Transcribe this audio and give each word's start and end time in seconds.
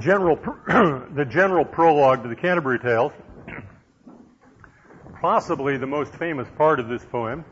general, 0.00 0.36
the 1.14 1.26
general 1.28 1.64
prologue 1.64 2.22
to 2.22 2.28
the 2.28 2.36
Canterbury 2.36 2.78
Tales, 2.78 3.12
possibly 5.20 5.76
the 5.76 5.86
most 5.86 6.14
famous 6.14 6.48
part 6.56 6.80
of 6.80 6.88
this 6.88 7.04
poem, 7.04 7.44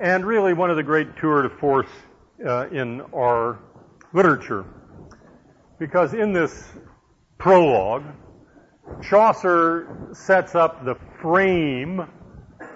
and 0.00 0.24
really 0.24 0.52
one 0.52 0.70
of 0.70 0.76
the 0.76 0.82
great 0.82 1.16
tour 1.16 1.42
de 1.42 1.50
force 1.50 1.88
uh, 2.46 2.68
in 2.68 3.00
our 3.14 3.60
literature. 4.12 4.64
Because 5.78 6.14
in 6.14 6.32
this 6.32 6.68
prologue, 7.38 8.04
Chaucer 9.00 10.08
sets 10.12 10.54
up 10.54 10.84
the 10.84 10.96
frame 11.20 12.06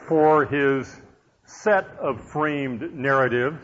for 0.08 0.44
his 0.44 1.00
set 1.44 1.86
of 2.00 2.20
framed 2.20 2.94
narratives 2.94 3.58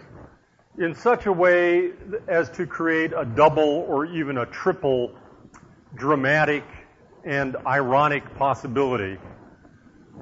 in 0.79 0.95
such 0.95 1.27
a 1.27 1.33
way 1.33 1.91
as 2.29 2.49
to 2.51 2.67
create 2.67 3.13
a 3.17 3.25
double 3.25 3.85
or 3.89 4.07
even 4.07 4.39
a 4.39 4.47
triple 4.47 5.13
dramatic 5.97 6.65
and 7.25 7.57
ironic 7.67 8.23
possibility. 8.37 9.19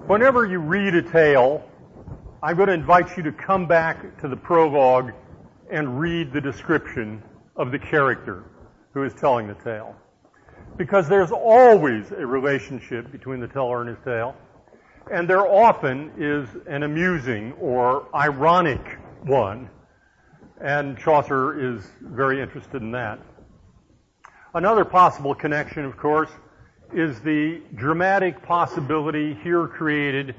Whenever 0.06 0.46
you 0.46 0.58
read 0.58 0.94
a 0.94 1.02
tale, 1.02 1.62
I'm 2.42 2.56
going 2.56 2.68
to 2.68 2.74
invite 2.74 3.16
you 3.16 3.22
to 3.24 3.32
come 3.32 3.66
back 3.66 4.20
to 4.22 4.28
the 4.28 4.36
prologue 4.36 5.12
and 5.70 6.00
read 6.00 6.32
the 6.32 6.40
description 6.40 7.22
of 7.56 7.70
the 7.70 7.78
character 7.78 8.44
who 8.92 9.04
is 9.04 9.14
telling 9.14 9.46
the 9.46 9.54
tale. 9.54 9.94
Because 10.76 11.08
there's 11.08 11.30
always 11.30 12.10
a 12.10 12.26
relationship 12.26 13.12
between 13.12 13.38
the 13.38 13.46
teller 13.46 13.82
and 13.82 13.90
his 13.90 13.98
tale, 14.04 14.34
and 15.12 15.28
there 15.28 15.46
often 15.46 16.10
is 16.18 16.48
an 16.66 16.82
amusing 16.82 17.52
or 17.60 18.08
ironic 18.14 18.98
one 19.22 19.68
and 20.60 20.98
Chaucer 20.98 21.76
is 21.76 21.90
very 22.00 22.40
interested 22.40 22.82
in 22.82 22.90
that. 22.92 23.18
Another 24.54 24.84
possible 24.84 25.34
connection, 25.34 25.84
of 25.84 25.96
course, 25.96 26.30
is 26.92 27.20
the 27.20 27.62
dramatic 27.76 28.42
possibility 28.42 29.34
here 29.42 29.66
created 29.66 30.34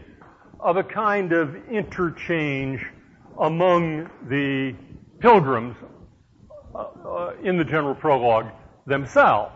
of 0.60 0.78
a 0.78 0.84
kind 0.84 1.32
of 1.32 1.56
interchange 1.70 2.86
among 3.40 4.10
the 4.28 4.76
pilgrims 5.20 5.76
uh, 6.76 6.80
uh, 6.80 7.34
in 7.44 7.58
the 7.58 7.64
general 7.64 7.96
prologue 7.96 8.52
themselves. 8.86 9.56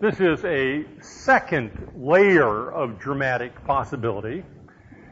This 0.00 0.18
is 0.20 0.44
a 0.44 0.84
second 1.00 1.92
layer 1.94 2.72
of 2.72 2.98
dramatic 2.98 3.52
possibility, 3.64 4.42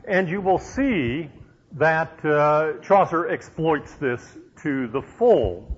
and 0.08 0.28
you 0.28 0.40
will 0.40 0.58
see 0.58 1.30
that 1.72 2.24
uh, 2.24 2.72
Chaucer 2.82 3.28
exploits 3.28 3.94
this 3.94 4.36
to 4.62 4.88
the 4.88 5.02
full. 5.02 5.76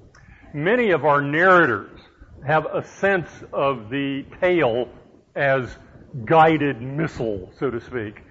Many 0.55 0.91
of 0.91 1.05
our 1.05 1.21
narrators 1.21 2.01
have 2.47 2.67
a 2.67 2.85
sense 2.85 3.29
of 3.53 3.89
the 3.89 4.25
tale 4.41 4.89
as 5.35 5.77
guided 6.25 6.81
missile, 6.83 7.51
so 7.59 7.71
to 7.71 7.81
speak. 7.81 8.23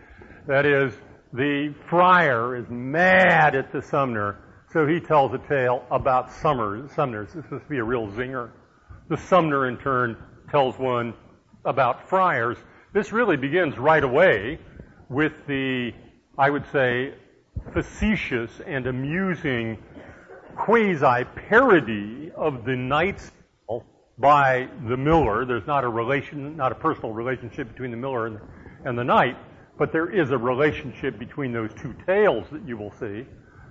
That 0.47 0.65
is, 0.65 0.93
the 1.33 1.73
friar 1.89 2.55
is 2.57 2.65
mad 2.69 3.55
at 3.55 3.71
the 3.71 3.81
Sumner, 3.81 4.37
so 4.71 4.85
he 4.85 4.99
tells 4.99 5.33
a 5.33 5.37
tale 5.37 5.83
about 5.89 6.31
Sumner. 6.31 6.87
Sumner. 6.89 7.25
This 7.25 7.45
must 7.49 7.67
be 7.69 7.77
a 7.77 7.83
real 7.83 8.07
zinger. 8.07 8.51
The 9.09 9.17
Sumner, 9.17 9.67
in 9.67 9.77
turn, 9.77 10.17
tells 10.49 10.77
one 10.77 11.13
about 11.65 12.09
friars. 12.09 12.57
This 12.93 13.11
really 13.11 13.37
begins 13.37 13.77
right 13.77 14.03
away 14.03 14.59
with 15.09 15.33
the, 15.47 15.91
I 16.37 16.49
would 16.49 16.65
say, 16.71 17.13
facetious 17.73 18.51
and 18.65 18.87
amusing 18.87 19.77
quasi 20.55 21.25
parody 21.49 22.31
of 22.35 22.65
the 22.65 22.75
Knight's 22.75 23.31
Tale 23.67 23.83
by 24.17 24.67
the 24.87 24.97
miller. 24.97 25.45
There's 25.45 25.67
not 25.67 25.83
a 25.83 25.89
relation, 25.89 26.55
not 26.55 26.71
a 26.71 26.75
personal 26.75 27.13
relationship 27.13 27.67
between 27.67 27.91
the 27.91 27.97
miller 27.97 28.27
and, 28.27 28.39
and 28.85 28.97
the 28.97 29.03
knight, 29.03 29.37
but 29.77 29.91
there 29.91 30.09
is 30.09 30.31
a 30.31 30.37
relationship 30.37 31.17
between 31.17 31.51
those 31.51 31.73
two 31.73 31.95
tales 32.05 32.45
that 32.51 32.67
you 32.67 32.77
will 32.77 32.93
see. 32.99 33.25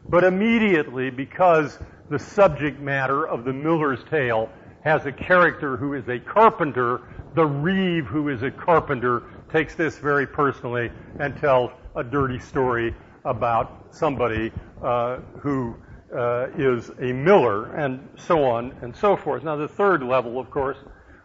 But 0.08 0.24
immediately, 0.24 1.10
because 1.10 1.78
the 2.10 2.18
subject 2.18 2.80
matter 2.80 3.28
of 3.28 3.44
the 3.44 3.52
miller's 3.52 4.02
tale 4.10 4.48
has 4.82 5.06
a 5.06 5.12
character 5.12 5.76
who 5.76 5.94
is 5.94 6.08
a 6.08 6.18
carpenter, 6.18 7.02
the 7.34 7.46
reeve 7.46 8.06
who 8.06 8.28
is 8.28 8.42
a 8.42 8.50
carpenter 8.50 9.22
takes 9.52 9.74
this 9.74 9.98
very 9.98 10.26
personally 10.26 10.90
and 11.18 11.36
tells 11.36 11.70
a 11.96 12.02
dirty 12.02 12.38
story 12.38 12.94
about 13.24 13.86
somebody 13.90 14.50
uh, 14.82 15.18
who 15.38 15.76
uh, 16.14 16.48
is 16.56 16.90
a 17.00 17.12
miller, 17.12 17.72
and 17.74 18.08
so 18.16 18.44
on 18.44 18.72
and 18.82 18.94
so 18.94 19.16
forth. 19.16 19.44
Now, 19.44 19.56
the 19.56 19.68
third 19.68 20.02
level, 20.02 20.38
of 20.38 20.50
course, 20.50 20.78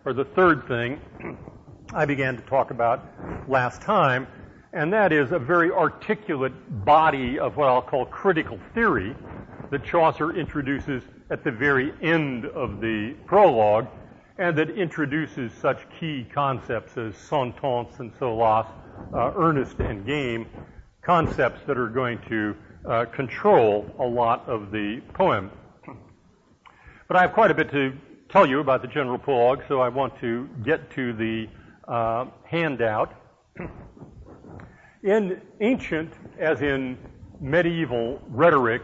or 0.06 0.14
the 0.14 0.26
third 0.26 0.68
thing 0.68 1.00
I 1.94 2.06
began 2.06 2.36
to 2.36 2.44
talk 2.44 2.72
about 2.72 3.04
last 3.48 3.82
time, 3.82 4.28
and 4.74 4.92
that 4.94 5.12
is 5.12 5.32
a 5.32 5.40
very 5.40 5.72
articulate 5.72 6.54
body 6.86 7.40
of 7.40 7.58
what 7.58 7.70
I'll 7.70 7.82
call 7.82 8.06
critical 8.06 8.60
theory 8.74 9.16
that 9.72 9.84
Chaucer 9.84 10.32
introduces 10.32 11.04
at 11.30 11.44
the 11.44 11.52
very 11.52 11.94
end 12.02 12.46
of 12.46 12.82
the 12.82 13.16
prologue, 13.26 13.88
and 14.38 14.58
that 14.58 14.70
introduces 14.70 15.52
such 15.54 15.80
key 16.00 16.28
concepts 16.34 16.98
as 16.98 17.16
sentence 17.16 18.00
and 18.00 18.12
solace, 18.20 18.68
uh, 19.14 19.32
earnest 19.36 19.80
and 19.80 20.06
game, 20.06 20.46
concepts 21.02 21.62
that 21.66 21.78
are 21.78 21.88
going 21.88 22.20
to 22.28 22.56
uh, 22.88 23.06
control 23.06 23.86
a 24.00 24.06
lot 24.06 24.48
of 24.48 24.72
the 24.72 25.02
poem. 25.14 25.52
But 27.08 27.18
I 27.18 27.22
have 27.22 27.34
quite 27.34 27.52
a 27.52 27.54
bit 27.54 27.72
to 27.72 27.94
tell 28.30 28.48
you 28.48 28.60
about 28.60 28.82
the 28.82 28.88
general 28.88 29.18
prologue, 29.18 29.64
so 29.68 29.80
I 29.80 29.90
want 29.90 30.20
to 30.22 30.50
get 30.64 30.92
to 30.92 31.14
the 31.14 31.48
uh, 31.88 32.26
handout. 32.44 33.14
In 35.04 35.42
ancient, 35.62 36.12
as 36.40 36.62
in 36.62 36.98
medieval 37.40 38.22
rhetoric, 38.30 38.82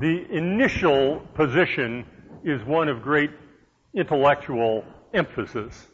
the 0.00 0.26
initial 0.30 1.20
position 1.34 2.04
is 2.44 2.62
one 2.64 2.88
of 2.88 3.02
great 3.02 3.30
intellectual 3.94 4.84
emphasis. 5.14 5.86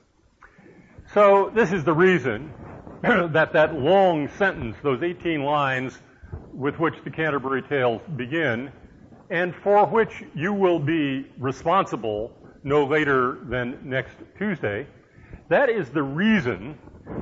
So 1.13 1.51
this 1.55 1.73
is 1.73 1.85
the 1.85 1.93
reason 1.93 2.53
that 3.03 3.53
that 3.53 3.75
long 3.75 4.29
sentence, 4.39 4.77
those 4.83 5.03
18 5.03 5.43
lines 5.43 6.01
with 6.57 6.79
which 6.79 6.95
the 7.05 7.11
Canterbury 7.11 7.63
Tales 7.63 8.01
begin, 8.17 8.73
and 9.31 9.55
for 9.55 9.87
which 9.87 10.25
you 10.35 10.53
will 10.53 10.79
be 10.79 11.27
responsible 11.39 12.33
no 12.65 12.85
later 12.85 13.39
than 13.45 13.79
next 13.85 14.17
Tuesday, 14.39 14.87
that 15.49 15.69
is 15.69 15.91
the 15.91 16.03
reason 16.03 16.79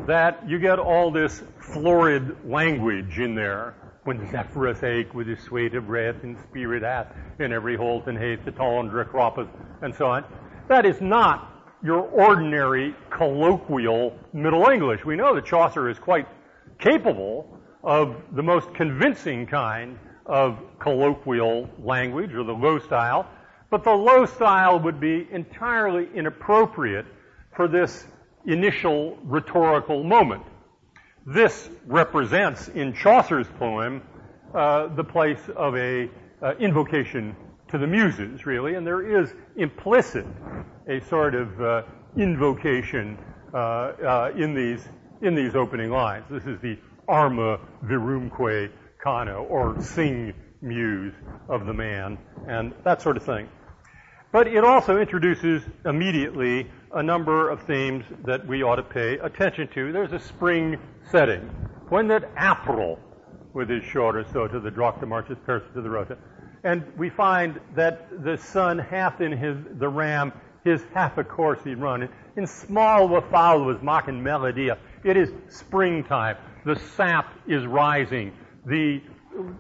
that 0.07 0.49
you 0.49 0.59
get 0.59 0.79
all 0.79 1.11
this 1.11 1.43
florid 1.59 2.49
language 2.49 3.19
in 3.19 3.35
there. 3.35 3.75
When 4.05 4.31
Zephyrus 4.31 4.83
ake 4.83 5.15
with 5.15 5.27
his 5.27 5.41
suite 5.41 5.75
of 5.75 5.87
breath 5.87 6.23
and 6.25 6.39
spirit 6.51 6.83
hath 6.83 7.07
in 7.39 7.55
every 7.55 7.75
holt 7.75 8.07
and 8.07 8.19
hath 8.19 8.45
the 8.45 8.53
tundra 8.53 9.05
croppeth, 9.05 9.49
and 9.81 9.95
so 9.95 10.07
on. 10.07 10.25
That 10.69 10.85
is 10.85 11.01
not 11.01 11.51
your 11.83 12.03
ordinary 12.03 12.95
colloquial 13.11 14.19
Middle 14.35 14.69
English. 14.69 15.07
We 15.07 15.17
know 15.17 15.35
that 15.35 15.47
Chaucer 15.47 15.89
is 15.89 15.99
quite 15.99 16.29
capable 16.79 17.54
of 17.85 18.17
the 18.33 18.43
most 18.43 18.73
convincing 18.75 19.47
kind 19.47 19.99
of 20.27 20.59
colloquial 20.79 21.69
language 21.79 22.33
or 22.35 22.43
the 22.43 22.53
low 22.53 22.79
style, 22.79 23.29
but 23.71 23.85
the 23.85 23.93
low 23.93 24.25
style 24.25 24.81
would 24.81 24.99
be 24.99 25.29
entirely 25.31 26.09
inappropriate 26.15 27.05
for 27.55 27.69
this 27.69 28.07
initial 28.47 29.19
rhetorical 29.23 30.03
moment. 30.03 30.43
This 31.27 31.69
represents 31.87 32.69
in 32.69 32.95
Chaucer's 32.95 33.47
poem 33.59 34.03
uh, 34.55 34.89
the 34.95 35.05
place 35.05 35.41
of 35.55 35.77
a 35.77 36.09
uh, 36.43 36.55
invocation 36.59 37.37
to 37.69 37.79
the 37.79 37.87
muses, 37.87 38.47
really, 38.47 38.75
and 38.75 38.87
there 38.87 39.21
is 39.21 39.35
implicit 39.57 40.27
a 40.87 41.01
sort 41.01 41.35
of 41.35 41.61
uh, 41.61 41.83
invocation 42.17 43.19
uh, 43.53 43.57
uh, 43.57 44.33
in 44.37 44.55
these 44.55 44.87
in 45.23 45.35
these 45.35 45.55
opening 45.55 45.91
lines. 45.91 46.25
This 46.31 46.45
is 46.45 46.61
the 46.61 46.77
arma 47.09 47.59
virumque 47.85 48.71
cano, 49.03 49.45
or 49.45 49.81
sing 49.81 50.33
muse 50.61 51.15
of 51.49 51.67
the 51.67 51.75
man, 51.75 52.19
and 52.49 52.73
that 52.85 53.03
sort 53.03 53.17
of 53.17 53.23
thing. 53.23 53.49
But 54.33 54.49
it 54.49 54.65
also 54.65 54.99
introduces 54.99 55.63
immediately 55.85 56.69
a 56.93 57.03
number 57.03 57.51
of 57.51 57.63
themes 57.63 58.05
that 58.25 58.47
we 58.47 58.63
ought 58.63 58.77
to 58.77 58.83
pay 58.83 59.19
attention 59.19 59.69
to. 59.75 59.93
There's 59.93 60.13
a 60.13 60.19
spring 60.19 60.77
setting. 61.11 61.43
When 61.89 62.09
that 62.09 62.31
April, 62.37 62.99
with 63.53 63.69
his 63.69 63.85
shorter 63.85 64.25
so 64.33 64.49
to 64.49 64.59
the 64.59 64.71
drachta 64.71 65.07
marches 65.07 65.39
Persa 65.47 65.73
to 65.75 65.81
the 65.81 65.91
rota. 65.91 66.19
And 66.65 66.83
we 66.97 67.11
find 67.11 67.61
that 67.77 68.25
the 68.25 68.37
sun 68.37 68.79
hath 68.79 69.21
in 69.21 69.33
his, 69.33 69.57
the 69.79 69.89
ram 69.89 70.33
his 70.65 70.83
half 70.95 71.19
a 71.19 71.25
course 71.25 71.61
he 71.63 71.75
run. 71.75 72.09
In 72.37 72.47
small 72.47 73.07
the 73.07 73.21
fowl 73.21 73.65
was 73.65 73.81
mocking 73.83 74.23
melody. 74.23 74.71
It 75.05 75.17
is 75.17 75.31
springtime. 75.49 76.37
The 76.65 76.81
sap 76.97 77.27
is 77.47 77.67
rising. 77.67 78.33
The 78.65 79.03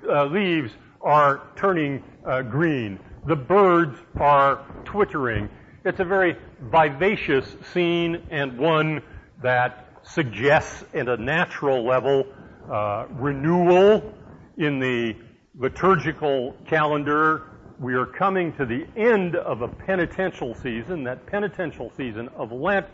uh, 0.09 0.25
leaves 0.27 0.73
are 1.03 1.43
turning 1.57 2.03
uh, 2.27 2.43
green. 2.43 2.99
The 3.27 3.37
birds 3.37 3.99
are 4.19 4.65
twittering. 4.85 5.51
It's 5.85 6.01
a 6.01 6.05
very 6.05 6.37
vivacious 6.63 7.45
scene 7.73 8.23
and 8.31 8.59
one 8.59 9.03
that 9.43 9.87
suggests 10.03 10.85
at 10.95 11.09
a 11.09 11.17
natural 11.19 11.87
level 11.87 12.25
uh, 12.73 13.07
renewal 13.11 14.15
in 14.57 14.79
the 14.79 15.15
liturgical 15.59 16.57
calendar. 16.67 17.43
We 17.79 17.95
are 17.95 18.07
coming 18.07 18.55
to 18.55 18.65
the 18.65 18.87
end 18.97 19.37
of 19.37 19.61
a 19.61 19.69
penitential 19.69 20.55
season, 20.55 21.05
that 21.05 21.27
penitential 21.27 21.93
season 21.97 22.29
of 22.37 22.51
Lent, 22.51 22.87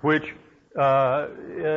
which 0.00 0.34
uh, 0.76 1.28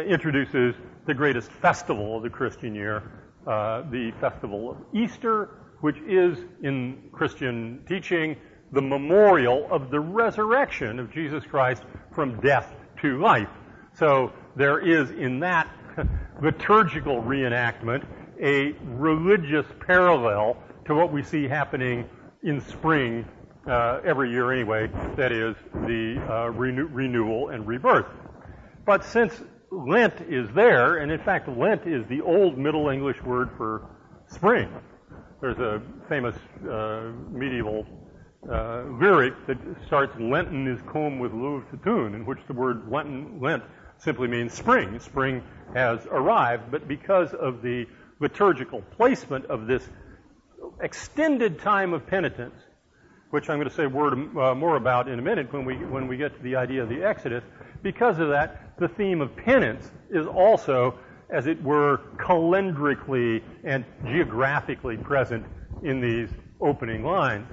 introduces 0.07 0.73
the 1.05 1.13
greatest 1.13 1.51
festival 1.51 2.17
of 2.17 2.23
the 2.23 2.29
Christian 2.29 2.75
year, 2.75 3.03
uh, 3.47 3.83
the 3.91 4.11
festival 4.19 4.71
of 4.71 4.77
Easter, 4.93 5.49
which 5.81 5.97
is 6.07 6.37
in 6.63 7.09
Christian 7.11 7.83
teaching 7.87 8.35
the 8.71 8.81
memorial 8.81 9.67
of 9.71 9.91
the 9.91 9.99
resurrection 9.99 10.99
of 10.99 11.11
Jesus 11.11 11.43
Christ 11.45 11.83
from 12.13 12.39
death 12.41 12.73
to 13.01 13.19
life. 13.21 13.49
So 13.93 14.33
there 14.55 14.79
is 14.79 15.11
in 15.11 15.39
that 15.41 15.69
liturgical 16.41 17.21
reenactment 17.21 18.05
a 18.41 18.73
religious 18.83 19.65
parallel 19.85 20.57
to 20.85 20.95
what 20.95 21.11
we 21.11 21.23
see 21.23 21.47
happening 21.47 22.09
in 22.43 22.61
spring 22.61 23.25
uh, 23.67 23.99
every 24.05 24.29
year 24.29 24.51
anyway, 24.51 24.89
that 25.15 25.31
is 25.31 25.55
the 25.73 26.23
uh, 26.29 26.51
renew- 26.51 26.87
renewal 26.87 27.49
and 27.49 27.65
rebirth. 27.65 28.05
But 28.85 29.03
since 29.03 29.41
Lent 29.75 30.21
is 30.21 30.49
there, 30.53 30.97
and 30.97 31.11
in 31.11 31.19
fact 31.19 31.49
Lent 31.49 31.85
is 31.85 32.07
the 32.07 32.21
old 32.21 32.57
Middle 32.57 32.89
English 32.89 33.21
word 33.23 33.49
for 33.57 33.89
spring. 34.27 34.69
There's 35.41 35.59
a 35.59 35.81
famous 36.07 36.35
uh, 36.69 37.11
medieval 37.29 37.85
uh, 38.49 38.83
lyric 38.99 39.33
that 39.47 39.57
starts 39.85 40.15
Lenten 40.19 40.67
is 40.67 40.79
come 40.91 41.19
with 41.19 41.31
Louv 41.31 41.69
to 41.71 41.77
tune, 41.77 42.15
in 42.15 42.25
which 42.25 42.39
the 42.47 42.53
word 42.53 42.89
Lenten, 42.89 43.39
Lent 43.41 43.63
simply 43.97 44.27
means 44.27 44.53
spring. 44.53 44.99
Spring 44.99 45.43
has 45.73 46.05
arrived, 46.09 46.71
but 46.71 46.87
because 46.87 47.33
of 47.33 47.61
the 47.61 47.85
liturgical 48.19 48.81
placement 48.95 49.45
of 49.45 49.67
this 49.67 49.87
extended 50.81 51.59
time 51.59 51.93
of 51.93 52.07
penitence, 52.07 52.55
which 53.31 53.49
I'm 53.49 53.57
going 53.57 53.69
to 53.69 53.75
say 53.75 53.83
a 53.83 53.89
word 53.89 54.13
uh, 54.13 54.55
more 54.55 54.77
about 54.77 55.09
in 55.09 55.19
a 55.19 55.21
minute 55.21 55.51
when 55.51 55.65
we 55.65 55.75
when 55.75 56.07
we 56.07 56.15
get 56.15 56.35
to 56.37 56.43
the 56.43 56.55
idea 56.55 56.83
of 56.83 56.89
the 56.89 57.03
Exodus. 57.03 57.43
Because 57.83 58.19
of 58.19 58.29
that, 58.29 58.64
the 58.77 58.87
theme 58.87 59.21
of 59.21 59.35
penance 59.35 59.91
is 60.09 60.27
also, 60.27 60.97
as 61.29 61.47
it 61.47 61.61
were, 61.63 62.01
calendrically 62.17 63.41
and 63.63 63.85
geographically 64.05 64.97
present 64.97 65.45
in 65.83 65.99
these 66.01 66.29
opening 66.61 67.03
lines. 67.03 67.47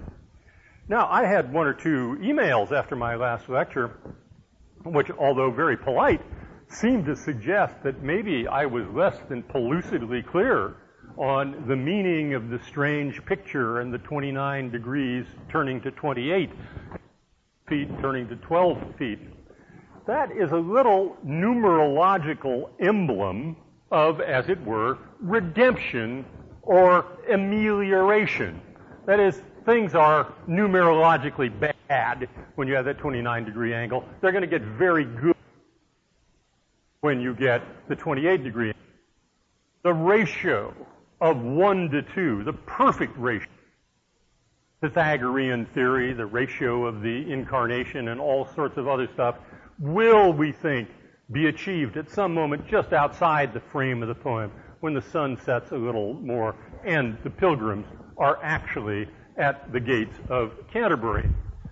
Now, 0.88 1.08
I 1.10 1.24
had 1.24 1.52
one 1.52 1.66
or 1.66 1.74
two 1.74 2.19
emails 2.20 2.72
after 2.72 2.96
my 2.96 3.14
last 3.14 3.48
lecture, 3.48 3.96
which, 4.84 5.10
although 5.12 5.50
very 5.50 5.76
polite, 5.76 6.20
seemed 6.69 7.06
to 7.06 7.14
suggest 7.14 7.75
that 7.84 8.02
maybe 8.02 8.46
I 8.48 8.66
was 8.66 8.86
less 8.88 9.18
than 9.28 9.42
pellucidly 9.42 10.26
clear 10.26 10.76
on 11.16 11.64
the 11.68 11.76
meaning 11.76 12.34
of 12.34 12.48
the 12.48 12.58
strange 12.58 13.25
picture 13.26 13.80
and 13.80 13.92
the 13.92 13.98
29 13.98 14.70
degrees 14.70 15.26
turning 15.50 15.80
to 15.82 15.90
28 15.90 16.50
feet 17.68 17.88
turning 18.00 18.28
to 18.28 18.36
12 18.36 18.96
feet. 18.98 19.18
That 20.06 20.32
is 20.32 20.50
a 20.50 20.56
little 20.56 21.16
numerological 21.25 22.70
emblem 22.81 23.56
of, 23.90 24.20
as 24.20 24.49
it 24.49 24.60
were, 24.64 24.99
redemption 25.20 26.25
or 26.62 27.06
amelioration. 27.31 28.60
That 29.06 29.20
is, 29.20 29.40
things 29.64 29.94
are 29.94 30.32
numerologically 30.49 31.52
bad 31.88 32.28
when 32.56 32.66
you 32.66 32.75
have 32.75 32.84
that 32.87 32.99
29 32.99 33.44
degree 33.44 33.75
angle. 33.75 34.04
They're 34.20 34.32
going 34.32 34.43
to 34.43 34.49
get 34.49 34.62
very 34.62 35.04
good 35.04 35.37
when 37.00 37.20
you 37.20 37.34
get 37.34 37.62
the 37.88 37.96
28 37.96 38.43
degree. 38.43 38.69
angle. 38.69 38.82
The 39.84 39.94
ratio 39.94 40.75
of 41.20 41.40
1 41.43 41.90
to 41.90 42.02
2, 42.02 42.44
the 42.44 42.52
perfect 42.52 43.16
ratio. 43.16 43.49
Pythagorean 44.81 45.66
theory, 45.66 46.12
the 46.12 46.26
ratio 46.26 46.87
of 46.87 47.02
the 47.02 47.32
incarnation 47.32 48.08
and 48.08 48.20
all 48.20 48.49
sorts 48.54 48.76
of 48.76 48.88
other 48.88 49.08
stuff 49.14 49.37
will, 49.82 50.32
we 50.32 50.52
think, 50.52 50.88
be 51.32 51.46
achieved 51.46 51.96
at 51.96 52.08
some 52.11 52.32
moment 52.32 52.67
just 52.69 52.93
outside 52.93 53.52
the 53.52 53.61
frame 53.61 54.02
of 54.02 54.08
the 54.08 54.14
poem 54.14 54.50
when 54.81 54.94
the 54.94 55.02
sun 55.02 55.37
sets 55.44 55.73
a 55.73 55.76
little 55.76 56.14
more 56.14 56.55
and 56.84 57.17
the 57.25 57.31
pilgrims 57.31 57.87
are 58.17 58.38
actually 58.43 59.08
at 59.37 59.73
the 59.73 59.81
gates 59.81 60.17
of 60.29 60.52
Canterbury. 60.73 61.29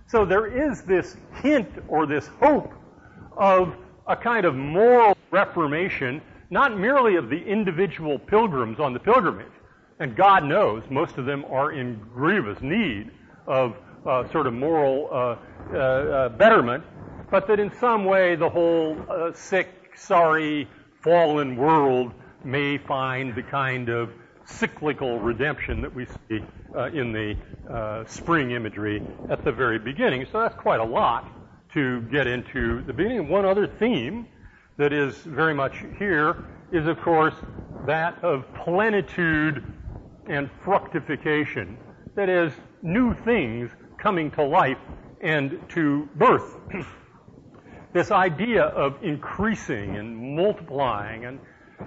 So 0.07 0.25
there 0.25 0.47
is 0.47 0.81
this 0.81 1.15
hint 1.41 1.69
or 1.87 2.05
this 2.05 2.27
hope 2.39 2.73
of 3.37 3.75
a 4.07 4.15
kind 4.15 4.45
of 4.45 4.55
moral 4.55 5.17
reformation 5.31 6.21
not 6.49 6.77
merely 6.77 7.15
of 7.15 7.29
the 7.29 7.41
individual 7.41 8.19
pilgrims 8.19 8.77
on 8.79 8.93
the 8.93 8.99
pilgrimage, 8.99 9.53
and 9.99 10.15
God 10.17 10.43
knows 10.43 10.83
most 10.89 11.17
of 11.17 11.25
them 11.25 11.45
are 11.49 11.71
in 11.71 11.97
grievous 12.13 12.61
need 12.61 13.09
of 13.47 13.77
uh, 14.05 14.29
sort 14.31 14.47
of 14.47 14.53
moral 14.53 15.07
uh, 15.11 15.35
uh, 15.73 15.77
uh 15.77 16.29
betterment, 16.29 16.83
but 17.31 17.47
that 17.47 17.59
in 17.59 17.71
some 17.79 18.05
way 18.05 18.35
the 18.35 18.49
whole 18.49 18.97
uh, 19.09 19.31
sick, 19.33 19.69
sorry, 19.95 20.67
fallen 21.01 21.55
world 21.55 22.13
may 22.43 22.77
find 22.77 23.33
the 23.33 23.41
kind 23.41 23.89
of 23.89 24.11
cyclical 24.45 25.19
redemption 25.19 25.81
that 25.81 25.95
we 25.95 26.05
see 26.05 26.43
uh, 26.75 26.85
in 26.87 27.13
the 27.13 27.35
spring 28.07 28.51
imagery 28.51 29.01
at 29.29 29.43
the 29.43 29.51
very 29.51 29.79
beginning. 29.79 30.25
So 30.31 30.39
that's 30.41 30.55
quite 30.55 30.79
a 30.79 30.85
lot 30.85 31.27
to 31.73 32.01
get 32.11 32.27
into 32.27 32.83
the 32.83 32.93
beginning. 32.93 33.29
One 33.29 33.45
other 33.45 33.65
theme 33.65 34.27
that 34.77 34.91
is 34.91 35.15
very 35.17 35.53
much 35.53 35.83
here 35.97 36.43
is, 36.71 36.87
of 36.87 36.99
course, 37.01 37.35
that 37.85 38.21
of 38.23 38.45
plenitude 38.53 39.63
and 40.27 40.49
fructification. 40.63 41.77
That 42.15 42.29
is, 42.29 42.51
new 42.81 43.13
things 43.23 43.69
coming 43.97 44.31
to 44.31 44.43
life 44.43 44.77
and 45.21 45.59
to 45.69 46.09
birth. 46.15 46.57
this 47.93 48.11
idea 48.11 48.63
of 48.63 49.03
increasing 49.03 49.97
and 49.97 50.35
multiplying 50.35 51.25
and 51.25 51.39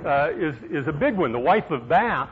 uh, 0.05 0.31
is, 0.37 0.57
is 0.71 0.87
a 0.89 0.93
big 0.93 1.17
one. 1.17 1.33
The 1.33 1.39
wife 1.39 1.71
of 1.71 1.89
Bath 1.89 2.31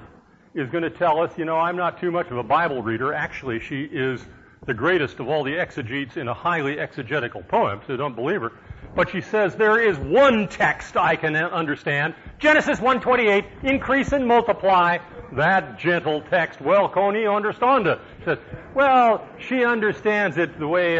is 0.54 0.68
going 0.68 0.82
to 0.82 0.90
tell 0.90 1.20
us, 1.20 1.36
you 1.38 1.44
know, 1.44 1.56
I'm 1.56 1.76
not 1.76 2.00
too 2.00 2.10
much 2.10 2.30
of 2.30 2.36
a 2.36 2.42
Bible 2.42 2.82
reader. 2.82 3.14
Actually, 3.14 3.60
she 3.60 3.84
is 3.84 4.20
the 4.66 4.74
greatest 4.74 5.18
of 5.18 5.28
all 5.28 5.42
the 5.42 5.58
exegetes 5.58 6.16
in 6.16 6.28
a 6.28 6.34
highly 6.34 6.78
exegetical 6.78 7.42
poem, 7.42 7.80
so 7.86 7.96
don't 7.96 8.14
believe 8.14 8.42
her. 8.42 8.52
But 8.94 9.10
she 9.10 9.20
says 9.20 9.54
there 9.56 9.80
is 9.80 9.98
one 9.98 10.48
text 10.48 10.96
I 10.96 11.16
can 11.16 11.34
understand. 11.34 12.14
Genesis 12.38 12.78
1:28, 12.78 13.44
increase 13.62 14.12
and 14.12 14.26
multiply. 14.26 14.98
That 15.32 15.78
gentle 15.78 16.20
text, 16.28 16.60
well, 16.60 16.90
Coney 16.90 17.26
understand 17.26 17.86
it. 17.86 17.98
She 18.18 18.24
says, 18.26 18.38
well, 18.74 19.26
she 19.38 19.64
understands 19.64 20.36
it 20.36 20.58
the 20.58 20.68
way, 20.68 20.98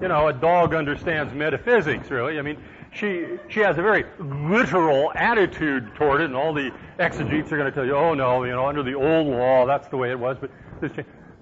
you 0.00 0.08
know, 0.08 0.28
a 0.28 0.32
dog 0.32 0.74
understands 0.74 1.32
metaphysics, 1.34 2.10
really. 2.10 2.38
I 2.38 2.42
mean, 2.42 2.62
she, 2.92 3.26
she 3.48 3.60
has 3.60 3.78
a 3.78 3.82
very 3.82 4.04
literal 4.18 5.12
attitude 5.14 5.94
toward 5.94 6.20
it, 6.20 6.24
and 6.24 6.36
all 6.36 6.52
the 6.52 6.70
exegetes 6.98 7.50
are 7.52 7.56
going 7.56 7.70
to 7.70 7.72
tell 7.72 7.84
you, 7.84 7.96
oh 7.96 8.14
no, 8.14 8.44
you 8.44 8.52
know, 8.52 8.66
under 8.66 8.82
the 8.82 8.94
old 8.94 9.26
law, 9.26 9.66
that's 9.66 9.88
the 9.88 9.96
way 9.96 10.10
it 10.10 10.18
was. 10.18 10.36
But 10.40 10.50
this, 10.80 10.92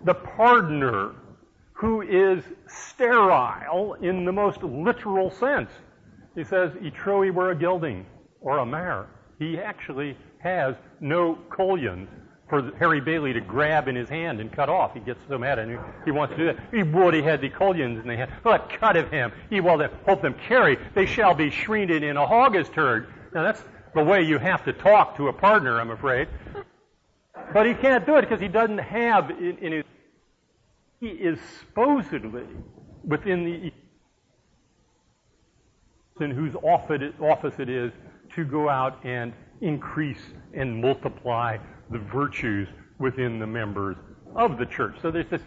the 0.04 0.14
pardoner 0.14 1.14
who 1.72 2.02
is 2.02 2.44
sterile 2.68 3.94
in 3.94 4.24
the 4.24 4.32
most 4.32 4.62
literal 4.62 5.30
sense 5.30 5.70
he 6.34 6.44
says, 6.44 6.72
Etroi 6.82 7.32
were 7.32 7.50
a 7.50 7.54
gelding 7.54 8.06
or 8.40 8.58
a 8.58 8.66
mare. 8.66 9.06
He 9.38 9.58
actually 9.58 10.16
has 10.38 10.74
no 11.00 11.38
cullions 11.50 12.08
for 12.52 12.70
Harry 12.78 13.00
Bailey 13.00 13.32
to 13.32 13.40
grab 13.40 13.88
in 13.88 13.96
his 13.96 14.10
hand 14.10 14.38
and 14.38 14.52
cut 14.52 14.68
off. 14.68 14.92
He 14.92 15.00
gets 15.00 15.18
so 15.26 15.38
mad 15.38 15.58
and 15.58 15.70
he, 15.70 15.78
he 16.04 16.10
wants 16.10 16.34
to 16.34 16.36
do 16.36 16.44
that. 16.44 16.58
He 16.70 16.82
would, 16.82 17.14
he 17.14 17.22
had 17.22 17.40
the 17.40 17.48
cullions 17.48 17.98
in 17.98 18.06
the 18.06 18.14
hand. 18.14 18.30
But 18.44 18.68
cut 18.78 18.94
of 18.94 19.10
him. 19.10 19.32
He 19.48 19.62
will 19.62 19.78
then 19.78 19.88
hope 20.04 20.20
them 20.20 20.34
carry. 20.46 20.76
They 20.94 21.06
shall 21.06 21.32
be 21.32 21.50
shreened 21.50 22.02
in 22.02 22.18
a 22.18 22.26
hog's 22.26 22.68
turd. 22.68 23.10
Now 23.34 23.42
that's 23.42 23.64
the 23.94 24.04
way 24.04 24.20
you 24.20 24.36
have 24.36 24.66
to 24.66 24.74
talk 24.74 25.16
to 25.16 25.28
a 25.28 25.32
partner, 25.32 25.80
I'm 25.80 25.92
afraid. 25.92 26.28
But 27.54 27.64
he 27.64 27.72
can't 27.72 28.04
do 28.04 28.16
it 28.16 28.20
because 28.20 28.38
he 28.38 28.48
doesn't 28.48 28.76
have 28.76 29.30
in, 29.30 29.56
in 29.56 29.72
his, 29.72 29.84
he 31.00 31.08
is 31.08 31.38
supposedly 31.60 32.44
within 33.02 33.44
the 33.46 33.72
and 36.20 36.34
whose 36.34 36.54
office 36.54 37.54
it 37.58 37.70
is 37.70 37.92
to 38.34 38.44
go 38.44 38.68
out 38.68 39.02
and 39.04 39.32
increase 39.62 40.20
and 40.52 40.82
multiply 40.82 41.56
the 41.90 41.98
virtues 41.98 42.68
within 42.98 43.38
the 43.38 43.46
members 43.46 43.96
of 44.34 44.58
the 44.58 44.66
church. 44.66 44.96
So 45.02 45.10
there's 45.10 45.28
this 45.28 45.42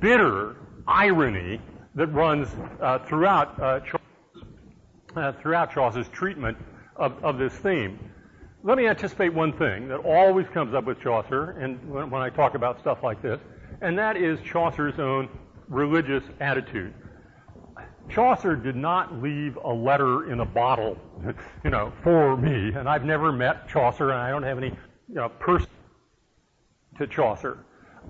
bitter 0.00 0.56
irony 0.86 1.60
that 1.94 2.08
runs 2.08 2.48
uh, 2.80 2.98
throughout 3.00 3.60
uh, 3.60 3.80
uh, 5.16 5.32
throughout 5.40 5.72
Chaucer's 5.72 6.08
treatment 6.08 6.58
of, 6.96 7.24
of 7.24 7.38
this 7.38 7.54
theme. 7.54 7.98
Let 8.62 8.76
me 8.76 8.86
anticipate 8.86 9.32
one 9.32 9.52
thing 9.52 9.88
that 9.88 9.98
always 9.98 10.46
comes 10.48 10.74
up 10.74 10.84
with 10.84 11.00
Chaucer, 11.00 11.52
and 11.52 11.78
when, 11.88 12.10
when 12.10 12.20
I 12.20 12.28
talk 12.28 12.54
about 12.54 12.78
stuff 12.80 13.02
like 13.02 13.22
this, 13.22 13.40
and 13.80 13.98
that 13.98 14.16
is 14.16 14.40
Chaucer's 14.40 14.98
own 14.98 15.28
religious 15.68 16.24
attitude 16.40 16.92
Chaucer 18.08 18.54
did 18.54 18.76
not 18.76 19.20
leave 19.22 19.58
a 19.64 19.72
letter 19.72 20.30
in 20.30 20.40
a 20.40 20.44
bottle, 20.44 20.96
you 21.64 21.70
know, 21.70 21.92
for 22.02 22.36
me, 22.36 22.72
and 22.74 22.88
I've 22.88 23.04
never 23.04 23.32
met 23.32 23.68
Chaucer, 23.68 24.10
and 24.10 24.20
I 24.20 24.30
don't 24.30 24.42
have 24.42 24.58
any 24.58 24.72
you 25.08 25.14
know, 25.14 25.28
person 25.28 25.68
to 26.98 27.06
Chaucer. 27.06 27.58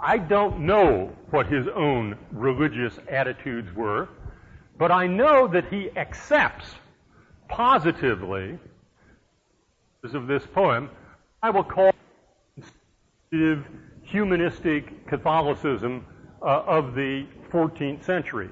I 0.01 0.19
don't 0.19 0.61
know 0.61 1.13
what 1.31 1.47
his 1.47 1.67
own 1.75 2.19
religious 2.31 2.99
attitudes 3.09 3.75
were, 3.75 4.09
but 4.79 4.91
I 4.91 5.07
know 5.07 5.49
that 5.49 5.69
he 5.69 5.91
accepts 5.97 6.75
positively 7.49 8.59
of 10.15 10.27
this 10.27 10.47
poem, 10.47 10.91
I 11.43 11.51
will 11.51 11.65
call 11.65 11.93
humanistic 14.03 15.07
Catholicism 15.07 16.07
uh, 16.43 16.63
of 16.67 16.95
the 16.95 17.27
14th 17.51 18.05
century. 18.05 18.49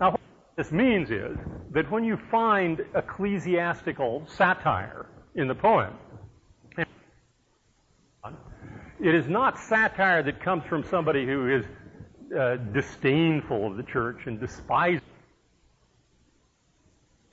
Now, 0.00 0.12
what 0.12 0.20
this 0.56 0.70
means 0.70 1.10
is 1.10 1.36
that 1.72 1.90
when 1.90 2.04
you 2.04 2.18
find 2.30 2.84
ecclesiastical 2.94 4.24
satire 4.28 5.06
in 5.34 5.48
the 5.48 5.54
poem, 5.54 5.94
it 9.00 9.14
is 9.14 9.28
not 9.28 9.58
satire 9.58 10.22
that 10.22 10.40
comes 10.40 10.64
from 10.64 10.84
somebody 10.84 11.26
who 11.26 11.48
is 11.48 11.64
uh, 12.36 12.56
disdainful 12.72 13.66
of 13.66 13.76
the 13.76 13.82
church 13.82 14.26
and 14.26 14.40
despises 14.40 15.02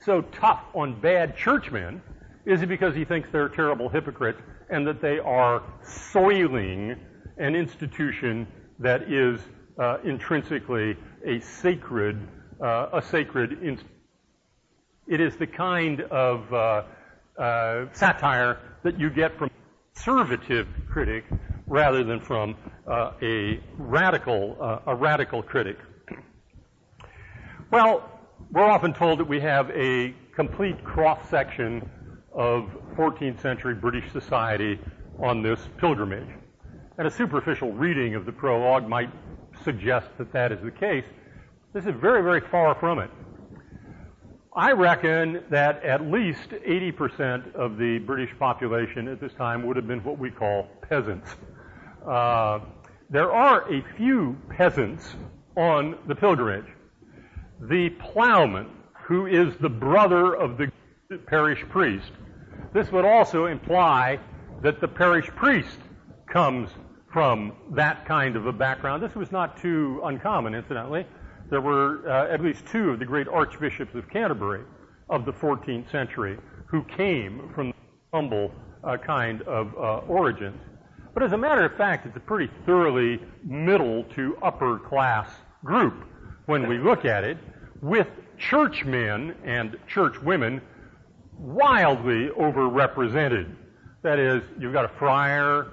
so 0.00 0.22
tough 0.22 0.62
on 0.74 1.00
bad 1.00 1.36
churchmen 1.36 2.00
is 2.44 2.62
it 2.62 2.68
because 2.68 2.94
he 2.94 3.04
thinks 3.04 3.28
they're 3.32 3.48
terrible 3.48 3.88
hypocrites 3.88 4.40
and 4.70 4.86
that 4.86 5.02
they 5.02 5.18
are 5.18 5.64
soiling 5.84 6.96
an 7.38 7.56
institution 7.56 8.46
that 8.78 9.02
is 9.12 9.40
uh, 9.78 9.98
intrinsically 10.04 10.96
a 11.24 11.40
sacred, 11.40 12.16
uh, 12.62 12.88
a 12.92 13.02
sacred 13.02 13.52
institution? 13.52 13.90
It 15.08 15.20
is 15.20 15.36
the 15.36 15.46
kind 15.46 16.00
of 16.02 16.52
uh, 16.52 16.82
uh, 17.36 17.86
satire 17.92 18.58
that 18.84 18.98
you 18.98 19.10
get 19.10 19.36
from 19.36 19.50
conservative 19.94 20.68
critic 20.88 21.24
rather 21.66 22.04
than 22.04 22.20
from 22.20 22.56
uh, 22.86 23.12
a 23.22 23.60
radical, 23.76 24.56
uh, 24.60 24.78
a 24.86 24.94
radical 24.94 25.42
critic. 25.42 25.78
Well, 27.70 28.08
we're 28.52 28.64
often 28.64 28.94
told 28.94 29.18
that 29.18 29.28
we 29.28 29.40
have 29.40 29.70
a 29.70 30.14
complete 30.34 30.84
cross 30.84 31.28
section 31.28 31.88
of 32.32 32.70
14th 32.96 33.40
century 33.40 33.74
British 33.74 34.10
society 34.12 34.78
on 35.18 35.42
this 35.42 35.58
pilgrimage. 35.78 36.28
And 36.98 37.06
a 37.06 37.10
superficial 37.10 37.72
reading 37.72 38.14
of 38.14 38.24
the 38.24 38.32
prologue 38.32 38.88
might 38.88 39.10
suggest 39.64 40.08
that 40.18 40.32
that 40.32 40.52
is 40.52 40.62
the 40.62 40.70
case. 40.70 41.04
This 41.72 41.86
is 41.86 41.94
very, 42.00 42.22
very 42.22 42.40
far 42.40 42.74
from 42.74 43.00
it. 43.00 43.10
I 44.54 44.72
reckon 44.72 45.42
that 45.50 45.82
at 45.84 46.02
least 46.10 46.48
80% 46.50 47.54
of 47.54 47.76
the 47.76 47.98
British 47.98 48.30
population 48.38 49.08
at 49.08 49.20
this 49.20 49.34
time 49.34 49.66
would 49.66 49.76
have 49.76 49.86
been 49.86 50.02
what 50.02 50.18
we 50.18 50.30
call 50.30 50.68
peasants. 50.88 51.36
Uh, 52.06 52.60
there 53.10 53.32
are 53.32 53.72
a 53.72 53.82
few 53.96 54.36
peasants 54.50 55.14
on 55.56 55.96
the 56.06 56.14
pilgrimage. 56.14 56.66
The 57.60 57.90
plowman, 57.90 58.68
who 59.06 59.26
is 59.26 59.56
the 59.56 59.68
brother 59.68 60.34
of 60.34 60.58
the 60.58 60.70
parish 61.26 61.64
priest, 61.68 62.12
this 62.72 62.90
would 62.92 63.04
also 63.04 63.46
imply 63.46 64.18
that 64.62 64.80
the 64.80 64.88
parish 64.88 65.26
priest 65.28 65.78
comes 66.28 66.70
from 67.12 67.52
that 67.70 68.04
kind 68.04 68.36
of 68.36 68.46
a 68.46 68.52
background. 68.52 69.02
This 69.02 69.14
was 69.14 69.32
not 69.32 69.56
too 69.60 70.00
uncommon, 70.04 70.54
incidentally. 70.54 71.06
There 71.48 71.60
were 71.60 72.08
uh, 72.08 72.32
at 72.32 72.42
least 72.42 72.66
two 72.66 72.90
of 72.90 72.98
the 72.98 73.04
great 73.04 73.28
archbishops 73.28 73.94
of 73.94 74.08
Canterbury 74.10 74.64
of 75.08 75.24
the 75.24 75.32
14th 75.32 75.90
century 75.90 76.38
who 76.66 76.82
came 76.84 77.50
from 77.54 77.72
humble 78.12 78.52
uh, 78.84 78.96
kind 78.96 79.42
of 79.42 79.72
uh, 79.76 79.98
origins. 80.08 80.60
But 81.16 81.22
as 81.22 81.32
a 81.32 81.38
matter 81.38 81.64
of 81.64 81.74
fact, 81.78 82.04
it's 82.04 82.14
a 82.18 82.20
pretty 82.20 82.52
thoroughly 82.66 83.18
middle 83.42 84.04
to 84.16 84.36
upper 84.42 84.78
class 84.78 85.30
group 85.64 86.04
when 86.44 86.68
we 86.68 86.76
look 86.76 87.06
at 87.06 87.24
it, 87.24 87.38
with 87.80 88.06
churchmen 88.36 89.34
and 89.42 89.78
churchwomen 89.90 90.60
wildly 91.38 92.28
overrepresented. 92.38 93.50
That 94.02 94.18
is, 94.18 94.42
you've 94.60 94.74
got 94.74 94.84
a 94.84 94.90
friar, 94.98 95.68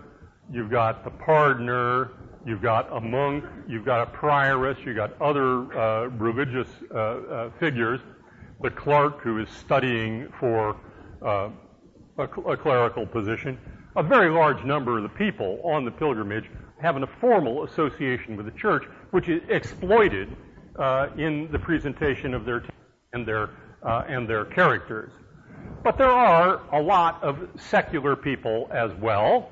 you've 0.50 0.72
got 0.72 1.04
the 1.04 1.12
pardoner, 1.12 2.12
you've 2.46 2.62
got 2.62 2.88
a 2.96 3.02
monk, 3.02 3.44
you've 3.68 3.84
got 3.84 4.00
a 4.00 4.18
prioress, 4.18 4.78
you've 4.86 4.96
got 4.96 5.22
other 5.22 5.78
uh, 5.78 6.06
religious 6.12 6.70
uh, 6.90 6.98
uh, 6.98 7.52
figures, 7.60 8.00
the 8.62 8.72
clerk 8.72 9.20
who 9.20 9.40
is 9.40 9.50
studying 9.50 10.32
for 10.40 10.78
uh, 11.22 11.50
a, 12.18 12.24
a, 12.24 12.56
clerical 12.56 13.06
position. 13.06 13.60
A 13.96 14.02
very 14.02 14.32
large 14.32 14.64
number 14.64 14.98
of 14.98 15.04
the 15.04 15.10
people 15.10 15.60
on 15.64 15.86
the 15.86 15.92
pilgrimage 15.92 16.50
having 16.82 17.04
a 17.04 17.08
formal 17.22 17.64
association 17.64 18.36
with 18.36 18.48
the 18.48 18.60
church, 18.60 18.86
which 19.12 19.30
is 19.30 19.42
exploited 19.50 20.36
uh, 20.80 21.10
in 21.16 21.52
the 21.52 21.60
presentation 21.60 22.34
of 22.34 22.44
their 22.44 22.64
and 23.14 23.28
their 23.28 23.52
uh, 23.84 24.04
and 24.08 24.28
their 24.28 24.46
characters. 24.46 25.12
But 25.84 26.00
there 26.00 26.10
are 26.10 26.62
a 26.72 26.82
lot 26.82 27.22
of 27.22 27.48
secular 27.56 28.16
people 28.16 28.68
as 28.72 28.92
well. 28.96 29.52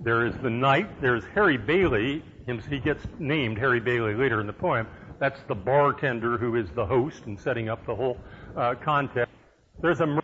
There 0.00 0.24
is 0.24 0.36
the 0.36 0.50
knight. 0.50 1.00
There's 1.00 1.24
Harry 1.34 1.56
Bailey. 1.56 2.22
He 2.68 2.78
gets 2.78 3.04
named 3.18 3.58
Harry 3.58 3.80
Bailey 3.80 4.14
later 4.14 4.40
in 4.40 4.46
the 4.46 4.52
poem. 4.52 4.86
That's 5.18 5.40
the 5.48 5.54
bartender 5.54 6.38
who 6.38 6.54
is 6.54 6.70
the 6.70 6.86
host 6.86 7.26
and 7.26 7.38
setting 7.38 7.68
up 7.68 7.84
the 7.86 7.94
whole 7.94 8.18
uh, 8.56 8.76
context. 8.76 9.34
There's 9.80 10.00
a 10.00 10.22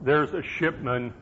there's 0.00 0.32
a 0.32 0.42
shipman 0.42 1.12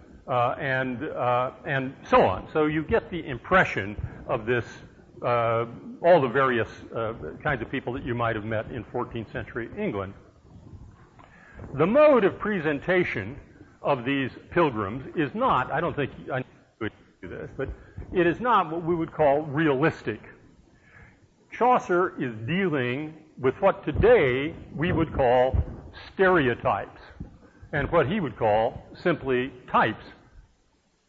and 0.59 1.05
uh, 1.09 1.51
and 1.67 1.95
so 2.09 2.23
on. 2.23 2.49
So 2.53 2.67
you 2.67 2.83
get 2.83 3.11
the 3.11 3.27
impression 3.27 3.97
of 4.29 4.47
this 4.47 4.65
uh, 5.23 5.67
all 6.05 6.21
the 6.21 6.29
various 6.29 6.69
uh, 6.95 7.15
kinds 7.43 7.63
of 7.63 7.71
people 7.71 7.93
that 7.93 8.05
you 8.05 8.15
might 8.15 8.35
have 8.35 8.45
met 8.45 8.71
in 8.71 8.85
14th 8.85 9.31
century 9.31 9.71
England. 9.79 10.15
The 11.75 11.87
mode 11.87 12.25
of 12.25 12.39
presentation 12.39 13.39
of 13.83 14.05
these 14.05 14.31
pilgrims 14.51 15.05
is 15.17 15.35
not, 15.35 15.71
I 15.71 15.81
don't 15.81 15.95
think 15.95 16.11
I 16.33 16.45
would 16.81 16.93
do 17.21 17.29
this, 17.29 17.51
but 17.57 17.69
it 18.13 18.27
is 18.27 18.41
not 18.41 18.71
what 18.71 18.85
we 18.85 18.95
would 18.95 19.13
call 19.13 19.43
realistic. 19.43 20.21
Chaucer 21.51 22.15
is 22.21 22.35
dealing 22.47 23.15
with 23.39 23.55
what 23.61 23.85
today 23.85 24.55
we 24.75 24.93
would 24.93 25.13
call 25.15 25.57
stereotypes 26.13 27.01
and 27.73 27.91
what 27.91 28.07
he 28.09 28.21
would 28.21 28.37
call 28.37 28.83
simply 28.95 29.53
types. 29.71 30.05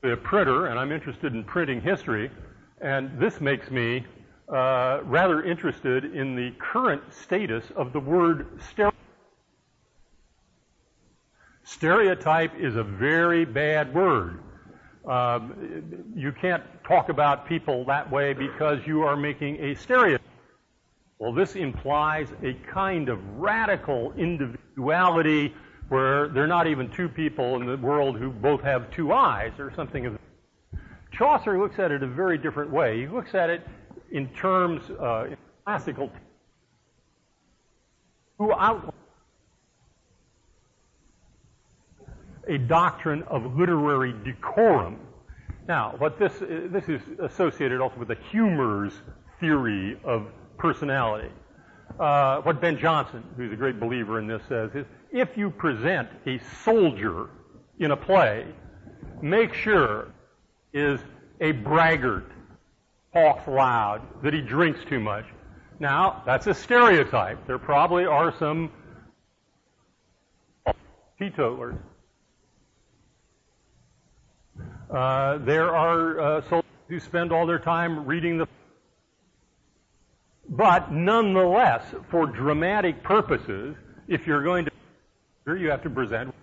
The 0.03 0.17
printer, 0.17 0.65
and 0.65 0.77
I'm 0.77 0.91
interested 0.91 1.33
in 1.33 1.45
printing 1.45 1.79
history, 1.79 2.29
and 2.81 3.17
this 3.17 3.39
makes 3.39 3.72
me 3.72 4.05
uh, 4.50 5.00
rather 5.05 5.41
interested 5.43 6.13
in 6.13 6.36
the 6.36 6.51
current 6.60 7.01
status 7.13 7.63
of 7.77 7.93
the 7.93 8.01
word 8.01 8.60
stereotype. 8.69 9.00
Stereotype 11.63 12.51
is 12.60 12.75
a 12.75 12.83
very 12.83 13.45
bad 13.45 13.95
word. 13.95 14.41
Um, 15.10 16.12
you 16.13 16.33
can't 16.33 16.63
talk 16.86 17.07
about 17.07 17.48
people 17.48 17.86
that 17.86 18.12
way 18.12 18.33
because 18.33 18.79
you 18.86 19.03
are 19.03 19.15
making 19.15 19.55
a 19.63 19.74
stereotype. 19.75 20.27
Well, 21.17 21.31
this 21.31 21.55
implies 21.55 22.27
a 22.43 22.55
kind 22.69 23.07
of 23.07 23.19
radical 23.38 24.12
individuality 24.17 25.53
where 25.93 26.27
there 26.27 26.43
are 26.43 26.47
not 26.47 26.65
even 26.65 26.89
two 26.89 27.07
people 27.07 27.55
in 27.55 27.67
the 27.67 27.77
world 27.77 28.17
who 28.17 28.31
both 28.31 28.62
have 28.62 28.89
two 28.89 29.13
eyes 29.13 29.51
or 29.59 29.71
something 29.75 30.07
of 30.07 30.17
Chaucer 31.12 31.59
looks 31.59 31.77
at 31.77 31.91
it 31.91 32.01
a 32.01 32.07
very 32.07 32.39
different 32.39 32.71
way. 32.71 33.01
He 33.01 33.07
looks 33.07 33.35
at 33.35 33.51
it 33.51 33.62
in 34.09 34.27
terms, 34.29 34.81
uh, 34.89 35.25
in 35.25 35.38
classical, 35.63 36.12
who 38.39 38.51
outlines 38.53 38.91
a 42.47 42.57
doctrine 42.57 43.21
of 43.27 43.55
literary 43.55 44.15
decorum. 44.25 44.97
Now, 45.67 45.93
what 46.00 46.17
this, 46.17 46.33
this 46.39 46.89
is 46.89 47.01
associated 47.19 47.81
also 47.81 47.97
with 47.97 48.07
the 48.07 48.17
humors 48.31 48.93
theory 49.39 50.00
of 50.03 50.25
personality. 50.57 51.29
Uh, 52.00 52.41
what 52.41 52.59
Ben 52.59 52.79
Jonson, 52.79 53.21
who's 53.38 53.53
a 53.53 53.55
great 53.55 53.79
believer 53.79 54.17
in 54.17 54.25
this, 54.25 54.41
says 54.50 54.71
is 54.73 54.88
if 55.13 55.38
you 55.38 55.50
present 55.50 56.10
a 56.25 56.39
soldier 56.65 57.29
in 57.79 57.91
a 57.91 57.98
play, 57.98 58.46
make 59.22 59.53
sure 59.53 60.12
is 60.74 61.00
a 61.39 61.51
braggart, 61.53 62.29
talks 63.13 63.48
loud, 63.48 64.01
that 64.24 64.34
he 64.34 64.41
drinks 64.41 64.82
too 64.89 65.00
much. 65.00 65.25
Now, 65.79 66.24
that's 66.25 66.48
a 66.48 66.53
stereotype. 66.53 67.48
There 67.48 67.60
probably 67.60 68.05
are 68.05 68.36
some 68.38 68.72
teetotalers 71.17 71.75
uh, 74.93 75.39
there 75.39 75.75
are 75.75 76.20
uh, 76.20 76.41
soldiers 76.50 76.70
who 76.88 77.00
spend 77.00 77.32
all 77.32 77.48
their 77.48 77.60
time 77.60 78.05
reading 78.05 78.38
the. 78.38 78.48
But 80.48 80.91
nonetheless, 80.91 81.84
for 82.12 82.27
dramatic 82.27 83.01
purposes, 83.01 83.75
if 84.08 84.27
you're 84.27 84.43
going 84.43 84.65
to, 84.65 84.72
you 85.45 85.69
have 85.69 85.83
to 85.83 85.89
present 85.89 86.33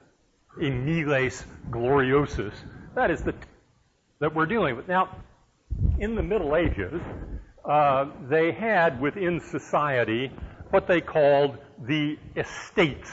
a 0.61 0.71
miles 0.71 1.45
gloriosus. 1.71 2.52
That 2.95 3.11
is 3.11 3.23
the 3.23 3.35
that 4.21 4.35
we're 4.35 4.47
dealing 4.47 4.76
with. 4.76 4.87
Now, 4.87 5.16
in 5.99 6.14
the 6.14 6.23
Middle 6.23 6.54
Ages, 6.54 7.00
uh, 7.64 8.07
they 8.28 8.52
had 8.52 9.00
within 9.00 9.40
society 9.40 10.30
what 10.71 10.87
they 10.87 11.00
called 11.00 11.57
the 11.87 12.19
estates. 12.37 13.11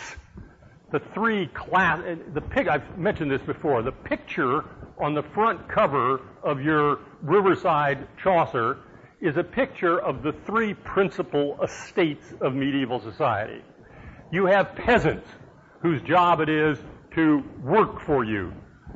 The 0.92 1.00
three 1.14 1.48
class, 1.48 2.02
the 2.34 2.42
pic, 2.42 2.68
I've 2.68 2.98
mentioned 2.98 3.32
this 3.32 3.42
before, 3.42 3.82
the 3.82 3.92
picture 3.92 4.66
on 5.00 5.14
the 5.14 5.24
front 5.24 5.70
cover 5.70 6.22
of 6.44 6.62
your 6.62 7.00
Riverside 7.22 8.08
Chaucer 8.22 8.80
is 9.22 9.38
a 9.38 9.44
picture 9.44 10.00
of 10.00 10.24
the 10.24 10.34
three 10.46 10.74
principal 10.74 11.58
estates 11.64 12.34
of 12.42 12.54
medieval 12.54 13.00
society. 13.00 13.62
You 14.32 14.46
have 14.48 14.76
peasants 14.76 15.28
whose 15.82 16.02
job 16.04 16.40
it 16.40 16.50
is 16.50 16.78
to 17.16 17.44
work 17.64 18.02
for 18.02 18.24
you. 18.24 18.54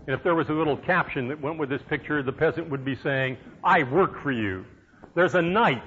And 0.08 0.16
if 0.16 0.24
there 0.24 0.36
was 0.36 0.50
a 0.50 0.54
little 0.54 0.78
caption 0.78 1.28
that 1.28 1.40
went 1.40 1.58
with 1.58 1.70
this 1.70 1.82
picture, 1.84 2.24
the 2.24 2.32
peasant 2.32 2.70
would 2.70 2.84
be 2.84 2.96
saying, 2.96 3.38
I 3.64 3.84
work 3.84 4.22
for 4.22 4.32
you. 4.32 4.66
There's 5.16 5.36
a 5.36 5.42
knight 5.42 5.84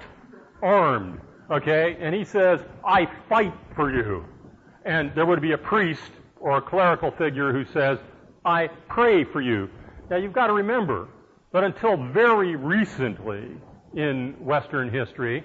armed, 0.61 1.19
okay, 1.51 1.97
and 1.99 2.15
he 2.15 2.23
says, 2.23 2.61
I 2.85 3.07
fight 3.27 3.53
for 3.75 3.93
you. 3.93 4.25
And 4.85 5.11
there 5.15 5.25
would 5.25 5.41
be 5.41 5.51
a 5.51 5.57
priest 5.57 6.11
or 6.39 6.57
a 6.57 6.61
clerical 6.61 7.11
figure 7.11 7.51
who 7.51 7.65
says, 7.65 7.99
I 8.45 8.67
pray 8.87 9.23
for 9.23 9.41
you. 9.41 9.69
Now 10.09 10.17
you've 10.17 10.33
got 10.33 10.47
to 10.47 10.53
remember 10.53 11.07
that 11.51 11.63
until 11.63 11.97
very 11.97 12.55
recently 12.55 13.49
in 13.95 14.35
Western 14.39 14.91
history, 14.91 15.43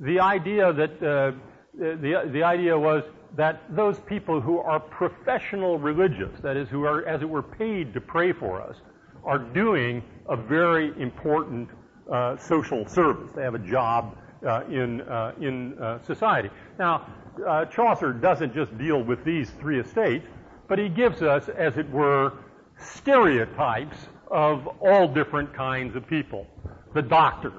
the 0.00 0.20
idea 0.20 0.72
that 0.72 1.02
uh, 1.02 1.32
the, 1.74 2.28
the 2.32 2.42
idea 2.42 2.78
was 2.78 3.04
that 3.36 3.62
those 3.74 3.98
people 4.00 4.40
who 4.40 4.58
are 4.58 4.78
professional 4.78 5.78
religious, 5.78 6.38
that 6.40 6.56
is, 6.56 6.68
who 6.68 6.84
are, 6.84 7.06
as 7.06 7.22
it 7.22 7.28
were, 7.28 7.42
paid 7.42 7.94
to 7.94 8.00
pray 8.00 8.32
for 8.32 8.60
us, 8.60 8.76
are 9.24 9.38
doing 9.38 10.02
a 10.28 10.36
very 10.36 10.92
important 11.00 11.68
uh, 12.10 12.36
social 12.36 12.86
service. 12.86 13.30
They 13.34 13.42
have 13.42 13.54
a 13.54 13.58
job 13.58 14.16
uh, 14.46 14.64
in 14.68 15.02
uh, 15.02 15.32
in 15.40 15.78
uh, 15.78 16.02
society. 16.02 16.50
Now, 16.78 17.06
uh, 17.46 17.64
Chaucer 17.66 18.12
doesn't 18.12 18.54
just 18.54 18.76
deal 18.76 19.02
with 19.02 19.24
these 19.24 19.50
three 19.60 19.78
estates, 19.80 20.26
but 20.68 20.78
he 20.78 20.88
gives 20.88 21.22
us, 21.22 21.48
as 21.48 21.76
it 21.76 21.88
were, 21.90 22.32
stereotypes 22.78 23.96
of 24.28 24.66
all 24.80 25.06
different 25.06 25.54
kinds 25.54 25.94
of 25.94 26.06
people. 26.06 26.46
The 26.94 27.02
doctor, 27.02 27.52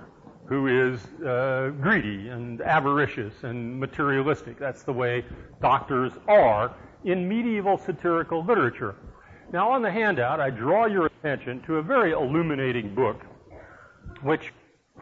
who 0.54 0.68
is 0.68 1.00
uh, 1.26 1.72
greedy 1.82 2.28
and 2.28 2.62
avaricious 2.62 3.34
and 3.42 3.80
materialistic. 3.80 4.60
That's 4.60 4.84
the 4.84 4.94
way 4.94 5.26
doctors 5.60 6.12
are 6.28 6.76
in 7.06 7.28
medieval 7.28 7.76
satirical 7.76 8.46
literature. 8.46 8.94
Now, 9.52 9.72
on 9.72 9.82
the 9.82 9.90
handout, 9.90 10.40
I 10.40 10.52
draw 10.52 10.86
your 10.86 11.08
attention 11.08 11.64
to 11.64 11.78
a 11.78 11.82
very 11.82 12.12
illuminating 12.12 12.94
book, 12.94 13.26
which, 14.22 14.54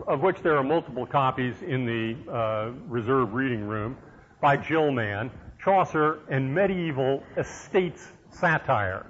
of 0.07 0.21
which 0.21 0.37
there 0.41 0.55
are 0.55 0.63
multiple 0.63 1.05
copies 1.05 1.61
in 1.61 1.85
the 1.85 2.31
uh, 2.31 2.71
reserve 2.87 3.33
reading 3.33 3.67
room, 3.67 3.97
by 4.39 4.55
Jill 4.55 4.89
Mann, 4.89 5.29
Chaucer 5.61 6.19
and 6.29 6.55
Medieval 6.55 7.23
Estates 7.35 8.07
Satire. 8.29 9.05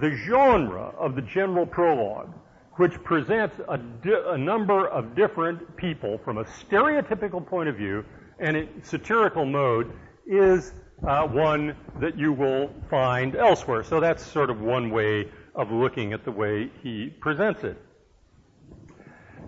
The 0.00 0.16
genre 0.16 0.94
of 0.98 1.14
the 1.14 1.22
general 1.22 1.66
prologue 1.66 2.32
which 2.78 3.02
presents 3.02 3.56
a, 3.68 3.76
di- 3.76 4.22
a, 4.28 4.38
number 4.38 4.86
of 4.86 5.14
different 5.14 5.76
people 5.76 6.16
from 6.24 6.38
a 6.38 6.44
stereotypical 6.44 7.44
point 7.44 7.68
of 7.68 7.76
view 7.76 8.04
and 8.38 8.56
in 8.56 8.68
satirical 8.84 9.44
mode 9.44 9.92
is 10.26 10.72
uh, 11.06 11.26
one 11.26 11.74
that 12.00 12.16
you 12.16 12.32
will 12.32 12.70
find 12.88 13.34
elsewhere. 13.34 13.82
So 13.82 13.98
that's 13.98 14.24
sort 14.24 14.48
of 14.48 14.60
one 14.60 14.90
way 14.90 15.28
of 15.56 15.72
looking 15.72 16.12
at 16.12 16.24
the 16.24 16.30
way 16.30 16.70
he 16.82 17.08
presents 17.20 17.64
it. 17.64 17.76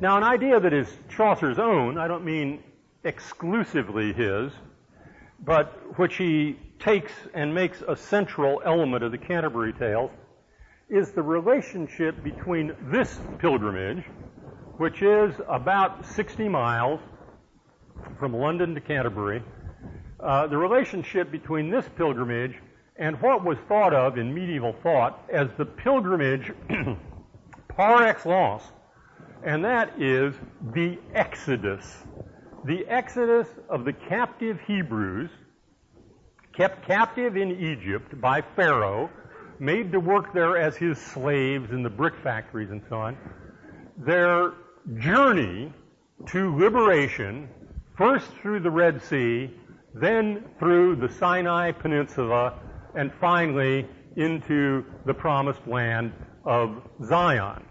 Now, 0.00 0.16
an 0.16 0.24
idea 0.24 0.58
that 0.58 0.72
is 0.72 0.88
Chaucer's 1.08 1.58
own, 1.58 1.98
I 1.98 2.08
don't 2.08 2.24
mean 2.24 2.62
exclusively 3.04 4.12
his, 4.12 4.50
but 5.44 5.98
which 5.98 6.16
he 6.16 6.58
takes 6.80 7.12
and 7.32 7.54
makes 7.54 7.82
a 7.86 7.94
central 7.94 8.60
element 8.64 9.04
of 9.04 9.12
the 9.12 9.18
Canterbury 9.18 9.72
Tales, 9.72 10.10
is 10.90 11.12
the 11.12 11.22
relationship 11.22 12.22
between 12.24 12.74
this 12.90 13.18
pilgrimage, 13.38 14.04
which 14.76 15.02
is 15.02 15.34
about 15.48 16.04
60 16.04 16.48
miles 16.48 17.00
from 18.18 18.34
London 18.34 18.74
to 18.74 18.80
Canterbury, 18.80 19.42
uh, 20.18 20.46
the 20.48 20.56
relationship 20.56 21.30
between 21.30 21.70
this 21.70 21.88
pilgrimage 21.96 22.56
and 22.96 23.20
what 23.22 23.44
was 23.44 23.56
thought 23.68 23.94
of 23.94 24.18
in 24.18 24.34
medieval 24.34 24.74
thought 24.82 25.24
as 25.32 25.48
the 25.56 25.64
pilgrimage 25.64 26.52
par 27.68 28.02
excellence, 28.02 28.64
and 29.44 29.64
that 29.64 29.92
is 30.00 30.34
the 30.74 30.98
Exodus. 31.14 32.04
The 32.64 32.86
Exodus 32.88 33.48
of 33.70 33.84
the 33.84 33.92
captive 33.92 34.58
Hebrews, 34.66 35.30
kept 36.52 36.86
captive 36.86 37.36
in 37.36 37.52
Egypt 37.52 38.20
by 38.20 38.42
Pharaoh, 38.56 39.08
made 39.60 39.92
to 39.92 40.00
work 40.00 40.32
there 40.32 40.56
as 40.56 40.76
his 40.76 40.98
slaves 40.98 41.70
in 41.70 41.82
the 41.82 41.90
brick 41.90 42.14
factories 42.22 42.70
and 42.70 42.82
so 42.88 42.96
on, 42.96 43.16
their 43.98 44.54
journey 44.98 45.72
to 46.26 46.56
liberation, 46.56 47.48
first 47.96 48.26
through 48.40 48.60
the 48.60 48.70
Red 48.70 49.02
Sea, 49.02 49.50
then 49.94 50.44
through 50.58 50.96
the 50.96 51.08
Sinai 51.08 51.72
Peninsula, 51.72 52.58
and 52.94 53.12
finally 53.20 53.86
into 54.16 54.84
the 55.04 55.14
promised 55.14 55.66
land 55.66 56.12
of 56.44 56.82
Zion. 57.04 57.64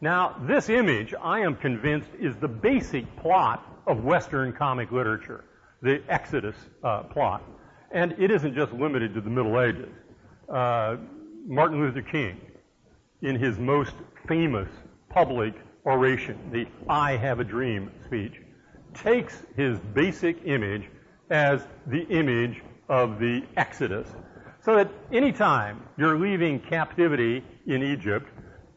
Now, 0.00 0.36
this 0.48 0.68
image, 0.68 1.14
I 1.20 1.40
am 1.40 1.56
convinced, 1.56 2.10
is 2.18 2.36
the 2.36 2.48
basic 2.48 3.16
plot 3.16 3.66
of 3.86 4.02
Western 4.02 4.52
comic 4.52 4.90
literature, 4.92 5.44
the 5.80 6.02
Exodus 6.08 6.56
uh, 6.82 7.02
plot. 7.04 7.42
And 7.90 8.12
it 8.18 8.30
isn't 8.30 8.54
just 8.54 8.72
limited 8.72 9.14
to 9.14 9.20
the 9.20 9.30
Middle 9.30 9.60
Ages. 9.60 9.92
Uh, 10.48 10.96
Martin 11.46 11.80
Luther 11.80 12.02
King, 12.02 12.40
in 13.22 13.36
his 13.36 13.58
most 13.58 13.94
famous 14.28 14.68
public 15.08 15.54
oration, 15.84 16.38
the 16.52 16.66
I 16.88 17.16
Have 17.16 17.40
a 17.40 17.44
Dream 17.44 17.90
speech, 18.04 18.40
takes 18.94 19.42
his 19.56 19.78
basic 19.92 20.38
image 20.44 20.88
as 21.30 21.66
the 21.88 22.02
image 22.08 22.62
of 22.88 23.18
the 23.18 23.42
Exodus. 23.56 24.08
So 24.60 24.76
that 24.76 24.90
anytime 25.12 25.82
you're 25.96 26.18
leaving 26.18 26.60
captivity 26.60 27.42
in 27.66 27.82
Egypt 27.82 28.28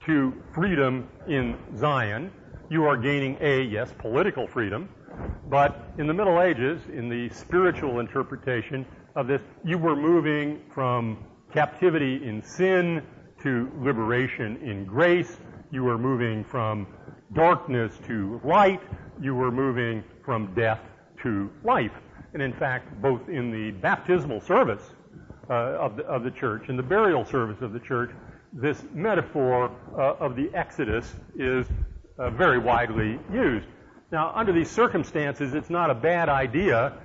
to 0.05 0.33
freedom 0.53 1.07
in 1.27 1.57
Zion, 1.77 2.31
you 2.69 2.85
are 2.85 2.97
gaining 2.97 3.37
a, 3.41 3.61
yes, 3.61 3.93
political 3.99 4.47
freedom, 4.47 4.89
but 5.49 5.91
in 5.99 6.07
the 6.07 6.13
Middle 6.13 6.41
Ages, 6.41 6.81
in 6.91 7.09
the 7.09 7.29
spiritual 7.29 7.99
interpretation 7.99 8.85
of 9.15 9.27
this, 9.27 9.41
you 9.63 9.77
were 9.77 9.95
moving 9.95 10.61
from 10.73 11.17
captivity 11.55 12.19
in 12.27 12.41
sin 12.43 13.01
to 13.41 13.71
liberation 13.79 14.57
in 14.57 14.83
grace. 14.83 15.37
You 15.71 15.85
were 15.85 15.97
moving 15.97 16.43
from 16.43 16.85
darkness 17.31 17.93
to 18.07 18.41
light. 18.43 18.81
You 19.21 19.35
were 19.35 19.51
moving 19.51 20.03
from 20.25 20.53
death 20.53 20.81
to 21.23 21.49
life. 21.63 21.93
And 22.33 22.41
in 22.41 22.51
fact, 22.51 23.01
both 23.01 23.29
in 23.29 23.51
the 23.51 23.71
baptismal 23.71 24.41
service 24.41 24.81
uh, 25.49 25.53
of, 25.53 25.95
the, 25.95 26.03
of, 26.03 26.23
the, 26.25 26.31
church 26.31 26.63
and 26.67 26.77
the 26.77 26.83
burial 26.83 27.23
service 27.23 27.61
of 27.61 27.71
the 27.71 27.79
church, 27.79 28.11
this 28.51 28.83
metaphor 28.93 29.71
uh, 29.97 30.15
of 30.19 30.35
the 30.35 30.53
Exodus 30.53 31.15
is 31.37 31.65
uh, 32.19 32.31
very 32.31 32.59
widely 32.59 33.17
used. 33.31 33.67
Now, 34.11 34.33
under 34.35 34.51
these 34.51 34.69
circumstances, 34.69 35.53
it's 35.53 35.69
not 35.69 35.89
a 35.89 35.95
bad 35.95 36.27
idea 36.27 36.97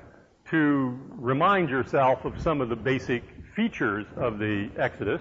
to 0.50 0.98
remind 1.10 1.70
yourself 1.70 2.24
of 2.24 2.40
some 2.42 2.60
of 2.60 2.68
the 2.68 2.76
basic 2.76 3.22
features 3.54 4.06
of 4.16 4.38
the 4.38 4.70
Exodus. 4.76 5.20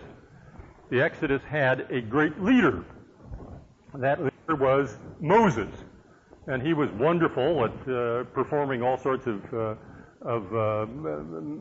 The 0.90 1.02
Exodus 1.02 1.42
had 1.44 1.88
a 1.92 2.02
great 2.02 2.42
leader. 2.42 2.84
That 3.94 4.20
leader 4.24 4.56
was 4.56 4.98
Moses. 5.20 5.70
And 6.48 6.62
he 6.62 6.74
was 6.74 6.90
wonderful 6.92 7.66
at 7.66 7.72
uh, 7.88 8.24
performing 8.34 8.82
all 8.82 8.98
sorts 8.98 9.28
of, 9.28 9.54
uh, 9.54 9.76
of 10.22 10.56
uh, 10.56 10.86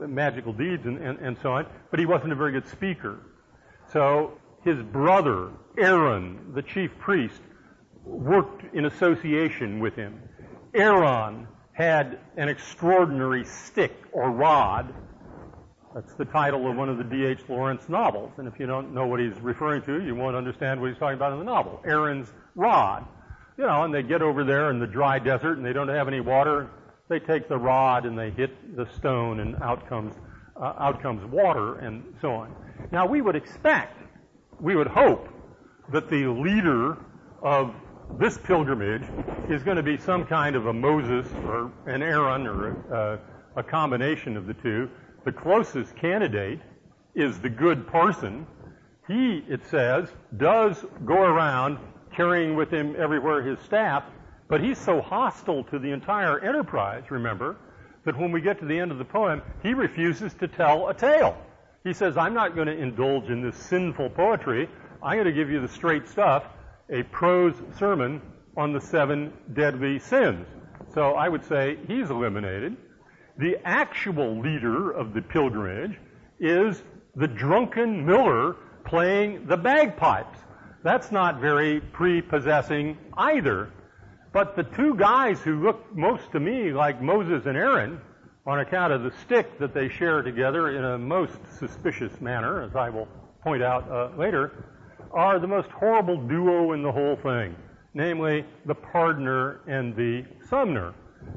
magical 0.07 0.52
deeds 0.52 0.87
and, 0.87 0.98
and, 0.98 1.18
and 1.18 1.37
so 1.42 1.52
on, 1.52 1.66
but 1.90 2.00
he 2.00 2.07
wasn't 2.07 2.33
a 2.33 2.37
very 2.37 2.52
good 2.52 2.66
speaker. 2.66 3.18
So 3.92 4.38
his 4.64 4.81
brother, 4.83 5.50
Aaron, 5.76 6.52
the 6.54 6.62
chief 6.62 6.90
priest, 6.98 7.40
worked 8.04 8.74
in 8.74 8.87
association 8.87 9.81
with 9.81 9.94
him. 9.94 10.20
Aaron 10.74 11.46
had 11.72 12.18
an 12.37 12.48
extraordinary 12.48 13.44
stick 13.44 13.94
or 14.12 14.31
rod 14.31 14.92
that's 15.94 16.14
the 16.14 16.24
title 16.24 16.68
of 16.70 16.77
one 16.77 16.88
of 16.88 16.98
the 16.98 17.05
D.H. 17.05 17.40
Lawrence 17.48 17.88
novels. 17.88 18.33
And 18.37 18.46
if 18.46 18.59
you 18.61 18.66
don't 18.66 18.92
know 18.92 19.07
what 19.07 19.20
he's 19.20 19.38
referring 19.40 19.83
to, 19.83 20.03
you 20.03 20.14
won't 20.14 20.37
understand 20.37 20.81
what 20.81 20.90
he's 20.90 20.98
talking 20.98 21.16
about 21.16 21.33
in 21.33 21.38
the 21.38 21.44
novel. 21.44 21.81
Aaron's 21.87 22.33
rod. 22.55 23.07
You 23.57 23.64
know, 23.64 23.83
and 23.85 23.92
they 23.92 24.03
get 24.03 24.22
over 24.22 24.44
there 24.44 24.70
in 24.70 24.79
the 24.79 24.87
dry 24.87 25.18
desert 25.18 25.57
and 25.57 25.66
they 25.66 25.72
don't 25.72 25.88
have 25.88 26.07
any 26.07 26.20
water. 26.20 26.70
They 27.09 27.18
take 27.18 27.48
the 27.48 27.59
rod 27.59 28.07
and 28.07 28.18
they 28.18 28.31
hit 28.31 28.77
the 28.77 28.87
stone 28.96 29.40
and 29.40 29.57
out 29.62 29.88
comes 29.88 30.14
uh, 30.61 30.74
out 30.79 31.01
comes 31.03 31.24
water 31.24 31.77
and 31.77 32.03
so 32.20 32.33
on. 32.33 32.55
Now 32.92 33.07
we 33.07 33.20
would 33.20 33.37
expect, 33.37 33.96
we 34.61 34.77
would 34.77 34.88
hope 34.88 35.29
that 35.92 36.11
the 36.11 36.27
leader 36.27 36.96
of 37.42 37.74
this 38.18 38.38
pilgrimage 38.38 39.05
is 39.48 39.62
going 39.62 39.77
to 39.77 39.83
be 39.83 39.96
some 39.96 40.24
kind 40.24 40.57
of 40.57 40.66
a 40.66 40.72
Moses 40.72 41.27
or 41.44 41.70
an 41.87 42.03
Aaron 42.03 42.46
or 42.46 42.68
a, 42.92 43.20
a 43.57 43.62
combination 43.62 44.37
of 44.37 44.46
the 44.46 44.55
two. 44.55 44.90
The 45.24 45.33
closest 45.33 45.96
candidate 45.96 46.61
is 47.14 47.38
the 47.40 47.50
good 47.50 47.87
parson. 47.88 48.46
He, 49.07 49.42
it 49.48 49.64
says, 49.66 50.09
does 50.37 50.85
go 51.04 51.22
around 51.22 51.78
carrying 52.14 52.57
with 52.57 52.70
him 52.70 52.94
everywhere 52.98 53.42
his 53.42 53.59
staff, 53.61 54.04
but 54.48 54.61
he's 54.62 54.78
so 54.78 55.00
hostile 55.00 55.64
to 55.64 55.78
the 55.78 55.90
entire 55.90 56.38
enterprise, 56.40 57.04
remember, 57.11 57.57
that 58.04 58.18
when 58.18 58.33
we 58.33 58.40
get 58.40 58.59
to 58.61 58.66
the 58.66 58.78
end 58.78 58.92
of 58.92 58.98
the 58.98 59.04
poem, 59.04 59.42
he 59.62 59.74
refuses 59.74 60.33
to 60.35 60.48
tell 60.48 60.88
a 60.88 60.94
tale. 60.94 61.37
He 61.85 61.92
says, 61.92 62.16
I'm 62.16 62.35
not 62.35 62.54
going 62.54 62.66
to 62.66 62.76
indulge 62.76 63.28
in 63.31 63.42
this 63.42 63.57
sinful 63.57 64.11
poetry. 64.11 64.68
I'm 65.02 65.16
going 65.16 65.26
to 65.26 65.33
give 65.33 65.50
you 65.50 65.61
the 65.61 65.68
straight 65.68 66.09
stuff, 66.09 66.44
a 66.90 67.02
prose 67.04 67.54
sermon 67.78 68.20
on 68.57 68.72
the 68.72 68.81
seven 68.81 69.33
deadly 69.52 69.98
sins. 69.98 70.46
So 70.94 71.12
I 71.12 71.28
would 71.28 71.44
say 71.44 71.78
he's 71.87 72.11
eliminated. 72.11 72.76
The 73.38 73.57
actual 73.64 74.40
leader 74.40 74.90
of 74.90 75.14
the 75.14 75.22
pilgrimage 75.22 75.96
is 76.40 76.83
the 77.14 77.29
drunken 77.29 78.05
miller 78.05 78.57
playing 78.85 79.46
the 79.46 79.57
bagpipes. 79.57 80.38
That's 80.83 81.12
not 81.12 81.40
very 81.40 81.81
prepossessing 81.81 82.98
either. 83.16 83.70
But 84.33 84.57
the 84.57 84.64
two 84.64 84.94
guys 84.96 85.40
who 85.40 85.62
look 85.62 85.94
most 85.96 86.33
to 86.33 86.40
me 86.40 86.72
like 86.72 87.01
Moses 87.01 87.46
and 87.46 87.57
Aaron, 87.57 88.01
on 88.46 88.61
account 88.61 88.92
of 88.92 89.03
the 89.03 89.12
stick 89.22 89.59
that 89.59 89.74
they 89.74 89.88
share 89.88 90.22
together 90.22 90.77
in 90.77 90.85
a 90.85 90.98
most 90.98 91.38
suspicious 91.59 92.20
manner, 92.20 92.62
as 92.62 92.74
I 92.74 92.88
will 92.88 93.07
point 93.42 93.62
out 93.62 93.88
uh, 93.90 94.11
later, 94.18 94.64
are 95.12 95.38
the 95.38 95.46
most 95.46 95.68
horrible 95.70 96.16
duo 96.16 96.72
in 96.72 96.83
the 96.83 96.90
whole 96.90 97.16
thing, 97.16 97.55
namely 97.94 98.44
the 98.66 98.74
pardoner 98.74 99.61
and 99.66 99.94
the 99.94 100.24
sumner. 100.48 100.94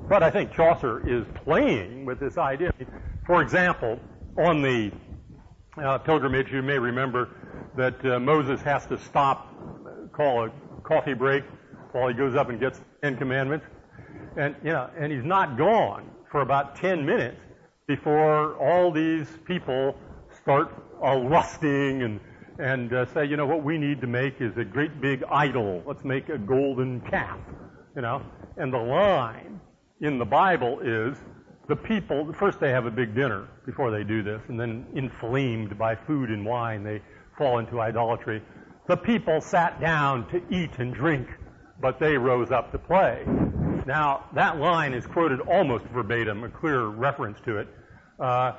But 0.09 0.23
I 0.23 0.29
think 0.29 0.51
Chaucer 0.53 1.07
is 1.07 1.25
playing 1.45 2.05
with 2.05 2.19
this 2.19 2.37
idea. 2.37 2.71
For 3.25 3.41
example, 3.41 3.99
on 4.37 4.61
the 4.61 4.91
uh, 5.81 5.99
pilgrimage, 5.99 6.51
you 6.51 6.61
may 6.61 6.77
remember 6.77 7.29
that 7.77 8.05
uh, 8.05 8.19
Moses 8.19 8.61
has 8.61 8.85
to 8.87 8.97
stop, 8.97 9.47
call 10.11 10.45
a 10.45 10.51
coffee 10.83 11.13
break 11.13 11.43
while 11.93 12.07
he 12.07 12.13
goes 12.13 12.35
up 12.35 12.49
and 12.49 12.59
gets 12.59 12.81
Ten 13.01 13.17
Commandments. 13.17 13.65
And, 14.37 14.55
you 14.63 14.71
know, 14.71 14.89
and 14.97 15.11
he's 15.11 15.23
not 15.23 15.57
gone 15.57 16.09
for 16.29 16.41
about 16.41 16.75
10 16.75 17.05
minutes 17.05 17.39
before 17.87 18.55
all 18.55 18.91
these 18.91 19.27
people 19.45 19.95
start 20.41 20.71
uh, 21.03 21.17
lusting 21.17 22.03
and, 22.03 22.19
and 22.59 22.93
uh, 22.93 23.05
say, 23.13 23.25
you 23.25 23.37
know, 23.37 23.45
what 23.45 23.63
we 23.63 23.77
need 23.77 24.01
to 24.01 24.07
make 24.07 24.39
is 24.39 24.55
a 24.57 24.63
great 24.63 25.01
big 25.01 25.23
idol. 25.29 25.83
Let's 25.85 26.03
make 26.03 26.29
a 26.29 26.37
golden 26.37 27.01
calf, 27.01 27.39
you 27.95 28.01
know. 28.01 28.21
And 28.57 28.73
the 28.73 28.77
line 28.77 29.59
in 30.01 30.17
the 30.17 30.25
Bible 30.25 30.79
is 30.81 31.17
the 31.67 31.75
people, 31.75 32.33
first 32.33 32.59
they 32.59 32.71
have 32.71 32.85
a 32.85 32.91
big 32.91 33.15
dinner 33.15 33.47
before 33.65 33.91
they 33.91 34.03
do 34.03 34.23
this, 34.23 34.41
and 34.49 34.59
then 34.59 34.85
inflamed 34.95 35.77
by 35.77 35.95
food 35.95 36.29
and 36.29 36.45
wine, 36.45 36.83
they 36.83 37.01
fall 37.37 37.59
into 37.59 37.79
idolatry. 37.79 38.41
The 38.87 38.97
people 38.97 39.39
sat 39.41 39.79
down 39.79 40.27
to 40.31 40.41
eat 40.49 40.79
and 40.79 40.93
drink 40.93 41.27
but 41.81 41.99
they 41.99 42.17
rose 42.17 42.51
up 42.51 42.71
to 42.71 42.77
play. 42.77 43.23
Now, 43.87 44.29
that 44.35 44.59
line 44.59 44.93
is 44.93 45.05
quoted 45.07 45.41
almost 45.41 45.85
verbatim, 45.85 46.43
a 46.43 46.49
clear 46.49 46.85
reference 46.85 47.39
to 47.45 47.57
it, 47.57 47.67
uh, 48.19 48.53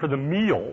for 0.00 0.08
the 0.08 0.16
meal 0.16 0.72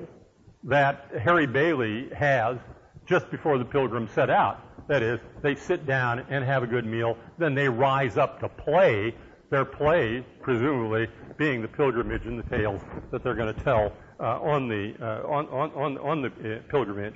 that 0.64 1.12
Harry 1.22 1.46
Bailey 1.46 2.10
has 2.18 2.58
just 3.06 3.30
before 3.30 3.60
the 3.60 3.66
pilgrims 3.66 4.12
set 4.12 4.30
out. 4.30 4.60
That 4.88 5.04
is, 5.04 5.20
they 5.44 5.56
sit 5.56 5.86
down 5.86 6.26
and 6.30 6.44
have 6.44 6.64
a 6.64 6.68
good 6.68 6.86
meal, 6.86 7.18
then 7.38 7.54
they 7.54 7.70
rise 7.70 8.18
up 8.18 8.40
to 8.40 8.50
play, 8.50 9.14
their 9.50 9.66
play, 9.66 10.26
presumably, 10.42 11.08
being 11.38 11.62
the 11.62 11.68
pilgrimage 11.68 12.26
and 12.26 12.38
the 12.38 12.50
tales 12.50 12.82
that 13.12 13.24
they're 13.24 13.36
going 13.36 13.54
to 13.54 13.64
tell 13.64 13.94
uh, 14.20 14.42
on 14.42 14.68
the, 14.68 14.94
uh, 15.02 15.28
on, 15.28 15.48
on, 15.48 15.98
on, 15.98 16.22
the 16.22 16.28
uh, 16.28 16.60
pilgrimage. 16.70 17.16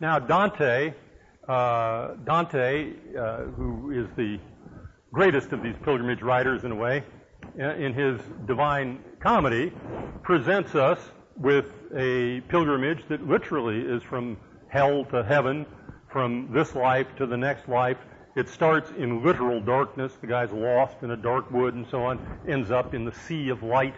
Now, 0.00 0.18
Dante 0.18 0.94
uh, 1.50 2.14
Dante, 2.24 2.92
uh, 3.18 3.38
who 3.56 3.90
is 3.90 4.06
the 4.16 4.38
greatest 5.12 5.52
of 5.52 5.62
these 5.64 5.74
pilgrimage 5.82 6.22
writers 6.22 6.62
in 6.62 6.70
a 6.70 6.76
way, 6.76 7.02
uh, 7.58 7.74
in 7.74 7.92
his 7.92 8.20
Divine 8.46 9.02
Comedy, 9.20 9.72
presents 10.22 10.76
us 10.76 11.00
with 11.36 11.66
a 11.96 12.40
pilgrimage 12.42 13.00
that 13.08 13.26
literally 13.26 13.80
is 13.80 14.00
from 14.02 14.36
hell 14.68 15.04
to 15.06 15.24
heaven, 15.24 15.66
from 16.12 16.50
this 16.52 16.76
life 16.76 17.08
to 17.16 17.26
the 17.26 17.36
next 17.36 17.68
life. 17.68 17.98
It 18.36 18.48
starts 18.48 18.90
in 18.96 19.24
literal 19.24 19.60
darkness. 19.60 20.12
The 20.20 20.26
guy's 20.26 20.52
lost 20.52 21.02
in 21.02 21.10
a 21.10 21.16
dark 21.16 21.50
wood 21.50 21.74
and 21.74 21.86
so 21.90 22.04
on, 22.04 22.20
ends 22.48 22.70
up 22.70 22.94
in 22.94 23.04
the 23.04 23.12
sea 23.12 23.48
of 23.48 23.62
light 23.62 23.94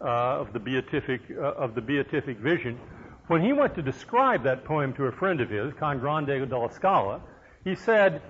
uh, 0.00 0.40
of 0.40 0.52
the 0.52 0.58
beatific 0.58 1.20
uh, 1.30 1.52
of 1.54 1.74
the 1.74 1.80
beatific 1.80 2.38
vision. 2.38 2.78
When 3.26 3.42
he 3.42 3.52
went 3.52 3.74
to 3.76 3.82
describe 3.82 4.42
that 4.44 4.64
poem 4.64 4.92
to 4.94 5.04
a 5.04 5.12
friend 5.12 5.40
of 5.40 5.48
his, 5.50 5.72
Can 5.74 5.98
Grande 5.98 6.48
della 6.48 6.70
Scala, 6.72 7.20
he 7.64 7.74
said, 7.74 8.20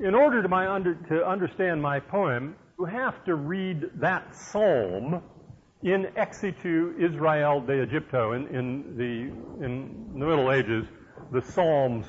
in 0.00 0.14
order 0.14 0.42
to, 0.42 0.54
under, 0.54 0.94
to 0.94 1.26
understand 1.26 1.80
my 1.80 2.00
poem, 2.00 2.54
you 2.78 2.84
have 2.84 3.24
to 3.24 3.34
read 3.34 3.90
that 3.94 4.34
psalm 4.34 5.22
in 5.82 6.06
exitu 6.16 6.98
Israel 6.98 7.60
de 7.60 7.82
Egypto. 7.82 8.32
In, 8.32 8.46
in, 8.48 8.96
the, 8.96 9.64
in 9.64 10.10
the 10.12 10.26
Middle 10.26 10.52
Ages, 10.52 10.84
the 11.32 11.40
psalms 11.40 12.06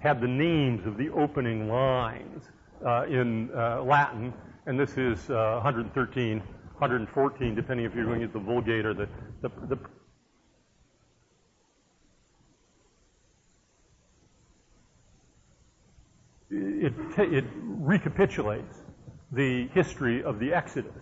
had 0.00 0.20
the 0.20 0.28
names 0.28 0.86
of 0.86 0.96
the 0.96 1.10
opening 1.10 1.68
lines 1.68 2.44
uh, 2.86 3.04
in 3.08 3.50
uh, 3.54 3.82
Latin, 3.82 4.32
and 4.66 4.78
this 4.78 4.96
is 4.96 5.30
uh, 5.30 5.60
113, 5.62 6.38
114, 6.38 7.54
depending 7.54 7.86
if 7.86 7.94
you're 7.94 8.04
going 8.04 8.20
to 8.20 8.28
the 8.28 8.38
Vulgate 8.38 8.84
or 8.84 8.94
the, 8.94 9.08
the, 9.42 9.50
the 9.68 9.78
it, 16.50 16.92
it 17.18 17.44
recapitulates 17.64 18.78
the 19.32 19.68
history 19.68 20.22
of 20.22 20.38
the 20.38 20.52
Exodus 20.52 20.92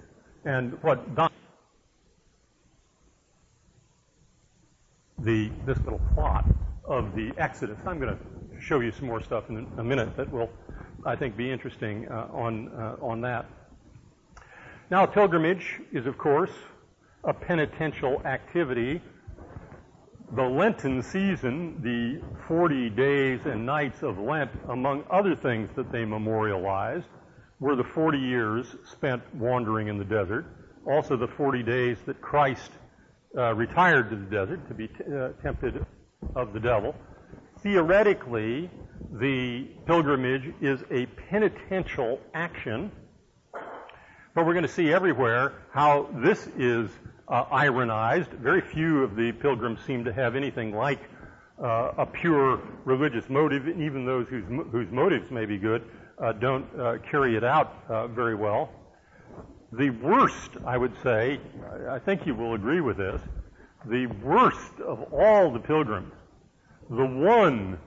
and 0.45 0.81
what 0.83 1.15
Don, 1.15 1.31
the 5.19 5.51
this 5.67 5.79
little 5.79 6.01
plot 6.15 6.45
of 6.85 7.15
the 7.15 7.33
Exodus. 7.39 7.79
I'm 7.87 7.99
going 7.99 8.17
to 8.17 8.34
show 8.65 8.81
you 8.81 8.93
some 8.93 9.07
more 9.07 9.23
stuff 9.23 9.49
in 9.49 9.67
a 9.79 9.85
minute 9.85 10.17
that 10.17 10.33
will, 10.33 10.51
I 11.05 11.17
think, 11.17 11.37
be 11.37 11.51
interesting 11.51 12.09
uh, 12.09 12.29
on 12.33 12.69
uh, 12.69 12.97
on 13.01 13.21
that. 13.23 13.47
Now, 14.91 15.07
pilgrimage 15.07 15.81
is, 15.93 16.07
of 16.07 16.19
course, 16.19 16.53
a 17.25 17.33
penitential 17.33 18.21
activity 18.25 19.01
the 20.33 20.43
Lenten 20.43 21.03
season, 21.03 21.81
the 21.83 22.21
40 22.49 22.91
days 22.91 23.41
and 23.45 23.65
nights 23.65 24.03
of 24.03 24.19
Lent, 24.19 24.51
among 24.69 25.05
other 25.11 25.37
things 25.37 25.71
that 25.77 25.93
they 25.93 26.05
memorialized, 26.05 27.07
were 27.61 27.77
the 27.77 27.85
40 27.85 28.19
years 28.19 28.75
spent 28.85 29.23
wandering 29.35 29.89
in 29.89 29.99
the 29.99 30.05
desert, 30.05 30.47
also 30.87 31.17
the 31.17 31.29
40 31.29 31.63
days 31.63 31.99
that 32.07 32.21
Christ 32.21 32.73
uh, 33.37 33.55
retired 33.55 34.11
to 34.11 34.17
the 34.17 34.25
desert 34.25 34.67
to 34.69 34.75
be 34.75 34.89
t- 34.89 34.95
uh, 35.05 35.29
tempted 35.43 35.85
of 36.35 36.53
the 36.53 36.61
devil. 36.61 36.95
Theoretically, 37.65 38.69
the 39.11 39.65
pilgrimage 39.87 40.53
is 40.61 40.85
a 40.91 41.07
penitential 41.31 42.21
action, 42.35 42.93
but 44.35 44.45
we're 44.45 44.53
going 44.53 44.67
to 44.67 44.69
see 44.69 44.93
everywhere 44.93 45.55
how 45.73 46.11
this 46.13 46.47
is 46.59 46.91
uh, 47.27 47.47
ironized. 47.51 48.29
Very 48.33 48.61
few 48.61 49.03
of 49.03 49.17
the 49.17 49.33
pilgrims 49.33 49.81
seem 49.87 50.05
to 50.05 50.13
have 50.13 50.37
anything 50.37 50.77
like 50.77 50.99
uh, 51.59 51.93
a 51.97 52.05
pure 52.05 52.61
religious 52.85 53.31
motive, 53.31 53.67
and 53.67 53.83
even 53.83 54.05
those 54.05 54.29
whose, 54.29 54.45
whose 54.71 54.91
motives 54.91 55.31
may 55.31 55.47
be 55.47 55.57
good 55.57 55.85
uh, 56.19 56.33
don't 56.33 56.67
uh, 56.79 56.99
carry 57.11 57.35
it 57.35 57.45
out 57.45 57.83
uh, 57.89 58.07
very 58.09 58.35
well. 58.35 58.69
The 59.73 59.89
worst, 59.89 60.51
I 60.67 60.77
would 60.77 60.93
say, 61.03 61.41
I 61.89 61.99
think 61.99 62.27
you 62.27 62.35
will 62.35 62.53
agree 62.53 62.83
with 62.83 62.99
this, 62.99 63.23
the 63.87 64.05
worst 64.23 64.81
of 64.87 65.15
all 65.15 65.51
the 65.51 65.61
pilgrims, 65.61 66.13
the 66.91 67.07
one 67.07 67.79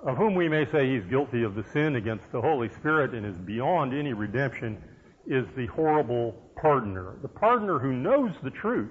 of 0.00 0.16
whom 0.16 0.34
we 0.34 0.48
may 0.48 0.64
say 0.64 0.88
he's 0.88 1.04
guilty 1.06 1.42
of 1.42 1.54
the 1.54 1.64
sin 1.72 1.96
against 1.96 2.30
the 2.30 2.40
Holy 2.40 2.68
Spirit 2.68 3.14
and 3.14 3.26
is 3.26 3.36
beyond 3.36 3.92
any 3.92 4.12
redemption, 4.12 4.80
is 5.26 5.44
the 5.56 5.66
horrible 5.66 6.34
pardoner. 6.62 7.20
The 7.20 7.28
pardoner 7.28 7.80
who 7.80 7.92
knows 7.92 8.32
the 8.42 8.50
truth, 8.50 8.90